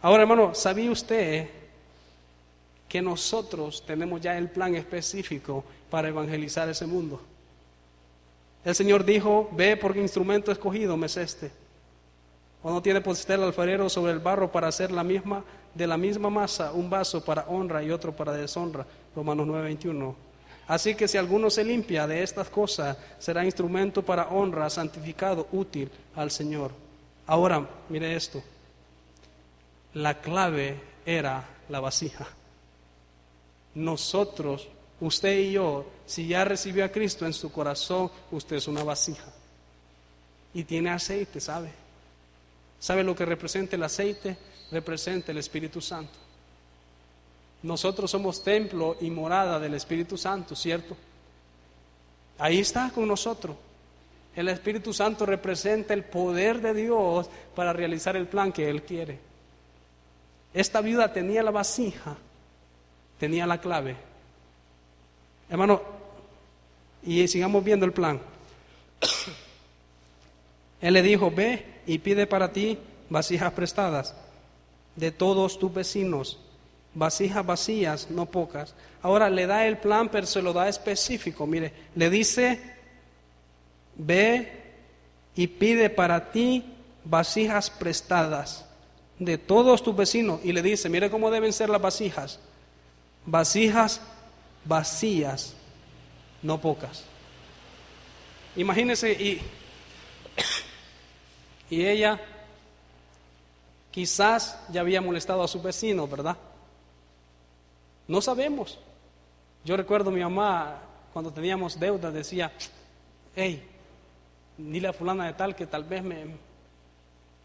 Ahora, 0.00 0.22
hermano, 0.22 0.54
¿sabía 0.54 0.90
usted 0.90 1.48
que 2.88 3.02
nosotros 3.02 3.84
tenemos 3.84 4.20
ya 4.20 4.38
el 4.38 4.48
plan 4.48 4.74
específico 4.74 5.64
para 5.90 6.08
evangelizar 6.08 6.68
ese 6.68 6.86
mundo? 6.86 7.20
El 8.64 8.74
Señor 8.74 9.04
dijo, 9.04 9.48
ve 9.52 9.76
porque 9.76 10.00
instrumento 10.00 10.52
escogido 10.52 10.96
me 10.96 11.06
es 11.06 11.16
este. 11.16 11.50
O 12.62 12.70
no 12.70 12.82
tiene 12.82 13.00
pues 13.00 13.28
el 13.28 13.42
alfarero 13.42 13.88
sobre 13.88 14.12
el 14.12 14.18
barro 14.18 14.50
para 14.50 14.68
hacer 14.68 14.90
la 14.90 15.04
misma, 15.04 15.44
de 15.74 15.86
la 15.86 15.96
misma 15.96 16.28
masa, 16.28 16.72
un 16.72 16.90
vaso 16.90 17.24
para 17.24 17.46
honra 17.48 17.82
y 17.82 17.90
otro 17.90 18.14
para 18.14 18.32
deshonra. 18.32 18.84
Romanos 19.14 19.46
9:21. 19.46 20.14
Así 20.66 20.94
que 20.94 21.08
si 21.08 21.16
alguno 21.16 21.50
se 21.50 21.64
limpia 21.64 22.06
de 22.06 22.22
estas 22.22 22.50
cosas, 22.50 22.96
será 23.18 23.44
instrumento 23.44 24.02
para 24.02 24.28
honra, 24.28 24.68
santificado, 24.68 25.46
útil 25.52 25.90
al 26.14 26.30
Señor. 26.30 26.72
Ahora, 27.26 27.66
mire 27.88 28.14
esto. 28.14 28.42
La 29.98 30.20
clave 30.20 30.80
era 31.04 31.44
la 31.70 31.80
vasija. 31.80 32.24
Nosotros, 33.74 34.68
usted 35.00 35.38
y 35.40 35.52
yo, 35.52 35.86
si 36.06 36.28
ya 36.28 36.44
recibió 36.44 36.84
a 36.84 36.88
Cristo 36.88 37.26
en 37.26 37.32
su 37.32 37.50
corazón, 37.50 38.08
usted 38.30 38.56
es 38.56 38.68
una 38.68 38.84
vasija. 38.84 39.26
Y 40.54 40.62
tiene 40.62 40.90
aceite, 40.90 41.40
¿sabe? 41.40 41.72
¿Sabe 42.78 43.02
lo 43.02 43.16
que 43.16 43.24
representa 43.24 43.74
el 43.74 43.82
aceite? 43.82 44.38
Representa 44.70 45.32
el 45.32 45.38
Espíritu 45.38 45.80
Santo. 45.80 46.16
Nosotros 47.64 48.08
somos 48.08 48.44
templo 48.44 48.98
y 49.00 49.10
morada 49.10 49.58
del 49.58 49.74
Espíritu 49.74 50.16
Santo, 50.16 50.54
¿cierto? 50.54 50.96
Ahí 52.38 52.60
está 52.60 52.92
con 52.94 53.08
nosotros. 53.08 53.56
El 54.36 54.48
Espíritu 54.48 54.92
Santo 54.92 55.26
representa 55.26 55.92
el 55.92 56.04
poder 56.04 56.60
de 56.60 56.72
Dios 56.72 57.28
para 57.56 57.72
realizar 57.72 58.14
el 58.14 58.28
plan 58.28 58.52
que 58.52 58.70
Él 58.70 58.84
quiere. 58.84 59.26
Esta 60.58 60.80
viuda 60.80 61.12
tenía 61.12 61.40
la 61.44 61.52
vasija, 61.52 62.16
tenía 63.16 63.46
la 63.46 63.60
clave. 63.60 63.94
Hermano, 65.48 65.80
y 67.04 67.28
sigamos 67.28 67.62
viendo 67.62 67.86
el 67.86 67.92
plan. 67.92 68.20
Él 70.80 70.94
le 70.94 71.02
dijo, 71.02 71.30
ve 71.30 71.64
y 71.86 71.98
pide 71.98 72.26
para 72.26 72.50
ti 72.50 72.76
vasijas 73.08 73.52
prestadas 73.52 74.16
de 74.96 75.12
todos 75.12 75.60
tus 75.60 75.72
vecinos, 75.72 76.40
vasijas 76.92 77.46
vacías, 77.46 78.10
no 78.10 78.26
pocas. 78.26 78.74
Ahora 79.00 79.30
le 79.30 79.46
da 79.46 79.64
el 79.64 79.78
plan, 79.78 80.08
pero 80.08 80.26
se 80.26 80.42
lo 80.42 80.52
da 80.52 80.68
específico. 80.68 81.46
Mire, 81.46 81.72
le 81.94 82.10
dice, 82.10 82.60
ve 83.94 84.60
y 85.36 85.46
pide 85.46 85.88
para 85.88 86.32
ti 86.32 86.64
vasijas 87.04 87.70
prestadas 87.70 88.67
de 89.18 89.38
todos 89.38 89.82
tus 89.82 89.96
vecinos. 89.96 90.40
Y 90.44 90.52
le 90.52 90.62
dice, 90.62 90.88
mire 90.88 91.10
cómo 91.10 91.30
deben 91.30 91.52
ser 91.52 91.68
las 91.68 91.80
vasijas. 91.80 92.38
Vasijas 93.26 94.00
vacías, 94.64 95.54
no 96.42 96.60
pocas. 96.60 97.04
Imagínese 98.56 99.12
y 99.12 99.40
y 101.70 101.86
ella 101.86 102.20
quizás 103.90 104.60
ya 104.70 104.80
había 104.80 105.00
molestado 105.00 105.42
a 105.42 105.48
su 105.48 105.60
vecino, 105.60 106.06
¿verdad? 106.06 106.36
No 108.06 108.20
sabemos. 108.20 108.78
Yo 109.64 109.76
recuerdo 109.76 110.10
a 110.10 110.12
mi 110.12 110.20
mamá 110.20 110.80
cuando 111.12 111.32
teníamos 111.32 111.78
deudas 111.78 112.14
decía, 112.14 112.52
hey, 113.34 113.66
dile 114.56 114.88
a 114.88 114.92
fulana 114.92 115.26
de 115.26 115.32
tal 115.32 115.54
que 115.54 115.66
tal 115.66 115.84
vez 115.84 116.02
me, 116.02 116.26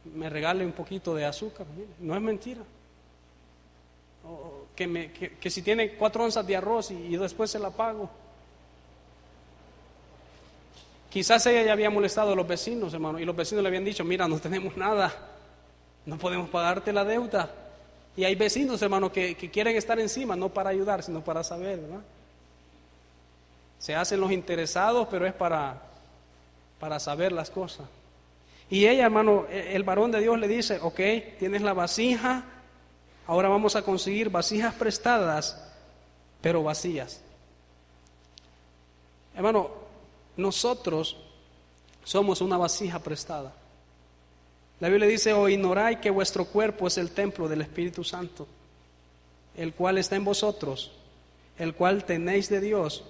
me 0.06 0.30
regale 0.30 0.66
un 0.66 0.72
poquito 0.74 1.16
de 1.16 1.26
azúcar. 1.26 1.66
No 2.00 2.16
es 2.16 2.22
mentira. 2.22 2.62
que, 4.76 4.88
me, 4.88 5.12
que, 5.12 5.50
si 5.50 5.62
tiene 5.62 5.94
cuatro 5.94 6.24
onzas 6.24 6.46
de 6.46 6.56
arroz 6.56 6.92
y, 6.92 7.16
después 7.16 7.52
se 7.52 7.60
la 7.60 7.70
pago. 7.70 8.10
Quizás 11.10 11.46
ella 11.46 11.64
ya 11.64 11.74
había 11.74 11.90
molestado 11.90 12.34
a 12.34 12.36
los 12.36 12.48
vecinos, 12.48 12.94
hermano, 12.94 13.20
y 13.20 13.26
los 13.26 13.36
vecinos 13.36 13.62
le 13.62 13.68
habían 13.68 13.86
dicho, 13.86 14.04
mira, 14.04 14.28
no 14.28 14.40
tenemos 14.40 14.76
nada, 14.76 15.14
no 16.06 16.18
podemos 16.18 16.50
pagarte 16.50 16.92
la 16.92 17.06
deuda. 17.06 17.52
Y 18.18 18.24
hay 18.24 18.36
vecinos, 18.36 18.82
hermano, 18.82 19.12
que, 19.12 19.36
quieren 19.36 19.76
estar 19.76 20.00
encima, 20.00 20.36
no 20.36 20.50
para 20.50 20.72
ayudar, 20.72 21.04
sino 21.04 21.24
para 21.24 21.44
saber, 21.44 21.80
¿verdad? 21.80 22.02
Se 23.78 23.96
hacen 23.96 24.20
los 24.20 24.32
interesados, 24.32 25.08
pero 25.12 25.28
es 25.28 25.34
para, 25.34 25.82
para 26.80 27.00
saber 27.00 27.32
las 27.32 27.52
cosas. 27.52 27.86
Y 28.74 28.88
ella, 28.88 29.06
hermano, 29.06 29.46
e, 29.52 29.76
el 29.76 29.84
varón 29.84 30.10
de 30.10 30.20
Dios 30.20 30.40
le 30.40 30.48
dice, 30.48 30.80
ok, 30.82 31.00
tienes 31.38 31.62
la 31.62 31.74
vasija, 31.74 32.44
ahora 33.28 33.48
vamos 33.48 33.76
a 33.76 33.84
conseguir 33.84 34.32
vasijas 34.32 34.74
prestadas, 34.74 35.64
pero 36.42 36.64
vacías. 36.64 37.22
Hermano, 39.36 39.70
nosotros 40.38 41.18
somos 42.04 42.42
una 42.42 42.58
vasija 42.58 42.98
prestada. 42.98 43.54
La 44.80 44.90
Biblia 44.90 45.08
dice, 45.08 45.34
o 45.34 45.48
ignoráis 45.48 46.00
que 46.00 46.10
vuestro 46.10 46.46
cuerpo 46.46 46.88
es 46.88 46.98
el 46.98 47.12
templo 47.12 47.48
del 47.48 47.62
Espíritu 47.62 48.04
Santo, 48.04 48.48
el 49.56 49.76
cual 49.76 50.00
está 50.00 50.16
en 50.16 50.26
vosotros, 50.26 50.94
el 51.60 51.76
cual 51.76 52.06
tenéis 52.06 52.50
de 52.50 52.60
Dios 52.60 53.04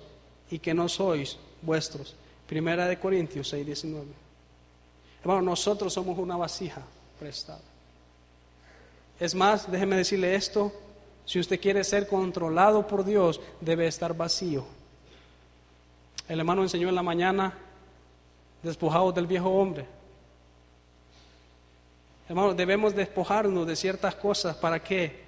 y 0.51 0.59
que 0.59 0.73
no 0.73 0.89
sois 0.89 1.37
vuestros. 1.61 2.17
Primera 2.47 2.85
de 2.85 2.99
Corintios 2.99 3.47
6, 3.47 3.65
19. 3.65 4.22
Hermano, 5.23 5.41
nosotros 5.41 5.93
somos 5.93 6.19
una 6.19 6.35
vasija 6.35 6.81
prestada. 7.17 7.61
Es 9.17 9.33
más, 9.33 9.71
déjeme 9.71 9.95
decirle 9.95 10.35
esto, 10.35 10.73
si 11.23 11.39
usted 11.39 11.61
quiere 11.61 11.85
ser 11.85 12.07
controlado 12.09 12.85
por 12.85 13.05
Dios, 13.05 13.39
debe 13.61 13.87
estar 13.87 14.13
vacío. 14.13 14.65
El 16.27 16.39
hermano 16.39 16.61
enseñó 16.61 16.89
en 16.89 16.95
la 16.95 17.03
mañana, 17.03 17.57
despojados 18.61 19.15
del 19.15 19.25
viejo 19.25 19.49
hombre. 19.49 19.85
Hermano, 22.27 22.53
debemos 22.53 22.93
despojarnos 22.93 23.65
de 23.65 23.77
ciertas 23.77 24.15
cosas. 24.15 24.57
¿Para 24.57 24.83
qué? 24.83 25.23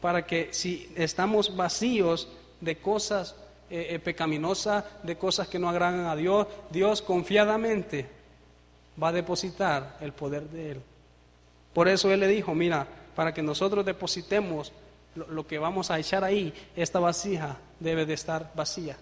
Para 0.00 0.26
que 0.26 0.52
si 0.52 0.92
estamos 0.96 1.54
vacíos 1.54 2.26
de 2.60 2.76
cosas 2.78 3.36
eh, 3.70 3.86
eh, 3.90 3.98
pecaminosas, 4.00 4.84
de 5.04 5.16
cosas 5.16 5.46
que 5.46 5.60
no 5.60 5.68
agradan 5.68 6.06
a 6.06 6.16
Dios, 6.16 6.48
Dios 6.70 7.02
confiadamente 7.02 8.17
va 9.00 9.08
a 9.08 9.12
depositar 9.12 9.96
el 10.00 10.12
poder 10.12 10.48
de 10.48 10.72
Él. 10.72 10.82
Por 11.72 11.88
eso 11.88 12.12
Él 12.12 12.20
le 12.20 12.28
dijo, 12.28 12.54
mira, 12.54 12.86
para 13.14 13.32
que 13.32 13.42
nosotros 13.42 13.84
depositemos 13.84 14.72
lo, 15.14 15.46
que 15.46 15.58
vamos 15.58 15.90
a 15.90 15.98
echar 15.98 16.24
ahí, 16.24 16.52
esta 16.76 17.00
vasija 17.00 17.56
debe 17.80 18.06
de 18.06 18.14
estar 18.14 18.52
vacía. 18.54 18.96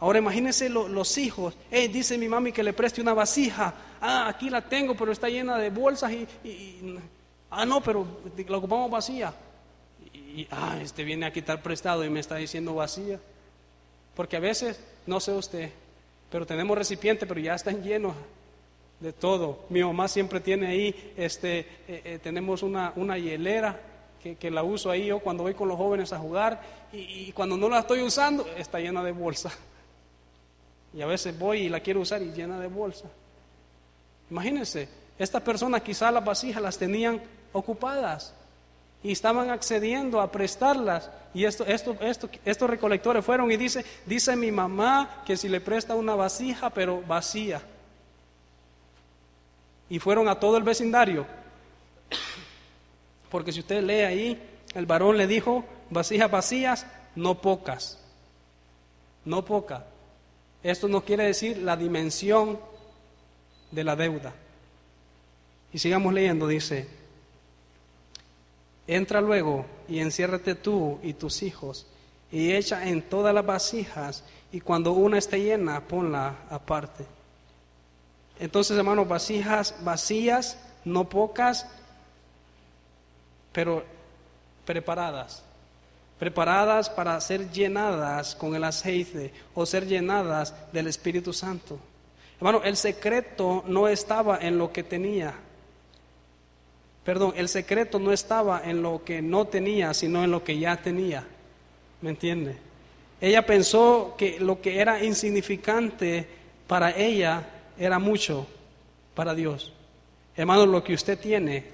Ahora 0.00 0.18
imagínense 0.18 0.68
los 0.68 1.18
hijos, 1.18 1.54
dice 1.70 2.18
mi 2.18 2.28
mami 2.28 2.52
que 2.52 2.62
le 2.62 2.72
preste 2.72 3.00
una 3.00 3.14
vasija, 3.14 3.74
ah, 4.00 4.28
aquí 4.28 4.50
la 4.50 4.60
tengo, 4.60 4.94
pero 4.94 5.12
está 5.12 5.28
llena 5.28 5.56
de 5.56 5.70
bolsas 5.70 6.12
y, 6.12 6.98
ah, 7.50 7.64
no, 7.64 7.80
pero 7.80 8.06
la 8.46 8.56
ocupamos 8.56 8.90
vacía. 8.90 9.32
Y, 10.12 10.46
ah, 10.50 10.78
este 10.82 11.04
viene 11.04 11.26
a 11.26 11.32
quitar 11.32 11.62
prestado 11.62 12.04
y 12.04 12.10
me 12.10 12.20
está 12.20 12.36
diciendo 12.36 12.74
vacía. 12.74 13.20
Porque 14.14 14.36
a 14.36 14.40
veces, 14.40 14.78
no 15.06 15.20
sé 15.20 15.32
usted, 15.32 15.70
pero 16.30 16.44
tenemos 16.44 16.76
recipientes, 16.76 17.26
pero 17.26 17.40
ya 17.40 17.54
están 17.54 17.82
llenos 17.82 18.14
de 19.04 19.12
todo. 19.12 19.66
Mi 19.68 19.84
mamá 19.84 20.08
siempre 20.08 20.40
tiene 20.40 20.66
ahí, 20.66 21.12
este, 21.14 21.58
eh, 21.58 21.66
eh, 22.04 22.18
tenemos 22.22 22.62
una, 22.62 22.94
una 22.96 23.18
hielera 23.18 23.78
que, 24.40 24.50
la 24.50 24.62
uso 24.62 24.90
ahí 24.90 25.04
yo 25.04 25.18
cuando 25.18 25.42
voy 25.42 25.52
con 25.52 25.68
los 25.68 25.76
jóvenes 25.76 26.14
a 26.14 26.18
jugar 26.18 26.62
y, 26.90 27.30
cuando 27.32 27.58
no 27.58 27.68
la 27.68 27.80
estoy 27.80 28.00
usando 28.00 28.46
está 28.56 28.80
llena 28.80 29.04
de 29.04 29.12
bolsa. 29.12 29.52
Y 30.94 31.02
a 31.02 31.06
veces 31.06 31.38
voy 31.38 31.64
y 31.64 31.68
la 31.68 31.80
quiero 31.80 32.00
usar 32.00 32.22
y 32.22 32.32
llena 32.32 32.58
de 32.58 32.68
bolsa. 32.68 33.04
Imagínense, 34.30 34.88
estas 35.18 35.42
personas 35.42 35.82
quizás 35.82 36.10
las 36.10 36.24
vasijas 36.24 36.62
las 36.62 36.78
tenían 36.78 37.20
ocupadas 37.52 38.32
y 39.02 39.12
estaban 39.12 39.50
accediendo 39.50 40.18
a 40.18 40.32
prestarlas. 40.32 41.10
Y 41.34 41.44
esto, 41.44 41.66
esto, 41.66 41.94
esto, 42.00 42.30
estos 42.42 42.70
recolectores 42.70 43.22
fueron 43.22 43.52
y 43.52 43.58
dice, 43.58 43.84
dice 44.06 44.34
mi 44.34 44.50
mamá 44.50 45.22
que 45.26 45.36
si 45.36 45.50
le 45.50 45.60
presta 45.60 45.94
una 45.94 46.14
vasija, 46.14 46.70
pero 46.70 47.02
vacía 47.02 47.60
y 49.88 49.98
fueron 49.98 50.28
a 50.28 50.38
todo 50.38 50.56
el 50.56 50.62
vecindario. 50.62 51.26
Porque 53.30 53.52
si 53.52 53.60
usted 53.60 53.82
lee 53.82 54.02
ahí, 54.02 54.42
el 54.74 54.86
varón 54.86 55.16
le 55.16 55.26
dijo, 55.26 55.64
vasijas 55.90 56.30
vacías, 56.30 56.86
no 57.14 57.40
pocas, 57.40 57.98
no 59.24 59.44
pocas. 59.44 59.82
Esto 60.62 60.88
no 60.88 61.04
quiere 61.04 61.24
decir 61.24 61.58
la 61.58 61.76
dimensión 61.76 62.58
de 63.70 63.84
la 63.84 63.96
deuda. 63.96 64.32
Y 65.72 65.78
sigamos 65.78 66.14
leyendo, 66.14 66.46
dice, 66.46 66.88
entra 68.86 69.20
luego 69.20 69.66
y 69.88 69.98
enciérrate 69.98 70.54
tú 70.54 70.98
y 71.02 71.14
tus 71.14 71.42
hijos 71.42 71.86
y 72.30 72.52
echa 72.52 72.88
en 72.88 73.02
todas 73.02 73.34
las 73.34 73.44
vasijas 73.44 74.24
y 74.52 74.60
cuando 74.60 74.92
una 74.92 75.18
esté 75.18 75.38
llena, 75.38 75.80
ponla 75.80 76.36
aparte. 76.48 77.04
Entonces, 78.38 78.76
hermanos, 78.76 79.06
vasijas 79.06 79.74
vacías, 79.82 80.58
no 80.84 81.08
pocas, 81.08 81.66
pero 83.52 83.84
preparadas. 84.64 85.42
Preparadas 86.18 86.90
para 86.90 87.20
ser 87.20 87.50
llenadas 87.50 88.34
con 88.34 88.54
el 88.54 88.64
aceite 88.64 89.32
o 89.54 89.66
ser 89.66 89.86
llenadas 89.86 90.54
del 90.72 90.86
Espíritu 90.86 91.32
Santo. 91.32 91.78
Hermano, 92.36 92.62
el 92.64 92.76
secreto 92.76 93.64
no 93.66 93.88
estaba 93.88 94.38
en 94.38 94.58
lo 94.58 94.72
que 94.72 94.82
tenía. 94.82 95.34
Perdón, 97.04 97.34
el 97.36 97.48
secreto 97.48 97.98
no 97.98 98.12
estaba 98.12 98.62
en 98.64 98.82
lo 98.82 99.04
que 99.04 99.22
no 99.22 99.46
tenía, 99.46 99.92
sino 99.94 100.24
en 100.24 100.30
lo 100.30 100.42
que 100.42 100.58
ya 100.58 100.76
tenía. 100.76 101.26
¿Me 102.00 102.10
entiende? 102.10 102.56
Ella 103.20 103.46
pensó 103.46 104.14
que 104.18 104.40
lo 104.40 104.60
que 104.60 104.80
era 104.80 105.02
insignificante 105.02 106.26
para 106.66 106.90
ella 106.96 107.42
era 107.78 107.98
mucho 107.98 108.46
para 109.14 109.34
Dios. 109.34 109.72
Hermano, 110.36 110.66
lo 110.66 110.82
que 110.82 110.94
usted 110.94 111.18
tiene 111.18 111.64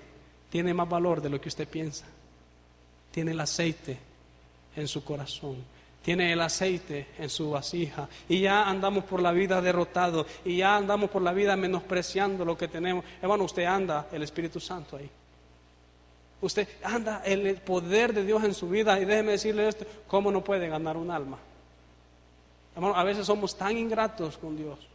tiene 0.51 0.75
más 0.75 0.89
valor 0.89 1.23
de 1.23 1.31
lo 1.31 1.41
que 1.41 1.49
usted 1.49 1.67
piensa. 1.69 2.05
Tiene 3.11 3.31
el 3.31 3.41
aceite 3.41 3.99
en 4.77 4.89
su 4.89 5.05
corazón. 5.05 5.57
Tiene 6.03 6.33
el 6.33 6.41
aceite 6.41 7.09
en 7.19 7.31
su 7.31 7.51
vasija. 7.51 8.09
Y 8.29 8.41
ya 8.41 8.69
andamos 8.69 9.05
por 9.05 9.23
la 9.23 9.33
vida 9.33 9.61
derrotado. 9.63 10.27
Y 10.45 10.59
ya 10.59 10.77
andamos 10.77 11.11
por 11.11 11.23
la 11.23 11.33
vida 11.33 11.57
menospreciando 11.57 12.45
lo 12.45 12.59
que 12.59 12.69
tenemos. 12.69 13.05
Hermano, 13.23 13.45
usted 13.45 13.65
anda 13.65 14.09
el 14.13 14.23
Espíritu 14.23 14.61
Santo 14.61 14.97
ahí. 14.97 15.09
Usted 16.43 16.67
anda 16.83 17.23
el 17.25 17.55
poder 17.57 18.13
de 18.13 18.25
Dios 18.25 18.43
en 18.45 18.55
su 18.55 18.69
vida. 18.69 18.99
Y 19.01 19.05
déjeme 19.05 19.33
decirle 19.33 19.69
esto: 19.69 19.85
¿cómo 20.07 20.31
no 20.31 20.43
puede 20.43 20.69
ganar 20.69 20.97
un 20.97 21.11
alma? 21.11 21.39
Hermano, 22.75 22.95
a 22.95 23.05
veces 23.05 23.27
somos 23.27 23.57
tan 23.57 23.77
ingratos 23.77 24.39
con 24.39 24.57
Dios 24.57 24.90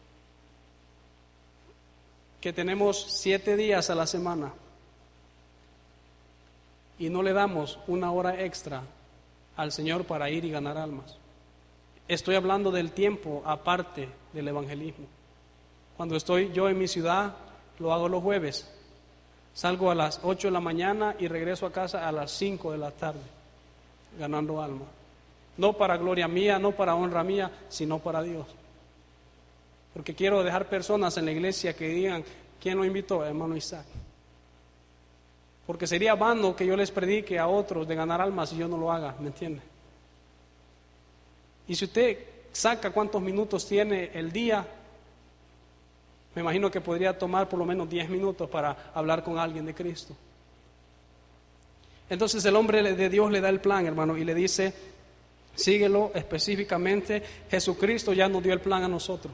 que 2.45 2.53
tenemos 2.53 3.07
siete 3.09 3.57
días 3.57 3.89
a 3.89 3.95
la 3.95 4.05
semana 4.05 4.53
y 6.99 7.09
no 7.09 7.23
le 7.23 7.33
damos 7.33 7.79
una 7.87 8.11
hora 8.11 8.43
extra 8.43 8.83
al 9.57 9.71
Señor 9.71 10.03
para 10.03 10.29
ir 10.29 10.45
y 10.45 10.51
ganar 10.51 10.77
almas. 10.77 11.17
Estoy 12.07 12.35
hablando 12.35 12.69
del 12.69 12.91
tiempo 12.91 13.41
aparte 13.47 14.09
del 14.31 14.47
evangelismo. 14.47 15.07
Cuando 15.97 16.15
estoy 16.15 16.51
yo 16.53 16.69
en 16.69 16.77
mi 16.77 16.87
ciudad, 16.87 17.33
lo 17.79 17.91
hago 17.91 18.09
los 18.09 18.21
jueves. 18.21 18.71
Salgo 19.55 19.89
a 19.89 19.95
las 19.95 20.19
8 20.21 20.49
de 20.49 20.51
la 20.51 20.61
mañana 20.61 21.15
y 21.17 21.27
regreso 21.27 21.65
a 21.65 21.71
casa 21.71 22.07
a 22.07 22.11
las 22.11 22.29
5 22.29 22.73
de 22.73 22.77
la 22.77 22.91
tarde, 22.91 23.25
ganando 24.19 24.61
almas. 24.61 24.87
No 25.57 25.73
para 25.73 25.97
gloria 25.97 26.27
mía, 26.27 26.59
no 26.59 26.73
para 26.73 26.93
honra 26.93 27.23
mía, 27.23 27.51
sino 27.69 27.97
para 27.97 28.21
Dios. 28.21 28.45
Porque 29.95 30.13
quiero 30.13 30.43
dejar 30.43 30.67
personas 30.67 31.15
en 31.15 31.23
la 31.23 31.31
iglesia 31.31 31.73
que 31.73 31.87
digan, 31.87 32.21
¿quién 32.61 32.77
lo 32.77 32.83
invitó? 32.83 33.25
Hermano 33.25 33.55
Isaac. 33.55 33.85
Porque 35.65 35.87
sería 35.87 36.15
vano 36.15 36.53
que 36.53 36.65
yo 36.65 36.75
les 36.75 36.91
predique 36.91 37.39
a 37.39 37.47
otros 37.47 37.87
de 37.87 37.95
ganar 37.95 38.19
almas 38.19 38.51
y 38.51 38.57
yo 38.57 38.67
no 38.67 38.77
lo 38.77 38.91
haga, 38.91 39.15
¿me 39.21 39.27
entiende? 39.27 39.61
Y 41.69 41.75
si 41.75 41.85
usted 41.85 42.19
saca 42.51 42.91
cuántos 42.91 43.21
minutos 43.21 43.65
tiene 43.65 44.11
el 44.13 44.33
día, 44.33 44.67
me 46.35 46.41
imagino 46.41 46.69
que 46.69 46.81
podría 46.81 47.17
tomar 47.17 47.47
por 47.47 47.57
lo 47.57 47.63
menos 47.63 47.89
10 47.89 48.09
minutos 48.09 48.49
para 48.49 48.91
hablar 48.93 49.23
con 49.23 49.39
alguien 49.39 49.65
de 49.65 49.73
Cristo. 49.73 50.13
Entonces 52.09 52.43
el 52.43 52.55
hombre 52.57 52.83
de 52.83 53.09
Dios 53.09 53.31
le 53.31 53.39
da 53.39 53.47
el 53.47 53.61
plan, 53.61 53.85
hermano, 53.85 54.17
y 54.17 54.25
le 54.25 54.35
dice, 54.35 54.73
síguelo 55.55 56.11
específicamente. 56.13 57.23
Jesucristo 57.49 58.11
ya 58.11 58.27
nos 58.27 58.43
dio 58.43 58.51
el 58.51 58.59
plan 58.59 58.83
a 58.83 58.89
nosotros. 58.89 59.33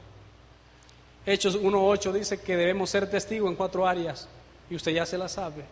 Hechos 1.24 1.60
1.8 1.60 2.12
dice 2.12 2.40
que 2.40 2.56
debemos 2.56 2.90
ser 2.90 3.08
testigos 3.08 3.48
en 3.48 3.56
cuatro 3.56 3.86
áreas 3.86 4.28
y 4.68 4.74
usted 4.74 4.92
ya 4.92 5.06
se 5.06 5.16
la 5.16 5.28
sabe. 5.28 5.64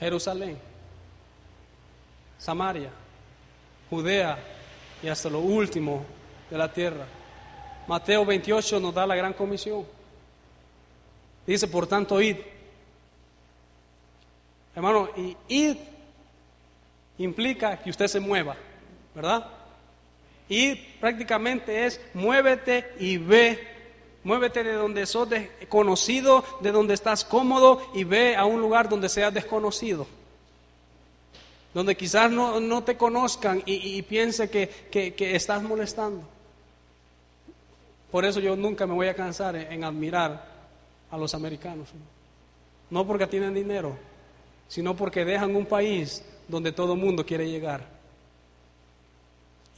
Jerusalén, 0.00 0.58
Samaria, 2.38 2.90
Judea 3.90 4.38
y 5.02 5.08
hasta 5.08 5.28
lo 5.28 5.40
último 5.40 6.04
de 6.50 6.58
la 6.58 6.72
tierra. 6.72 7.06
Mateo 7.86 8.24
28 8.24 8.80
nos 8.80 8.94
da 8.94 9.06
la 9.06 9.16
gran 9.16 9.32
comisión. 9.32 9.86
Dice, 11.46 11.66
por 11.68 11.86
tanto, 11.86 12.20
id. 12.20 12.36
Hermano, 14.74 15.08
y 15.16 15.36
id 15.48 15.76
implica 17.16 17.78
que 17.78 17.90
usted 17.90 18.06
se 18.06 18.20
mueva, 18.20 18.56
¿verdad? 19.14 19.46
Id 20.48 20.78
prácticamente 21.00 21.86
es 21.86 22.00
muévete 22.12 22.94
y 22.98 23.16
ve 23.16 23.77
Muévete 24.28 24.62
de 24.62 24.74
donde 24.74 25.06
sos 25.06 25.26
conocido, 25.70 26.44
de 26.60 26.70
donde 26.70 26.92
estás 26.92 27.24
cómodo 27.24 27.80
y 27.94 28.04
ve 28.04 28.36
a 28.36 28.44
un 28.44 28.60
lugar 28.60 28.86
donde 28.86 29.08
seas 29.08 29.32
desconocido. 29.32 30.06
Donde 31.72 31.96
quizás 31.96 32.30
no, 32.30 32.84
te 32.84 32.98
conozcan 32.98 33.62
y, 33.64 34.02
piense 34.02 34.50
que, 34.50 34.68
que, 34.90 35.34
estás 35.34 35.62
molestando. 35.62 36.28
Por 38.10 38.26
eso 38.26 38.38
yo 38.38 38.54
nunca 38.54 38.86
me 38.86 38.92
voy 38.92 39.08
a 39.08 39.14
cansar 39.14 39.56
en, 39.56 39.82
admirar 39.82 40.44
a 41.10 41.16
los 41.16 41.32
americanos. 41.32 41.88
No 42.90 43.06
porque 43.06 43.26
tienen 43.28 43.54
dinero, 43.54 43.96
sino 44.68 44.94
porque 44.94 45.24
dejan 45.24 45.56
un 45.56 45.64
país 45.64 46.22
donde 46.48 46.72
todo 46.72 46.92
el 46.92 47.00
mundo 47.00 47.24
quiere 47.24 47.48
llegar. 47.48 47.82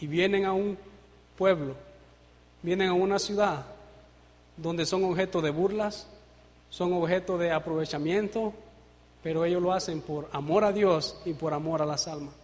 Y 0.00 0.08
vienen 0.08 0.44
a 0.44 0.52
un 0.52 0.76
pueblo, 1.38 1.76
vienen 2.64 2.88
a 2.88 2.94
una 2.94 3.20
ciudad 3.20 3.78
donde 4.60 4.86
son 4.86 5.04
objeto 5.04 5.40
de 5.40 5.50
burlas, 5.50 6.06
son 6.68 6.92
objeto 6.92 7.38
de 7.38 7.52
aprovechamiento, 7.52 8.52
pero 9.22 9.44
ellos 9.44 9.62
lo 9.62 9.72
hacen 9.72 10.00
por 10.00 10.28
amor 10.32 10.64
a 10.64 10.72
Dios 10.72 11.20
y 11.24 11.32
por 11.32 11.52
amor 11.52 11.82
a 11.82 11.86
las 11.86 12.06
almas. 12.08 12.34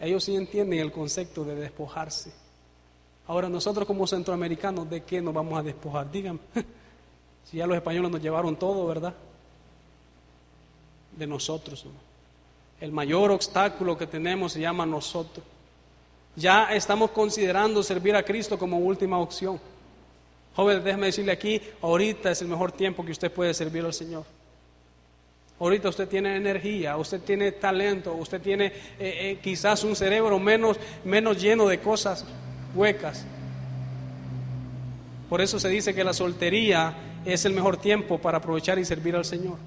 Ellos 0.00 0.24
sí 0.24 0.34
entienden 0.34 0.78
el 0.78 0.92
concepto 0.92 1.44
de 1.44 1.54
despojarse. 1.54 2.32
Ahora 3.26 3.48
nosotros 3.48 3.86
como 3.86 4.06
centroamericanos, 4.06 4.88
¿de 4.88 5.02
qué 5.02 5.20
nos 5.20 5.34
vamos 5.34 5.58
a 5.58 5.62
despojar? 5.62 6.10
Díganme, 6.10 6.40
si 7.44 7.58
ya 7.58 7.66
los 7.66 7.76
españoles 7.76 8.10
nos 8.10 8.22
llevaron 8.22 8.56
todo, 8.56 8.86
¿verdad? 8.86 9.14
de 11.16 11.26
nosotros. 11.26 11.84
El 12.80 12.92
mayor 12.92 13.30
obstáculo 13.30 13.96
que 13.96 14.06
tenemos 14.06 14.52
se 14.52 14.60
llama 14.60 14.86
nosotros. 14.86 15.44
Ya 16.36 16.72
estamos 16.72 17.10
considerando 17.10 17.82
servir 17.82 18.16
a 18.16 18.22
Cristo 18.22 18.58
como 18.58 18.78
última 18.78 19.18
opción. 19.18 19.60
Joven, 20.54 20.82
déjeme 20.82 21.06
decirle 21.06 21.32
aquí, 21.32 21.60
ahorita 21.80 22.30
es 22.30 22.42
el 22.42 22.48
mejor 22.48 22.72
tiempo 22.72 23.04
que 23.04 23.12
usted 23.12 23.30
puede 23.30 23.54
servir 23.54 23.84
al 23.84 23.94
Señor. 23.94 24.24
Ahorita 25.60 25.90
usted 25.90 26.08
tiene 26.08 26.36
energía, 26.36 26.96
usted 26.96 27.20
tiene 27.20 27.52
talento, 27.52 28.14
usted 28.14 28.40
tiene 28.40 28.66
eh, 28.66 28.72
eh, 28.98 29.38
quizás 29.42 29.84
un 29.84 29.94
cerebro 29.94 30.38
menos, 30.38 30.78
menos 31.04 31.40
lleno 31.40 31.68
de 31.68 31.78
cosas 31.78 32.24
huecas. 32.74 33.24
Por 35.28 35.40
eso 35.40 35.60
se 35.60 35.68
dice 35.68 35.94
que 35.94 36.02
la 36.02 36.14
soltería 36.14 36.94
es 37.24 37.44
el 37.44 37.52
mejor 37.52 37.76
tiempo 37.76 38.18
para 38.18 38.38
aprovechar 38.38 38.78
y 38.78 38.84
servir 38.84 39.14
al 39.14 39.24
Señor. 39.24 39.58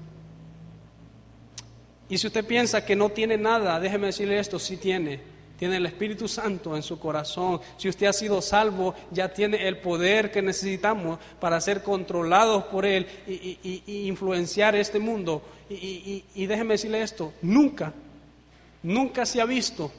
Y 2.08 2.18
si 2.18 2.26
usted 2.26 2.44
piensa 2.44 2.84
que 2.84 2.96
no 2.96 3.10
tiene 3.10 3.38
nada, 3.38 3.80
déjeme 3.80 4.08
decirle 4.08 4.38
esto, 4.38 4.58
sí 4.58 4.76
tiene 4.76 5.33
tiene 5.64 5.78
el 5.78 5.86
Espíritu 5.86 6.28
Santo 6.28 6.76
en 6.76 6.82
su 6.82 6.98
corazón, 6.98 7.58
si 7.78 7.88
usted 7.88 8.06
ha 8.06 8.12
sido 8.12 8.42
salvo, 8.42 8.94
ya 9.10 9.32
tiene 9.32 9.66
el 9.66 9.78
poder 9.78 10.30
que 10.30 10.42
necesitamos 10.42 11.18
para 11.40 11.58
ser 11.58 11.82
controlados 11.82 12.64
por 12.64 12.84
Él 12.84 13.06
y, 13.26 13.80
influenciar 14.06 14.74
este 14.74 14.98
mundo. 14.98 15.40
Y, 15.70 16.22
y 16.34 16.44
déjeme 16.44 16.74
decirle 16.74 17.00
esto, 17.00 17.32
nunca, 17.40 17.94
nunca 18.82 19.24
se 19.24 19.40
ha 19.40 19.46
visto 19.46 19.90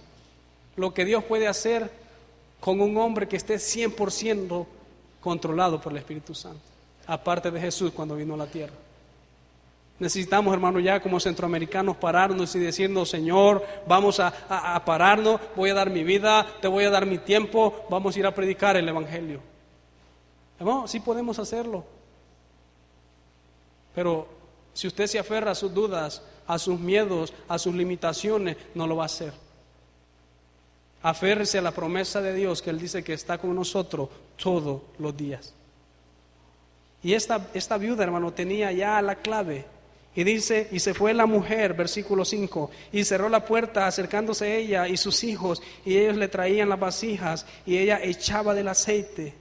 lo 0.75 0.93
que 0.93 1.03
Dios 1.03 1.23
puede 1.23 1.47
hacer 1.47 1.89
con 2.59 2.79
un 2.79 2.95
hombre 2.97 3.27
que 3.27 3.37
esté 3.37 3.55
100% 3.55 4.67
controlado 5.19 5.81
por 5.81 5.93
el 5.93 5.97
Espíritu 5.97 6.35
Santo, 6.35 6.61
aparte 7.07 7.49
de 7.49 7.59
Jesús 7.59 7.91
cuando 7.91 8.15
vino 8.15 8.35
a 8.35 8.37
la 8.37 8.45
tierra. 8.45 8.84
Necesitamos, 9.97 10.53
hermano, 10.53 10.79
ya 10.81 10.99
como 10.99 11.21
centroamericanos 11.21 11.95
pararnos 11.95 12.53
y 12.55 12.59
decirnos, 12.59 13.09
Señor, 13.09 13.65
vamos 13.87 14.19
a, 14.19 14.83
pararnos, 14.85 15.39
voy 15.55 15.69
a 15.69 15.73
dar 15.73 15.89
mi 15.89 16.03
vida, 16.03 16.45
te 16.61 16.67
voy 16.67 16.83
a 16.83 16.89
dar 16.89 17.05
mi 17.05 17.17
tiempo, 17.17 17.85
vamos 17.89 18.15
a 18.15 18.19
ir 18.19 18.25
a 18.25 18.35
predicar 18.35 18.75
el 18.75 18.89
Evangelio. 18.89 19.39
Hermano, 20.59 20.87
sí 20.87 20.99
podemos 20.99 21.39
hacerlo. 21.39 21.85
Pero 23.93 24.27
si 24.73 24.87
usted 24.87 25.07
se 25.07 25.17
aferra 25.17 25.51
a 25.51 25.55
sus 25.55 25.73
dudas, 25.73 26.21
a 26.45 26.59
sus 26.59 26.77
miedos, 26.77 27.33
a 27.47 27.57
sus 27.57 27.73
limitaciones, 27.73 28.57
no 28.73 28.87
lo 28.87 28.97
va 28.97 29.03
a 29.03 29.05
hacer. 29.05 29.33
Aférrese 31.03 31.59
a 31.59 31.61
la 31.61 31.71
promesa 31.71 32.21
de 32.21 32.33
Dios 32.33 32.61
que 32.61 32.69
Él 32.69 32.79
dice 32.79 33.01
que 33.01 33.13
está 33.13 33.37
con 33.37 33.55
nosotros 33.55 34.09
todos 34.35 34.81
los 34.97 35.15
días. 35.15 35.53
Y 37.01 37.13
esta, 37.13 37.47
esta 37.53 37.77
viuda, 37.77 38.03
hermano, 38.03 38.33
tenía 38.33 38.73
ya 38.73 39.01
la 39.01 39.15
clave 39.15 39.74
y 40.15 40.23
dice, 40.23 40.69
y 40.71 40.79
se 40.79 40.93
fue 40.93 41.13
la 41.13 41.25
mujer, 41.25 41.73
versículo 41.73 42.23
5, 42.23 42.71
y 42.93 43.03
cerró 43.03 43.27
la 43.27 43.45
puerta 43.45 43.85
acercándose 43.85 44.57
ella 44.57 44.87
y 44.87 44.95
sus 44.95 45.23
hijos, 45.25 45.61
y 45.83 45.97
ellos 45.97 46.15
le 46.15 46.29
traían 46.29 46.69
las 46.69 46.79
vasijas, 46.79 47.45
y 47.65 47.77
ella 47.77 47.99
echaba 48.01 48.53
del 48.53 48.69
aceite. 48.69 49.33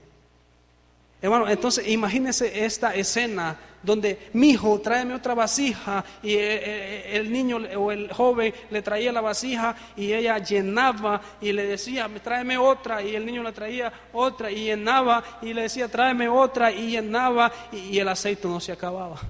Hermano, 1.21 1.47
entonces 1.47 1.87
imagínese 1.87 2.65
esta 2.65 2.93
escena 2.93 3.57
donde 3.81 4.29
mi 4.33 4.49
hijo, 4.49 4.81
tráeme 4.81 5.13
otra 5.13 5.33
vasija, 5.33 6.03
y 6.21 6.33
eh, 6.33 6.39
eh, 6.41 7.03
el 7.13 7.31
niño 7.31 7.57
o 7.77 7.91
el 7.91 8.11
joven 8.11 8.53
le 8.69 8.81
traía 8.81 9.13
la 9.13 9.21
vasija, 9.21 9.77
y 9.95 10.11
ella 10.11 10.39
llenaba 10.39 11.21
y 11.39 11.53
le 11.53 11.65
decía, 11.67 12.09
tráeme 12.21 12.57
otra, 12.57 13.01
y 13.01 13.15
el 13.15 13.25
niño 13.25 13.43
le 13.43 13.53
traía 13.53 13.93
otra, 14.11 14.51
y 14.51 14.65
llenaba, 14.65 15.23
y 15.41 15.53
le 15.53 15.63
decía, 15.63 15.87
tráeme 15.87 16.27
otra, 16.27 16.69
y 16.69 16.91
llenaba, 16.91 17.49
y 17.71 17.97
el 17.97 18.09
aceite 18.09 18.45
no 18.49 18.59
se 18.59 18.73
acababa 18.73 19.21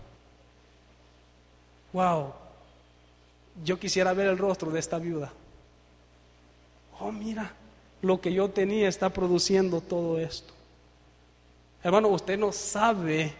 wow, 1.95 2.33
yo 3.63 3.79
quisiera 3.79 4.13
ver 4.13 4.27
el 4.27 4.37
rostro 4.37 4.69
de 4.69 4.79
esta 4.79 4.99
viuda. 4.99 5.31
Oh, 6.99 7.09
mira, 7.09 7.53
lo 8.01 8.19
que 8.19 8.33
yo 8.33 8.49
tenía 8.49 8.89
está 8.89 9.09
produciendo 9.09 9.79
todo 9.79 10.19
esto. 10.19 10.53
Hermano, 11.81 12.09
usted 12.09 12.37
no 12.37 12.51
sabe, 12.51 13.33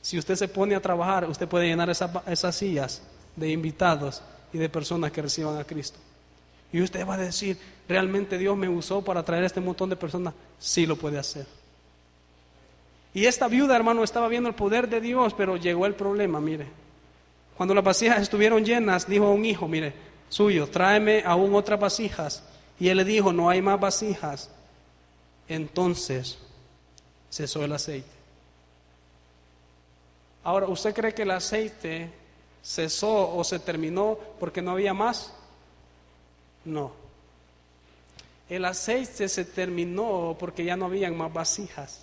si 0.00 0.18
usted 0.18 0.34
se 0.34 0.48
pone 0.48 0.74
a 0.74 0.80
trabajar, 0.80 1.28
usted 1.28 1.46
puede 1.46 1.66
llenar 1.66 1.90
esas 1.90 2.56
sillas 2.56 3.02
de 3.36 3.50
invitados 3.50 4.22
y 4.50 4.56
de 4.56 4.70
personas 4.70 5.12
que 5.12 5.20
reciban 5.20 5.58
a 5.58 5.64
Cristo. 5.64 5.98
Y 6.72 6.80
usted 6.80 7.06
va 7.06 7.14
a 7.14 7.18
decir, 7.18 7.58
¿realmente 7.86 8.38
Dios 8.38 8.56
me 8.56 8.70
usó 8.70 9.04
para 9.04 9.22
traer 9.22 9.42
a 9.42 9.46
este 9.46 9.60
montón 9.60 9.90
de 9.90 9.96
personas? 9.96 10.32
Sí 10.58 10.86
lo 10.86 10.96
puede 10.96 11.18
hacer. 11.18 11.46
Y 13.12 13.26
esta 13.26 13.46
viuda, 13.46 13.76
hermano, 13.76 14.02
estaba 14.04 14.28
viendo 14.28 14.48
el 14.48 14.54
poder 14.54 14.88
de 14.88 15.02
Dios, 15.02 15.34
pero 15.34 15.58
llegó 15.58 15.84
el 15.84 15.94
problema, 15.94 16.40
mire. 16.40 16.81
Cuando 17.62 17.76
las 17.76 17.84
vasijas 17.84 18.20
estuvieron 18.20 18.64
llenas, 18.64 19.06
dijo 19.06 19.26
a 19.26 19.30
un 19.30 19.44
hijo, 19.44 19.68
mire, 19.68 19.92
suyo, 20.28 20.66
tráeme 20.66 21.22
aún 21.24 21.54
otras 21.54 21.78
vasijas. 21.78 22.42
Y 22.80 22.88
él 22.88 22.96
le 22.96 23.04
dijo, 23.04 23.32
no 23.32 23.48
hay 23.48 23.62
más 23.62 23.78
vasijas. 23.78 24.50
Entonces 25.46 26.38
cesó 27.30 27.62
el 27.62 27.70
aceite. 27.70 28.10
Ahora, 30.42 30.66
¿usted 30.66 30.92
cree 30.92 31.14
que 31.14 31.22
el 31.22 31.30
aceite 31.30 32.10
cesó 32.64 33.32
o 33.32 33.44
se 33.44 33.60
terminó 33.60 34.18
porque 34.40 34.60
no 34.60 34.72
había 34.72 34.92
más? 34.92 35.32
No. 36.64 36.90
El 38.48 38.64
aceite 38.64 39.28
se 39.28 39.44
terminó 39.44 40.36
porque 40.36 40.64
ya 40.64 40.76
no 40.76 40.86
habían 40.86 41.16
más 41.16 41.32
vasijas. 41.32 42.02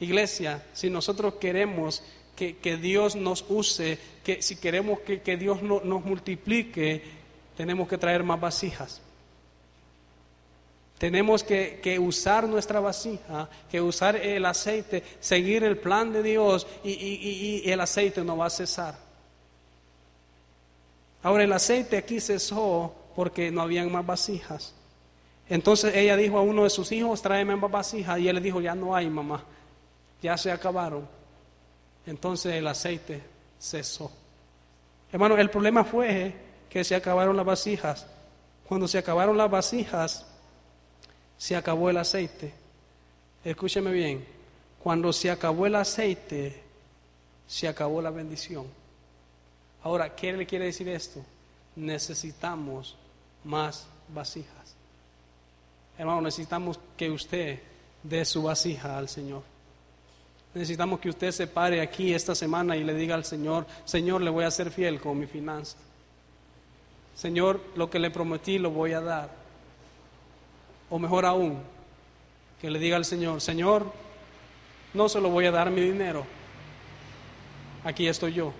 Iglesia, 0.00 0.64
si 0.72 0.88
nosotros 0.88 1.34
queremos 1.34 2.02
que, 2.38 2.76
Dios 2.76 3.16
nos 3.16 3.44
use, 3.48 3.98
que 4.22 4.40
si 4.42 4.56
queremos 4.56 5.00
que, 5.00 5.36
Dios 5.36 5.62
nos 5.62 6.04
multiplique, 6.04 7.02
tenemos 7.56 7.88
que 7.88 7.98
traer 7.98 8.22
más 8.22 8.40
vasijas. 8.40 9.00
Tenemos 10.98 11.42
que, 11.42 11.98
usar 12.00 12.46
nuestra 12.48 12.78
vasija, 12.78 13.48
que 13.70 13.80
usar 13.80 14.16
el 14.16 14.46
aceite, 14.46 15.02
seguir 15.20 15.64
el 15.64 15.78
plan 15.78 16.12
de 16.12 16.22
Dios 16.22 16.66
y, 16.84 16.90
y, 16.90 17.70
el 17.70 17.80
aceite 17.80 18.22
no 18.22 18.36
va 18.36 18.46
a 18.46 18.50
cesar. 18.50 18.96
Ahora 21.22 21.42
el 21.42 21.52
aceite 21.52 21.96
aquí 21.96 22.20
cesó 22.20 22.94
porque 23.16 23.50
no 23.50 23.62
habían 23.62 23.90
más 23.90 24.06
vasijas. 24.06 24.74
Entonces 25.48 25.94
ella 25.96 26.16
dijo 26.16 26.38
a 26.38 26.42
uno 26.42 26.62
de 26.62 26.70
sus 26.70 26.92
hijos, 26.92 27.20
tráeme 27.20 27.56
más 27.56 27.70
vasijas. 27.70 28.20
Y 28.20 28.28
él 28.28 28.36
le 28.36 28.40
dijo, 28.40 28.60
ya 28.60 28.76
no 28.76 28.94
hay, 28.94 29.10
mamá, 29.10 29.42
ya 30.22 30.36
se 30.36 30.52
acabaron 30.52 31.17
entonces 32.08 32.54
el 32.54 32.66
aceite 32.66 33.22
cesó. 33.60 34.10
Hermano, 35.12 35.36
el 35.36 35.50
problema 35.50 35.84
fue 35.84 36.34
que 36.70 36.82
se 36.82 36.94
acabaron 36.94 37.36
las 37.36 37.44
vasijas. 37.44 38.06
Cuando 38.66 38.88
se 38.88 38.98
acabaron 38.98 39.36
las 39.36 39.50
vasijas, 39.50 40.26
se 41.36 41.54
acabó 41.54 41.90
el 41.90 41.98
aceite. 41.98 42.52
Escúcheme 43.44 43.92
bien, 43.92 44.24
cuando 44.82 45.12
se 45.12 45.30
acabó 45.30 45.66
el 45.66 45.74
aceite, 45.74 46.62
se 47.46 47.68
acabó 47.68 48.00
la 48.00 48.10
bendición. 48.10 48.66
Ahora, 49.82 50.14
¿qué 50.14 50.32
le 50.32 50.46
quiere 50.46 50.66
decir 50.66 50.88
esto? 50.88 51.22
Necesitamos 51.76 52.96
más 53.44 53.86
vasijas. 54.08 54.74
Hermano, 55.98 56.22
necesitamos 56.22 56.80
que 56.96 57.10
usted 57.10 57.60
dé 58.02 58.24
su 58.24 58.42
vasija 58.42 58.96
al 58.96 59.08
Señor. 59.08 59.42
Necesitamos 60.54 60.98
que 61.00 61.10
usted 61.10 61.30
se 61.30 61.46
pare 61.46 61.80
aquí 61.80 62.14
esta 62.14 62.34
semana 62.34 62.76
y 62.76 62.84
le 62.84 62.94
diga 62.94 63.14
al 63.14 63.24
Señor, 63.24 63.66
Señor, 63.84 64.22
le 64.22 64.30
voy 64.30 64.44
a 64.44 64.50
ser 64.50 64.70
fiel 64.70 65.00
con 65.00 65.18
mi 65.18 65.26
finanza. 65.26 65.76
Señor, 67.14 67.60
lo 67.74 67.90
que 67.90 67.98
le 67.98 68.10
prometí 68.10 68.58
lo 68.58 68.70
voy 68.70 68.92
a 68.92 69.00
dar. 69.00 69.30
O 70.90 70.98
mejor 70.98 71.26
aún, 71.26 71.58
que 72.60 72.70
le 72.70 72.78
diga 72.78 72.96
al 72.96 73.04
Señor, 73.04 73.40
Señor, 73.40 73.92
no 74.94 75.08
se 75.08 75.20
lo 75.20 75.28
voy 75.28 75.46
a 75.46 75.50
dar 75.50 75.70
mi 75.70 75.82
dinero. 75.82 76.24
Aquí 77.84 78.08
estoy 78.08 78.32
yo. 78.32 78.52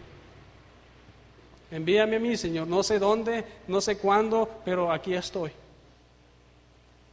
Envíame 1.70 2.16
a 2.16 2.20
mí, 2.20 2.36
Señor. 2.36 2.66
No 2.66 2.82
sé 2.82 2.98
dónde, 2.98 3.44
no 3.66 3.80
sé 3.80 3.98
cuándo, 3.98 4.48
pero 4.64 4.92
aquí 4.92 5.14
estoy. 5.14 5.52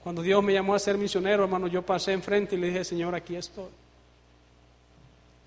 Cuando 0.04 0.22
Dios 0.22 0.44
me 0.44 0.54
llamó 0.54 0.76
a 0.76 0.80
ser 0.80 0.98
misionero, 0.98 1.44
hermano, 1.44 1.68
yo 1.68 1.82
pasé 1.82 2.14
enfrente 2.14 2.56
y 2.56 2.60
le 2.60 2.68
dije, 2.68 2.84
Señor, 2.84 3.16
aquí 3.16 3.36
estoy. 3.36 3.70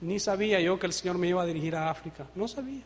Ni 0.00 0.20
sabía 0.20 0.60
yo 0.60 0.78
que 0.78 0.86
el 0.86 0.92
Señor 0.92 1.18
me 1.18 1.28
iba 1.28 1.42
a 1.42 1.46
dirigir 1.46 1.74
a 1.74 1.90
África. 1.90 2.26
No 2.34 2.46
sabía. 2.46 2.82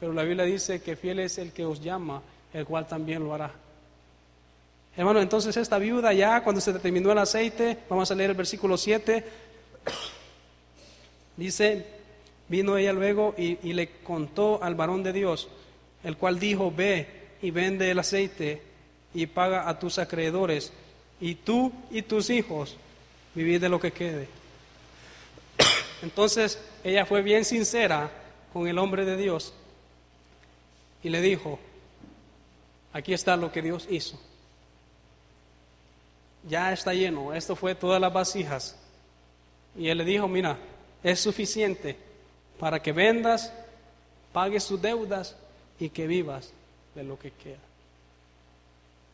Pero 0.00 0.12
la 0.12 0.22
Biblia 0.22 0.44
dice 0.44 0.80
que 0.80 0.96
fiel 0.96 1.20
es 1.20 1.38
el 1.38 1.52
que 1.52 1.64
os 1.64 1.80
llama, 1.80 2.22
el 2.52 2.64
cual 2.64 2.86
también 2.86 3.24
lo 3.24 3.34
hará. 3.34 3.52
Hermano, 4.96 5.20
entonces 5.20 5.56
esta 5.56 5.78
viuda 5.78 6.12
ya 6.12 6.42
cuando 6.42 6.60
se 6.60 6.72
terminó 6.74 7.12
el 7.12 7.18
aceite, 7.18 7.78
vamos 7.88 8.10
a 8.10 8.14
leer 8.14 8.30
el 8.30 8.36
versículo 8.36 8.76
7, 8.76 9.24
dice, 11.36 11.86
vino 12.48 12.76
ella 12.76 12.92
luego 12.92 13.34
y, 13.38 13.54
le 13.72 13.90
contó 14.02 14.62
al 14.62 14.74
varón 14.74 15.02
de 15.02 15.12
Dios, 15.12 15.48
el 16.02 16.16
cual 16.16 16.40
dijo, 16.40 16.72
ve 16.72 17.06
y 17.42 17.52
vende 17.52 17.90
el 17.90 17.98
aceite 18.00 18.62
y 19.14 19.26
paga 19.26 19.68
a 19.68 19.78
tus 19.78 19.98
acreedores, 19.98 20.72
y 21.20 21.36
tú 21.36 21.72
y 21.90 22.02
tus 22.02 22.30
hijos 22.30 22.76
vivid 23.34 23.60
de 23.60 23.68
lo 23.68 23.78
que 23.78 23.92
quede. 23.92 24.37
Entonces 26.02 26.58
ella 26.84 27.04
fue 27.06 27.22
bien 27.22 27.44
sincera 27.44 28.10
con 28.52 28.66
el 28.68 28.78
hombre 28.78 29.04
de 29.04 29.16
Dios 29.16 29.52
y 31.02 31.08
le 31.08 31.20
dijo, 31.20 31.58
aquí 32.92 33.12
está 33.12 33.36
lo 33.36 33.50
que 33.50 33.62
Dios 33.62 33.86
hizo. 33.90 34.18
Ya 36.48 36.72
está 36.72 36.94
lleno, 36.94 37.34
esto 37.34 37.56
fue 37.56 37.74
todas 37.74 38.00
las 38.00 38.12
vasijas. 38.12 38.76
Y 39.76 39.88
él 39.88 39.98
le 39.98 40.04
dijo, 40.04 40.28
mira, 40.28 40.58
es 41.02 41.20
suficiente 41.20 41.96
para 42.58 42.80
que 42.80 42.92
vendas, 42.92 43.52
pagues 44.32 44.66
tus 44.66 44.80
deudas 44.80 45.36
y 45.78 45.90
que 45.90 46.06
vivas 46.06 46.52
de 46.94 47.04
lo 47.04 47.18
que 47.18 47.32
queda. 47.32 47.58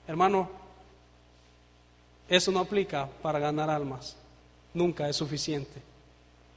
Hermano, 0.07 0.51
eso 2.29 2.51
no 2.53 2.61
aplica 2.61 3.09
para 3.23 3.39
ganar 3.39 3.69
almas. 3.71 4.17
Nunca 4.73 5.09
es 5.09 5.17
suficiente. 5.17 5.94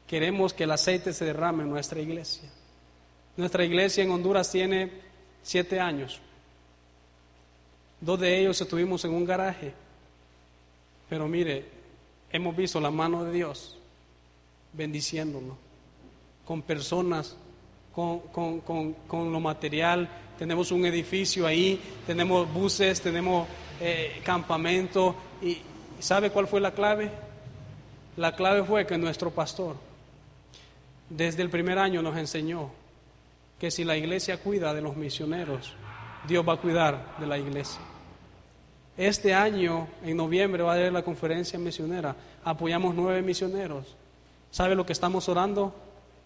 Queremos 0.07 0.53
que 0.53 0.63
el 0.63 0.71
aceite 0.71 1.13
se 1.13 1.25
derrame 1.25 1.63
en 1.63 1.69
nuestra 1.69 1.99
iglesia. 1.99 2.49
Nuestra 3.35 3.63
iglesia 3.63 4.03
en 4.03 4.11
Honduras 4.11 4.49
tiene 4.51 4.91
siete 5.43 5.79
años. 5.79 6.19
Dos 7.99 8.19
de 8.19 8.39
ellos 8.39 8.59
estuvimos 8.59 9.03
en 9.05 9.11
un 9.11 9.25
garaje. 9.25 9.73
Pero 11.09 11.27
mire, 11.27 11.65
hemos 12.31 12.55
visto 12.55 12.79
la 12.79 12.91
mano 12.91 13.23
de 13.23 13.31
Dios 13.31 13.77
bendiciéndonos 14.73 15.57
con 16.45 16.61
personas, 16.61 17.35
con, 17.93 18.19
con, 18.61 19.31
lo 19.33 19.39
material. 19.39 20.07
Tenemos 20.37 20.71
un 20.71 20.85
edificio 20.85 21.45
ahí, 21.45 21.79
tenemos 22.05 22.51
buses, 22.53 23.01
tenemos 23.01 23.47
eh, 23.81 24.21
campamento. 24.23 25.15
¿Y 25.41 25.57
sabe 25.99 26.29
cuál 26.29 26.47
fue 26.47 26.61
la 26.61 26.71
clave? 26.71 27.11
La 28.15 28.35
clave 28.35 28.63
fue 28.63 28.85
que 28.87 28.97
nuestro 28.97 29.31
pastor, 29.31 29.75
desde 31.09 31.41
el 31.41 31.49
primer 31.49 31.79
año, 31.79 32.01
nos 32.01 32.17
enseñó 32.17 32.71
que 33.59 33.71
si 33.71 33.83
la 33.83 33.97
iglesia 33.97 34.37
cuida 34.37 34.73
de 34.73 34.81
los 34.81 34.95
misioneros, 34.95 35.73
Dios 36.27 36.47
va 36.47 36.53
a 36.53 36.57
cuidar 36.57 37.15
de 37.19 37.27
la 37.27 37.37
iglesia. 37.37 37.81
Este 38.97 39.33
año, 39.33 39.87
en 40.03 40.17
noviembre, 40.17 40.63
va 40.63 40.73
a 40.73 40.75
haber 40.75 40.91
la 40.91 41.03
conferencia 41.03 41.57
misionera. 41.59 42.15
Apoyamos 42.43 42.95
nueve 42.95 43.21
misioneros. 43.21 43.95
¿Sabe 44.51 44.75
lo 44.75 44.85
que 44.85 44.93
estamos 44.93 45.29
orando? 45.29 45.73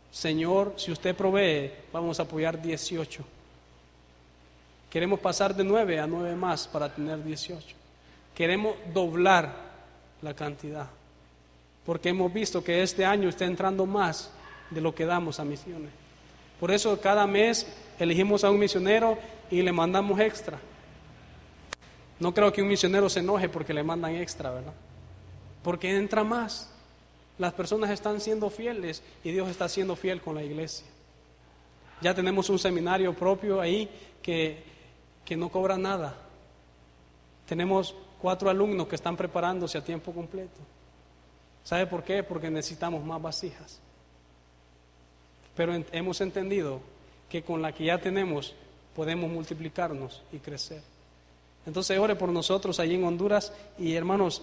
Señor, 0.09 0.73
si 0.77 0.91
usted 0.91 1.15
provee, 1.15 1.71
vamos 1.91 2.19
a 2.19 2.23
apoyar 2.23 2.61
18. 2.61 3.23
Queremos 4.89 5.19
pasar 5.19 5.55
de 5.55 5.63
nueve 5.63 5.99
a 5.99 6.07
nueve 6.07 6.35
más 6.35 6.67
para 6.67 6.93
tener 6.93 7.23
18. 7.23 7.75
Queremos 8.35 8.75
doblar 8.93 9.53
la 10.21 10.33
cantidad. 10.33 10.87
Porque 11.85 12.09
hemos 12.09 12.31
visto 12.31 12.63
que 12.63 12.83
este 12.83 13.05
año 13.05 13.29
está 13.29 13.45
entrando 13.45 13.85
más 13.85 14.31
de 14.71 14.81
lo 14.81 14.95
que 14.95 15.05
damos 15.05 15.39
a 15.39 15.45
misiones. 15.45 15.91
Por 16.59 16.71
eso 16.71 16.99
cada 16.99 17.27
mes 17.27 17.67
elegimos 17.99 18.43
a 18.43 18.49
un 18.49 18.59
misionero 18.59 19.17
y 19.49 19.61
le 19.61 19.71
mandamos 19.71 20.19
extra. 20.19 20.59
No 22.19 22.33
creo 22.33 22.51
que 22.51 22.61
un 22.61 22.67
misionero 22.67 23.09
se 23.09 23.19
enoje 23.19 23.49
porque 23.49 23.73
le 23.73 23.83
mandan 23.83 24.15
extra, 24.15 24.51
¿verdad? 24.51 24.73
Porque 25.63 25.95
entra 25.95 26.23
más. 26.23 26.71
Las 27.37 27.53
personas 27.53 27.89
están 27.89 28.21
siendo 28.21 28.49
fieles 28.49 29.01
y 29.23 29.31
Dios 29.31 29.49
está 29.49 29.67
siendo 29.67 29.95
fiel 29.95 30.21
con 30.21 30.35
la 30.35 30.43
iglesia. 30.43 30.85
Ya 32.01 32.13
tenemos 32.13 32.49
un 32.49 32.59
seminario 32.59 33.13
propio 33.13 33.59
ahí 33.59 33.89
que, 34.21 34.63
que 35.25 35.35
no 35.35 35.49
cobra 35.49 35.77
nada. 35.77 36.15
Tenemos 37.47 37.95
cuatro 38.21 38.49
alumnos 38.49 38.87
que 38.87 38.95
están 38.95 39.17
preparándose 39.17 39.77
a 39.77 39.83
tiempo 39.83 40.11
completo. 40.11 40.59
¿Sabe 41.63 41.87
por 41.87 42.03
qué? 42.03 42.23
Porque 42.23 42.49
necesitamos 42.49 43.03
más 43.03 43.21
vasijas. 43.21 43.79
Pero 45.55 45.83
hemos 45.91 46.21
entendido 46.21 46.81
que 47.29 47.43
con 47.43 47.61
la 47.61 47.73
que 47.73 47.85
ya 47.85 47.97
tenemos 47.97 48.53
podemos 48.95 49.29
multiplicarnos 49.29 50.21
y 50.31 50.39
crecer. 50.39 50.81
Entonces 51.65 51.97
ore 51.97 52.15
por 52.15 52.29
nosotros 52.29 52.79
allí 52.79 52.95
en 52.95 53.03
Honduras 53.03 53.53
y 53.77 53.93
hermanos, 53.93 54.41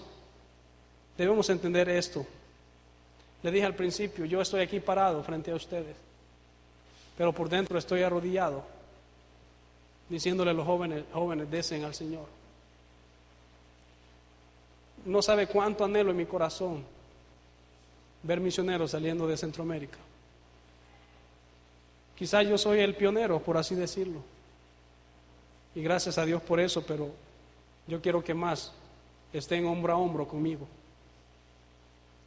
debemos 1.17 1.51
entender 1.51 1.89
esto. 1.89 2.25
Le 3.43 3.51
dije 3.51 3.67
al 3.67 3.75
principio, 3.75 4.25
yo 4.25 4.41
estoy 4.41 4.63
aquí 4.63 4.81
parado 4.81 5.23
frente 5.23 5.51
a 5.51 5.55
ustedes, 5.55 5.97
pero 7.17 7.33
por 7.33 7.49
dentro 7.49 7.79
estoy 7.79 8.03
arrodillado, 8.03 8.65
diciéndole 10.09 10.51
a 10.51 10.55
los 10.55 10.67
jóvenes, 10.67 11.05
jóvenes, 11.13 11.51
desen 11.51 11.85
al 11.85 11.95
Señor. 11.95 12.27
No 15.05 15.23
sabe 15.23 15.47
cuánto 15.47 15.85
anhelo 15.85 16.11
en 16.11 16.17
mi 16.17 16.27
corazón 16.27 16.85
ver 18.23 18.41
misioneros 18.41 18.91
saliendo 18.91 19.27
de 19.27 19.37
Centroamérica. 19.37 19.99
Quizás 22.19 22.49
yo 22.49 22.59
soy 22.59 22.81
el 22.81 22.97
pionero, 22.97 23.41
por 23.41 23.57
así 23.57 23.77
decirlo. 23.77 24.21
Y 25.73 25.83
gracias 25.83 26.19
a 26.19 26.25
Dios 26.25 26.43
por 26.43 26.59
eso, 26.59 26.85
pero 26.85 27.13
yo 27.87 28.03
quiero 28.03 28.25
que 28.25 28.35
más 28.35 28.73
estén 29.33 29.65
hombro 29.67 29.93
a 29.93 29.97
hombro 29.97 30.27
conmigo. 30.27 30.67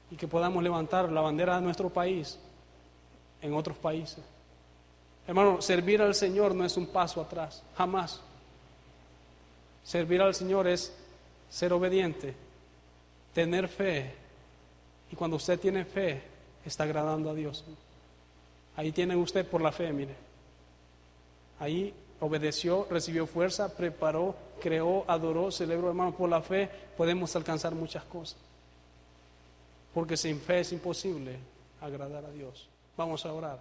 Y 0.10 0.16
que 0.16 0.30
podamos 0.30 0.64
levantar 0.64 1.12
la 1.12 1.20
bandera 1.20 1.58
de 1.58 1.64
nuestro 1.64 1.90
país 1.90 2.40
en 3.42 3.54
otros 3.54 3.76
países. 3.76 4.24
Hermano, 5.28 5.62
servir 5.62 6.02
al 6.02 6.16
Señor 6.16 6.56
no 6.56 6.64
es 6.64 6.78
un 6.78 6.88
paso 6.88 7.20
atrás, 7.20 7.62
jamás. 7.76 8.22
Servir 9.84 10.22
al 10.22 10.34
Señor 10.34 10.70
es 10.70 10.96
ser 11.50 11.74
obediente, 11.74 12.34
tener 13.34 13.68
fe. 13.68 14.16
Y 15.12 15.18
cuando 15.18 15.36
usted 15.36 15.60
tiene 15.60 15.84
fe, 15.84 16.22
está 16.64 16.86
agradando 16.86 17.30
a 17.30 17.34
Dios. 17.34 17.66
Ahí 18.82 18.92
tiene 18.92 19.16
usted 19.16 19.46
por 19.46 19.62
la 19.62 19.72
fe, 19.72 19.94
mire. 19.94 20.16
Ahí 21.60 21.94
obedeció, 22.20 22.88
recibió 22.90 23.28
fuerza, 23.28 23.78
preparó, 23.78 24.36
creó, 24.60 25.06
adoró, 25.08 25.52
celebró, 25.52 25.90
hermano, 25.90 26.18
por 26.18 26.28
la 26.28 26.42
fe 26.42 26.68
podemos 26.98 27.36
alcanzar 27.36 27.76
muchas 27.76 28.04
cosas. 28.06 28.40
Porque 29.94 30.18
sin 30.18 30.40
fe 30.40 30.62
es 30.62 30.72
imposible 30.72 31.38
agradar 31.80 32.26
a 32.26 32.32
Dios. 32.32 32.68
Vamos 32.98 33.24
a 33.24 33.32
orar. 33.32 33.60